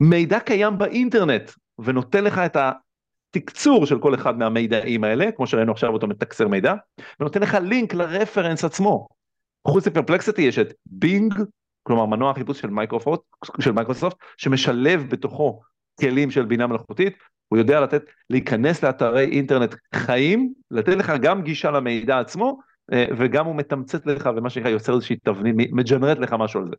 מידע 0.00 0.40
קיים 0.40 0.78
באינטרנט 0.78 1.50
ונותן 1.78 2.24
לך 2.24 2.38
את 2.38 2.56
התקצור 2.56 3.86
של 3.86 3.98
כל 3.98 4.14
אחד 4.14 4.38
מהמידעים 4.38 5.04
האלה, 5.04 5.32
כמו 5.32 5.46
שראינו 5.46 5.72
עכשיו 5.72 5.92
אותו 5.92 6.06
מתקצר 6.06 6.48
מידע, 6.48 6.74
ונותן 7.20 7.42
לך 7.42 7.56
לינק 7.62 7.94
ל 7.94 8.01
reference 8.01 8.64
עצמו. 8.64 9.08
חוץ 9.68 9.88
מ-Perplexity 9.88 10.42
יש 10.42 10.58
את 10.58 10.72
Bing 10.86 11.34
כלומר 11.90 12.06
מנוע 12.06 12.30
החיפוש 12.30 12.60
של 12.60 12.70
מייקרופוט, 12.70 13.20
של 13.60 13.72
מייקרוסופט, 13.72 14.16
שמשלב 14.36 15.06
בתוכו 15.10 15.60
כלים 16.00 16.30
של 16.30 16.44
בינה 16.44 16.66
מלאכותית, 16.66 17.16
הוא 17.48 17.58
יודע 17.58 17.80
לתת, 17.80 18.02
להיכנס 18.30 18.84
לאתרי 18.84 19.24
אינטרנט 19.24 19.74
חיים, 19.94 20.52
לתת 20.70 20.96
לך 20.96 21.12
גם 21.22 21.42
גישה 21.42 21.70
למידע 21.70 22.18
עצמו, 22.18 22.58
אה, 22.92 23.04
וגם 23.18 23.46
הוא 23.46 23.56
מתמצת 23.56 24.06
לך 24.06 24.30
ומה 24.36 24.50
שנקרא 24.50 24.70
יוצר 24.70 24.94
איזושהי 24.94 25.16
תבנית, 25.16 25.72
מג'נרט 25.72 26.18
לך 26.18 26.32
משהו 26.38 26.60
על 26.60 26.66
זה. 26.66 26.76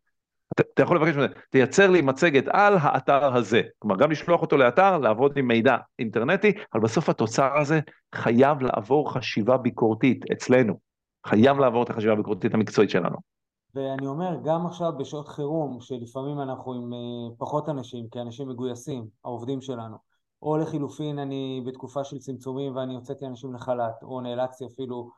אתה 0.73 0.83
יכול 0.83 0.97
לבקש 0.97 1.15
מזה, 1.15 1.27
תייצר 1.49 1.89
לי 1.89 2.01
מצגת 2.01 2.47
על 2.47 2.77
האתר 2.81 3.35
הזה, 3.35 3.61
כלומר 3.79 3.97
גם 3.97 4.11
לשלוח 4.11 4.41
אותו 4.41 4.57
לאתר, 4.57 4.97
לעבוד 4.97 5.37
עם 5.37 5.47
מידע 5.47 5.77
אינטרנטי, 5.99 6.53
אבל 6.73 6.81
בסוף 6.81 7.09
התוצר 7.09 7.57
הזה 7.57 7.79
חייב 8.15 8.61
לעבור 8.61 9.13
חשיבה 9.13 9.57
ביקורתית 9.57 10.31
אצלנו, 10.31 10.79
חייב 11.27 11.59
לעבור 11.59 11.83
את 11.83 11.89
החשיבה 11.89 12.13
הביקורתית 12.13 12.53
המקצועית 12.53 12.89
שלנו. 12.89 13.40
ואני 13.75 14.07
אומר, 14.07 14.37
גם 14.43 14.65
עכשיו 14.65 14.93
בשעות 14.97 15.27
חירום, 15.27 15.81
שלפעמים 15.81 16.39
אנחנו 16.39 16.73
עם 16.73 16.93
אה, 16.93 17.35
פחות 17.37 17.69
אנשים, 17.69 18.09
כי 18.09 18.21
אנשים 18.21 18.49
מגויסים, 18.49 19.07
העובדים 19.25 19.61
שלנו, 19.61 19.97
או 20.41 20.57
לחילופין 20.57 21.19
אני 21.19 21.63
בתקופה 21.65 22.03
של 22.03 22.19
צמצומים 22.19 22.75
ואני 22.75 22.95
הוצאתי 22.95 23.25
אנשים 23.25 23.53
לחל"ת, 23.53 24.03
או 24.03 24.21
נאלצתי 24.21 24.65
אפילו 24.65 25.09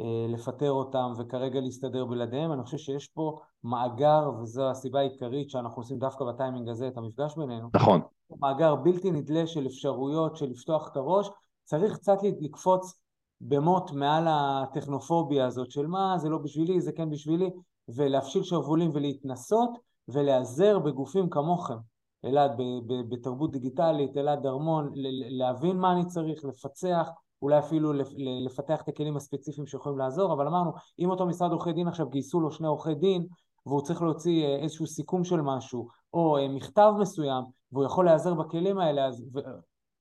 אה, 0.00 0.26
לפטר 0.28 0.70
אותם 0.70 1.12
וכרגע 1.18 1.60
להסתדר 1.60 2.04
בלעדיהם, 2.04 2.52
אני 2.52 2.62
חושב 2.62 2.78
שיש 2.78 3.06
פה 3.06 3.38
מאגר, 3.64 4.30
וזו 4.42 4.70
הסיבה 4.70 5.00
העיקרית 5.00 5.50
שאנחנו 5.50 5.82
עושים 5.82 5.98
דווקא 5.98 6.24
בטיימינג 6.24 6.68
הזה 6.68 6.88
את 6.88 6.96
המפגש 6.96 7.36
בינינו. 7.36 7.68
נכון. 7.74 8.00
מאגר 8.40 8.74
בלתי 8.74 9.10
נדלה 9.10 9.46
של 9.46 9.66
אפשרויות, 9.66 10.36
של 10.36 10.46
לפתוח 10.46 10.88
את 10.92 10.96
הראש, 10.96 11.30
צריך 11.64 11.96
קצת 11.96 12.18
לקפוץ 12.40 13.00
במוט 13.40 13.90
מעל 13.90 14.26
הטכנופוביה 14.28 15.46
הזאת 15.46 15.70
של 15.70 15.86
מה, 15.86 16.18
זה 16.18 16.28
לא 16.28 16.38
בשבילי, 16.38 16.80
זה 16.80 16.92
כן 16.92 17.10
בשבילי, 17.10 17.50
ולהפשיל 17.88 18.42
שרוולים 18.42 18.90
ולהתנסות 18.94 19.70
ולהיעזר 20.08 20.78
בגופים 20.78 21.30
כמוכם, 21.30 21.76
אלעד, 22.24 22.52
בתרבות 23.08 23.52
דיגיטלית, 23.52 24.16
אלעד 24.16 24.42
דרמון, 24.42 24.92
להבין 25.30 25.76
מה 25.76 25.92
אני 25.92 26.04
צריך, 26.06 26.44
לפצח, 26.44 27.08
אולי 27.42 27.58
אפילו 27.58 27.92
לפתח 28.44 28.82
את 28.82 28.88
הכלים 28.88 29.16
הספציפיים 29.16 29.66
שיכולים 29.66 29.98
לעזור, 29.98 30.32
אבל 30.32 30.46
אמרנו, 30.46 30.72
אם 30.98 31.10
אותו 31.10 31.26
משרד 31.26 31.52
עורכי 31.52 31.72
דין 31.72 31.88
עכשיו 31.88 32.08
גייסו 32.08 32.40
לו 32.40 32.50
שני 32.50 32.66
עורכי 32.66 32.94
דין 32.94 33.26
והוא 33.66 33.82
צריך 33.82 34.02
להוציא 34.02 34.44
אה, 34.44 34.56
איזשהו 34.56 34.86
סיכום 34.86 35.24
של 35.24 35.40
משהו, 35.40 35.88
או 36.14 36.38
אה, 36.38 36.48
מכתב 36.48 36.92
מסוים, 37.00 37.44
והוא 37.72 37.84
יכול 37.84 38.04
להיעזר 38.04 38.34
בכלים 38.34 38.78
האלה, 38.78 39.06
אז 39.06 39.24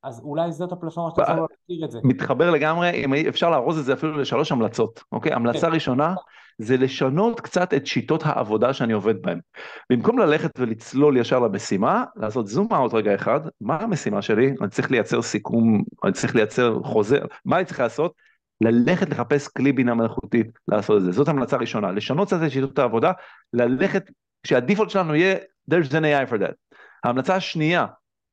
אז 0.05 0.21
אולי 0.23 0.51
זאת 0.51 0.71
הפלטפורמה 0.71 1.11
שאתה 1.11 1.21
יכול 1.21 1.47
להכיר 1.49 1.85
את 1.85 1.91
זה. 1.91 1.99
מתחבר 2.03 2.51
לגמרי, 2.51 2.89
אם 2.89 3.13
אפשר 3.13 3.49
לארוז 3.49 3.79
את 3.79 3.85
זה 3.85 3.93
אפילו 3.93 4.17
לשלוש 4.17 4.51
המלצות, 4.51 5.03
אוקיי? 5.11 5.33
המלצה 5.33 5.67
כן. 5.67 5.73
ראשונה 5.73 6.15
זה 6.57 6.77
לשנות 6.77 7.39
קצת 7.41 7.73
את 7.73 7.87
שיטות 7.87 8.25
העבודה 8.25 8.73
שאני 8.73 8.93
עובד 8.93 9.21
בהן. 9.21 9.39
במקום 9.89 10.19
ללכת 10.19 10.59
ולצלול 10.59 11.17
ישר 11.17 11.39
למשימה, 11.39 12.03
לעשות 12.15 12.47
זום 12.47 12.67
אאוט 12.73 12.93
רגע 12.93 13.15
אחד, 13.15 13.39
מה 13.61 13.75
המשימה 13.75 14.21
שלי? 14.21 14.53
אני 14.61 14.69
צריך 14.69 14.91
לייצר 14.91 15.21
סיכום, 15.21 15.83
אני 16.03 16.13
צריך 16.13 16.35
לייצר 16.35 16.79
חוזר, 16.83 17.25
מה 17.45 17.57
אני 17.57 17.65
צריך 17.65 17.79
לעשות? 17.79 18.13
ללכת 18.61 19.09
לחפש 19.09 19.47
כלי 19.47 19.71
בינה 19.71 19.93
מלאכותית 19.93 20.47
לעשות 20.67 20.97
את 20.97 21.03
זה. 21.03 21.11
זאת 21.11 21.27
המלצה 21.27 21.57
ראשונה, 21.57 21.91
לשנות 21.91 22.27
קצת 22.27 22.37
את 22.45 22.51
שיטות 22.51 22.79
העבודה, 22.79 23.11
ללכת, 23.53 24.11
שהדיפולט 24.47 24.89
שלנו 24.89 25.15
יהיה 25.15 25.35
there's 25.71 25.89
an 25.89 26.03
AI 26.03 26.31
for 26.31 26.37
that. 26.37 26.77
ההמלצה 27.03 27.35
השנייה, 27.35 27.85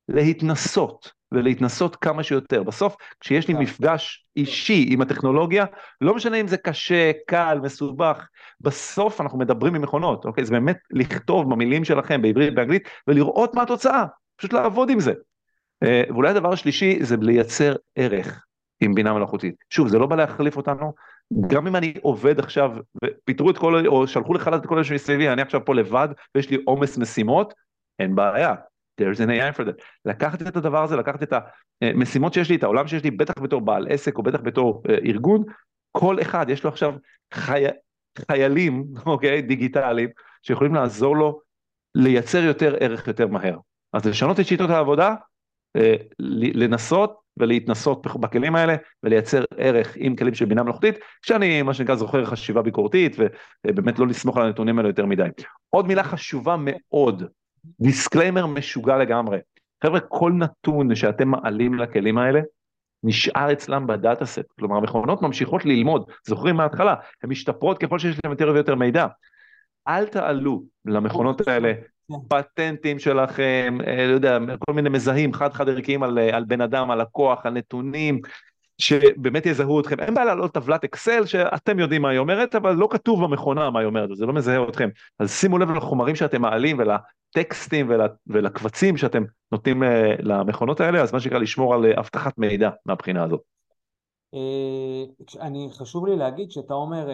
להתנסות. 0.08 1.21
ולהתנסות 1.34 1.96
כמה 1.96 2.22
שיותר. 2.22 2.62
בסוף, 2.62 2.96
כשיש 3.20 3.48
לי 3.48 3.54
מפגש 3.54 4.26
אישי 4.36 4.86
עם 4.88 5.00
הטכנולוגיה, 5.00 5.64
לא 6.00 6.14
משנה 6.14 6.36
אם 6.36 6.48
זה 6.48 6.56
קשה, 6.56 7.10
קל, 7.26 7.58
מסובך, 7.62 8.26
בסוף 8.60 9.20
אנחנו 9.20 9.38
מדברים 9.38 9.74
עם 9.74 9.82
מכונות, 9.82 10.24
אוקיי? 10.24 10.44
זה 10.44 10.52
באמת 10.52 10.78
לכתוב 10.90 11.50
במילים 11.50 11.84
שלכם 11.84 12.22
בעברית, 12.22 12.54
באנגלית, 12.54 12.88
ולראות 13.06 13.54
מה 13.54 13.62
התוצאה, 13.62 14.04
פשוט 14.36 14.52
לעבוד 14.52 14.90
עם 14.90 15.00
זה. 15.00 15.12
אה, 15.82 16.02
ואולי 16.08 16.28
הדבר 16.28 16.52
השלישי 16.52 17.04
זה 17.04 17.16
לייצר 17.20 17.74
ערך 17.96 18.44
עם 18.80 18.94
בינה 18.94 19.12
מלאכותית. 19.12 19.54
שוב, 19.70 19.88
זה 19.88 19.98
לא 19.98 20.06
בא 20.06 20.16
להחליף 20.16 20.56
אותנו, 20.56 20.92
גם 21.46 21.66
אם 21.66 21.76
אני 21.76 21.94
עובד 22.02 22.38
עכשיו, 22.38 22.70
ופיטרו 23.04 23.50
את 23.50 23.58
כל, 23.58 23.86
או 23.86 24.06
שלחו 24.06 24.34
לחל"ת 24.34 24.60
את 24.60 24.66
כל 24.66 24.74
אלה 24.74 24.84
שמסביבי, 24.84 25.28
אני 25.28 25.42
עכשיו 25.42 25.64
פה 25.64 25.74
לבד, 25.74 26.08
ויש 26.34 26.50
לי 26.50 26.58
עומס 26.64 26.98
משימות, 26.98 27.54
אין 27.98 28.14
בעיה, 28.14 28.54
there's 29.02 29.20
an 29.20 29.30
AI 29.30 29.58
for 29.58 29.64
that. 29.64 29.82
לקחת 30.04 30.42
את 30.42 30.56
הדבר 30.56 30.84
הזה, 30.84 30.96
לקחת 30.96 31.22
את 31.22 31.32
המשימות 31.82 32.32
שיש 32.34 32.50
לי, 32.50 32.56
את 32.56 32.62
העולם 32.62 32.88
שיש 32.88 33.04
לי, 33.04 33.10
בטח 33.10 33.42
בתור 33.42 33.60
בעל 33.60 33.86
עסק 33.90 34.18
או 34.18 34.22
בטח 34.22 34.40
בתור 34.40 34.82
uh, 34.86 34.90
ארגון, 34.90 35.44
כל 35.92 36.20
אחד 36.20 36.50
יש 36.50 36.64
לו 36.64 36.70
עכשיו 36.70 36.94
חי... 37.34 37.64
חיילים, 38.18 38.84
אוקיי, 39.06 39.42
דיגיטליים, 39.42 40.08
שיכולים 40.42 40.74
לעזור 40.74 41.16
לו 41.16 41.40
לייצר 41.94 42.42
יותר 42.42 42.76
ערך 42.80 43.06
יותר 43.06 43.26
מהר. 43.26 43.58
אז 43.92 44.06
לשנות 44.06 44.40
את 44.40 44.46
שיטות 44.46 44.70
העבודה, 44.70 45.14
אה, 45.76 45.94
לנסות 46.54 47.22
ולהתנסות 47.36 48.06
בכלים 48.20 48.54
האלה 48.54 48.76
ולייצר 49.02 49.44
ערך 49.56 49.92
עם 49.96 50.16
כלים 50.16 50.34
של 50.34 50.44
בינה 50.44 50.62
מלאכותית, 50.62 50.94
כשאני 51.22 51.62
מה 51.62 51.74
שנקרא 51.74 51.94
זוכר 51.94 52.24
חשיבה 52.24 52.62
ביקורתית 52.62 53.16
ובאמת 53.64 53.98
לא 53.98 54.06
לסמוך 54.06 54.36
על 54.36 54.46
הנתונים 54.46 54.78
האלה 54.78 54.88
יותר 54.88 55.06
מדי. 55.06 55.28
עוד 55.70 55.86
מילה 55.86 56.04
חשובה 56.04 56.56
מאוד, 56.58 57.24
disclaimer 57.80 58.46
משוגע 58.46 58.96
לגמרי. 58.96 59.38
חבר'ה, 59.84 60.00
כל 60.00 60.32
נתון 60.32 60.94
שאתם 60.94 61.28
מעלים 61.28 61.74
לכלים 61.74 62.18
האלה, 62.18 62.40
נשאר 63.04 63.52
אצלם 63.52 63.86
ב 63.86 63.94
data 63.94 64.26
set, 64.26 64.52
כלומר 64.58 64.76
המכונות 64.76 65.22
ממשיכות 65.22 65.64
ללמוד, 65.64 66.10
זוכרים 66.26 66.56
מההתחלה, 66.56 66.94
הן 67.22 67.30
משתפרות 67.30 67.78
ככל 67.78 67.98
שיש 67.98 68.16
להם 68.24 68.32
יותר 68.32 68.50
ויותר 68.54 68.74
מידע. 68.74 69.06
אל 69.88 70.06
תעלו 70.06 70.62
למכונות 70.84 71.48
האלה. 71.48 71.72
פטנטים 72.28 72.98
שלכם, 72.98 73.78
אה, 73.86 74.06
לא 74.06 74.14
יודע, 74.14 74.38
כל 74.58 74.72
מיני 74.72 74.88
מזהים 74.88 75.32
חד 75.32 75.52
חד 75.52 75.68
ערכיים 75.68 76.02
על, 76.02 76.18
אה, 76.18 76.36
על 76.36 76.44
בן 76.44 76.60
אדם, 76.60 76.90
על 76.90 77.00
לקוח, 77.02 77.46
על 77.46 77.52
נתונים, 77.52 78.20
שבאמת 78.78 79.46
יזהו 79.46 79.80
אתכם. 79.80 80.00
אין 80.00 80.14
בעיה 80.14 80.26
לעלות 80.26 80.54
טבלת 80.54 80.84
אקסל 80.84 81.26
שאתם 81.26 81.78
יודעים 81.78 82.02
מה 82.02 82.08
היא 82.10 82.18
אומרת, 82.18 82.54
אבל 82.54 82.72
לא 82.72 82.88
כתוב 82.90 83.24
במכונה 83.24 83.70
מה 83.70 83.80
היא 83.80 83.86
אומרת, 83.86 84.16
זה 84.16 84.26
לא 84.26 84.32
מזהה 84.32 84.68
אתכם. 84.68 84.88
אז 85.18 85.32
שימו 85.32 85.58
לב 85.58 85.70
לחומרים 85.70 86.16
שאתם 86.16 86.42
מעלים 86.42 86.78
ולטקסטים 86.78 87.86
ול, 87.90 88.00
ולקבצים 88.26 88.96
שאתם 88.96 89.22
נותנים 89.52 89.82
אה, 89.82 90.14
למכונות 90.18 90.80
האלה, 90.80 91.02
אז 91.02 91.12
מה 91.12 91.20
שנקרא 91.20 91.38
לשמור 91.38 91.74
על 91.74 91.92
אבטחת 91.98 92.38
מידע 92.38 92.70
מהבחינה 92.86 93.24
הזאת. 93.24 93.40
אני, 95.40 95.68
חשוב 95.72 96.06
לי 96.06 96.16
להגיד 96.16 96.50
שאתה 96.50 96.74
אומר 96.74 97.08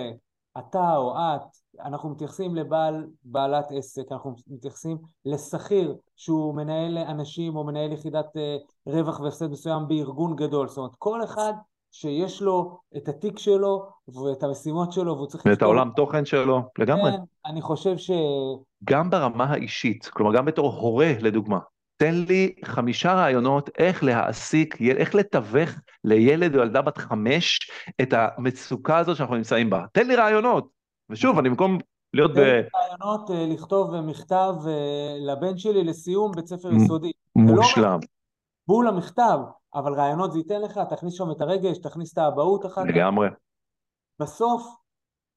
אתה 0.59 0.97
או 0.97 1.17
את, 1.17 1.43
אנחנו 1.85 2.11
מתייחסים 2.11 2.55
לבעל, 2.55 3.07
בעלת 3.25 3.67
עסק, 3.71 4.13
אנחנו 4.13 4.35
מתייחסים 4.47 4.99
לשכיר 5.25 5.97
שהוא 6.17 6.55
מנהל 6.55 6.99
אנשים 6.99 7.57
או 7.57 7.65
מנהל 7.65 7.93
יחידת 7.93 8.37
אה, 8.37 8.57
רווח 8.87 9.21
והפסד 9.21 9.51
מסוים 9.51 9.89
בארגון 9.89 10.37
גדול, 10.37 10.69
זאת 10.69 10.79
אומרת 10.79 10.93
כל 10.99 11.25
אחד 11.25 11.53
שיש 11.93 12.43
לו 12.43 12.79
את 12.97 13.09
התיק 13.09 13.39
שלו 13.39 13.89
ואת 14.09 14.43
המשימות 14.43 14.93
שלו 14.93 15.17
והוא 15.17 15.27
צריך... 15.27 15.47
ואת 15.47 15.63
העולם 15.63 15.91
תוכן 15.97 16.25
שלו, 16.25 16.63
לגמרי. 16.79 17.11
כן, 17.11 17.19
אני 17.47 17.63
חושב 17.63 17.99
ש... 17.99 18.11
גם 18.85 19.11
ברמה 19.11 19.45
האישית, 19.45 20.07
כלומר 20.07 20.37
גם 20.37 20.45
בתור 20.45 20.73
הורה 20.73 21.13
לדוגמה, 21.21 21.59
תן 21.99 22.15
לי 22.15 22.55
חמישה 22.65 23.15
רעיונות 23.15 23.71
איך 23.79 24.05
להעסיק, 24.05 24.81
איך 24.83 25.15
לתווך 25.15 25.71
לילד 26.05 26.57
או 26.57 26.61
ילדה 26.61 26.83
בת 26.83 26.99
חמש 26.99 27.71
את 28.03 28.15
המצוקה 28.17 28.99
הזאת 28.99 29.17
שאנחנו 29.17 29.35
נמצאים 29.35 29.71
בה. 29.71 29.85
תן 29.93 30.07
לי 30.07 30.17
רעיונות. 30.17 30.69
ושוב, 31.11 31.39
אני 31.39 31.49
במקום 31.49 31.79
להיות 32.15 32.31
ב... 32.31 32.35
תן 32.35 32.41
לי 32.41 32.63
רעיונות 32.75 33.31
אה, 33.31 33.47
לכתוב 33.55 34.01
מכתב 34.01 34.55
אה, 34.67 35.17
לבן 35.21 35.59
שלי 35.59 35.85
לסיום 35.85 36.33
בית 36.33 36.47
ספר 36.47 36.73
יסודי. 36.75 37.13
מושלם. 37.37 37.99
בול 38.67 38.89
המכתב, 38.89 39.39
אבל 39.75 39.95
רעיונות 39.95 40.33
זה 40.33 40.39
ייתן 40.39 40.61
לך, 40.61 40.81
תכניס 40.91 41.15
שם 41.15 41.31
את 41.31 41.41
הרגש, 41.41 41.79
תכניס 41.79 42.13
את 42.13 42.19
האבהות 42.19 42.67
אחר 42.67 42.85
כך. 42.85 42.91
לגמרי. 42.91 43.29
בסוף, 44.21 44.77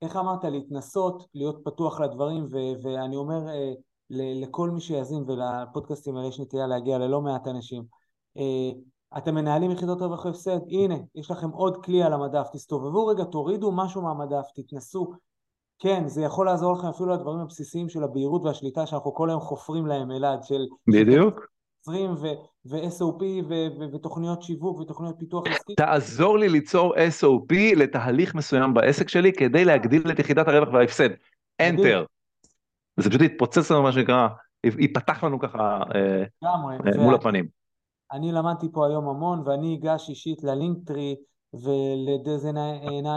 איך 0.01 0.15
אמרת, 0.15 0.43
להתנסות, 0.43 1.27
להיות 1.33 1.61
פתוח 1.63 1.99
לדברים, 1.99 2.47
ואני 2.83 3.15
אומר, 3.15 3.49
אה, 3.49 3.73
לכל 4.13 4.69
מי 4.69 4.81
שיאזין 4.81 5.23
ולפודקאסטים 5.27 6.15
האלה 6.15 6.27
יש 6.27 6.39
נטייה 6.39 6.67
להגיע 6.67 6.97
ללא 6.97 7.21
מעט 7.21 7.47
אנשים. 7.47 7.83
אה, 8.37 8.71
אתם 9.17 9.35
מנהלים 9.35 9.71
יחידות 9.71 10.01
רווח 10.01 10.25
והפסד, 10.25 10.59
הנה, 10.69 10.95
יש 11.15 11.31
לכם 11.31 11.49
עוד 11.49 11.85
כלי 11.85 12.03
על 12.03 12.13
המדף, 12.13 12.47
תסתובבו 12.53 13.07
רגע, 13.07 13.23
תורידו 13.23 13.71
משהו 13.71 14.01
מהמדף, 14.01 14.45
תתנסו. 14.55 15.11
כן, 15.79 16.07
זה 16.07 16.21
יכול 16.21 16.45
לעזור 16.45 16.73
לכם 16.73 16.87
אפילו 16.87 17.09
לדברים 17.09 17.39
הבסיסיים 17.39 17.89
של 17.89 18.03
הבהירות 18.03 18.43
והשליטה 18.43 18.85
שאנחנו 18.85 19.13
כל 19.13 19.29
היום 19.29 19.41
חופרים 19.41 19.85
להם, 19.85 20.11
אלעד, 20.11 20.43
של... 20.43 20.65
בדיוק. 20.87 21.39
ו-SOP 22.65 23.23
ותוכניות 23.93 24.41
שיווק 24.41 24.79
ותוכניות 24.79 25.15
פיתוח 25.19 25.47
עסקי. 25.47 25.75
תעזור 25.75 26.37
לי 26.37 26.49
ליצור 26.49 26.95
SOP 26.95 27.75
לתהליך 27.75 28.35
מסוים 28.35 28.73
בעסק 28.73 29.09
שלי 29.09 29.33
כדי 29.33 29.65
להגדיל 29.65 30.11
את 30.11 30.19
יחידת 30.19 30.47
הרווח 30.47 30.69
וההפסד. 30.73 31.09
Enter. 31.61 32.10
זה 33.01 33.09
פשוט 33.09 33.21
יתפוצץ 33.21 33.71
לנו 33.71 33.83
מה 33.83 33.91
שנקרא, 33.91 34.27
ייפתח 34.63 35.23
לנו 35.23 35.39
ככה 35.39 35.79
אה, 35.95 36.23
אה, 36.43 36.97
מול 36.97 37.15
הפנים. 37.15 37.47
אני 38.11 38.31
למדתי 38.31 38.67
פה 38.71 38.87
היום 38.87 39.07
המון 39.07 39.41
ואני 39.45 39.79
אגש 39.79 40.09
אישית 40.09 40.43
ללינקטרי 40.43 41.15
ולדזן 41.53 42.57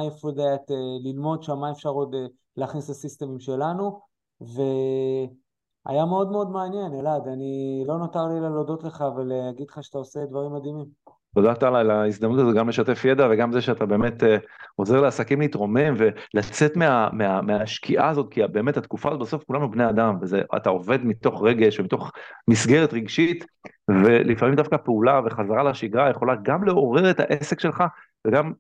איפה 0.06 0.30
דעת 0.30 0.70
ללמוד 1.04 1.42
שם 1.42 1.58
מה 1.58 1.70
אפשר 1.70 1.88
עוד 1.88 2.14
אה, 2.14 2.26
להכניס 2.56 2.90
לסיסטמים 2.90 3.40
שלנו 3.40 4.00
והיה 4.40 6.04
מאוד 6.04 6.30
מאוד 6.30 6.50
מעניין 6.50 6.94
אלעד, 7.00 7.28
אני 7.28 7.84
לא 7.86 7.98
נותר 7.98 8.26
לי 8.26 8.40
להודות 8.40 8.84
לך 8.84 9.04
ולהגיד 9.16 9.70
לך 9.70 9.84
שאתה 9.84 9.98
עושה 9.98 10.26
דברים 10.26 10.52
מדהימים. 10.52 10.86
תודה 11.34 11.54
טל 11.54 11.76
על 11.76 11.90
ההזדמנות 11.90 12.38
הזו 12.38 12.52
גם 12.52 12.68
לשתף 12.68 13.04
ידע 13.04 13.28
וגם 13.30 13.52
זה 13.52 13.60
שאתה 13.60 13.86
באמת 13.86 14.22
uh, 14.22 14.26
עוזר 14.74 15.00
לעסקים 15.00 15.40
להתרומם 15.40 15.94
ולצאת 15.96 16.76
מה, 16.76 17.08
מה, 17.12 17.42
מהשקיעה 17.42 18.08
הזאת 18.08 18.26
כי 18.30 18.40
באמת 18.52 18.76
התקופה 18.76 19.08
הזאת 19.08 19.20
בסוף 19.20 19.44
כולנו 19.44 19.70
בני 19.70 19.88
אדם 19.88 20.16
ואתה 20.20 20.70
עובד 20.70 21.04
מתוך 21.04 21.42
רגש 21.42 21.80
ומתוך 21.80 22.12
מסגרת 22.48 22.92
רגשית 22.92 23.44
ולפעמים 23.88 24.54
דווקא 24.54 24.76
פעולה 24.76 25.20
וחזרה 25.24 25.62
לשגרה 25.62 26.10
יכולה 26.10 26.34
גם 26.42 26.64
לעורר 26.64 27.10
את 27.10 27.20
העסק 27.20 27.60
שלך 27.60 27.84
וגם 28.26 28.52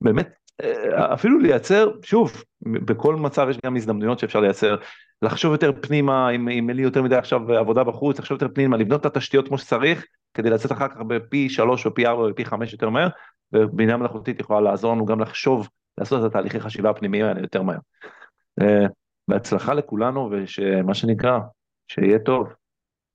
באמת 0.00 0.28
אה, 0.62 1.14
אפילו 1.14 1.38
לייצר, 1.38 1.90
שוב, 2.02 2.32
בכל 2.62 3.16
מצב 3.16 3.46
יש 3.50 3.58
גם 3.66 3.76
הזדמנויות 3.76 4.18
שאפשר 4.18 4.40
לייצר, 4.40 4.76
לחשוב 5.22 5.52
יותר 5.52 5.72
פנימה, 5.80 6.30
אם, 6.30 6.48
אם 6.48 6.68
אין 6.68 6.76
לי 6.76 6.82
יותר 6.82 7.02
מדי 7.02 7.16
עכשיו 7.16 7.52
עבודה 7.52 7.84
בחוץ, 7.84 8.18
לחשוב 8.18 8.34
יותר 8.42 8.54
פנימה, 8.54 8.76
לבנות 8.76 9.00
את 9.00 9.06
התשתיות 9.06 9.48
כמו 9.48 9.58
שצריך, 9.58 10.04
כדי 10.34 10.50
לצאת 10.50 10.72
אחר 10.72 10.88
כך 10.88 10.96
בפי 10.96 11.48
שלוש 11.48 11.86
או 11.86 11.94
פי 11.94 12.06
ארבע 12.06 12.22
או 12.22 12.34
פי 12.34 12.44
חמש 12.44 12.72
יותר 12.72 12.90
מהר, 12.90 13.08
ובינה 13.52 13.96
מלאכותית 13.96 14.40
יכולה 14.40 14.60
לעזור 14.60 14.92
לנו 14.92 15.06
גם 15.06 15.20
לחשוב, 15.20 15.68
לעשות 15.98 16.20
את 16.20 16.30
התהליכי 16.30 16.60
חשיבה 16.60 16.90
הפנימיים 16.90 17.24
האלה 17.24 17.40
יותר 17.40 17.62
מהר. 17.62 17.78
אה, 18.60 18.86
בהצלחה 19.28 19.74
לכולנו, 19.74 20.30
ושמה 20.32 20.94
שנקרא, 20.94 21.38
שיהיה 21.88 22.18
טוב. 22.18 22.48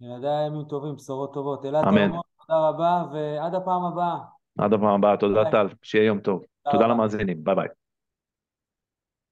ילדיי 0.02 0.48
ימים 0.48 0.64
טובים, 0.64 0.96
בשורות 0.96 1.34
טובות. 1.34 1.66
אלעד 1.66 1.86
תודה 2.48 2.70
רבה, 2.70 3.04
ועד 3.14 3.56
הפעם 3.56 3.86
הבאה. 3.86 4.18
עד 4.60 4.74
הפעם 4.74 4.94
הבאה, 4.94 5.18
תודה 5.18 5.52
טל, 5.52 5.68
שיהיה 5.84 6.06
יום 6.06 6.20
טוב. 6.20 6.44
תודה 6.72 6.88
למאזינים, 6.88 7.44
ביי 7.44 7.56
ביי. 7.56 7.68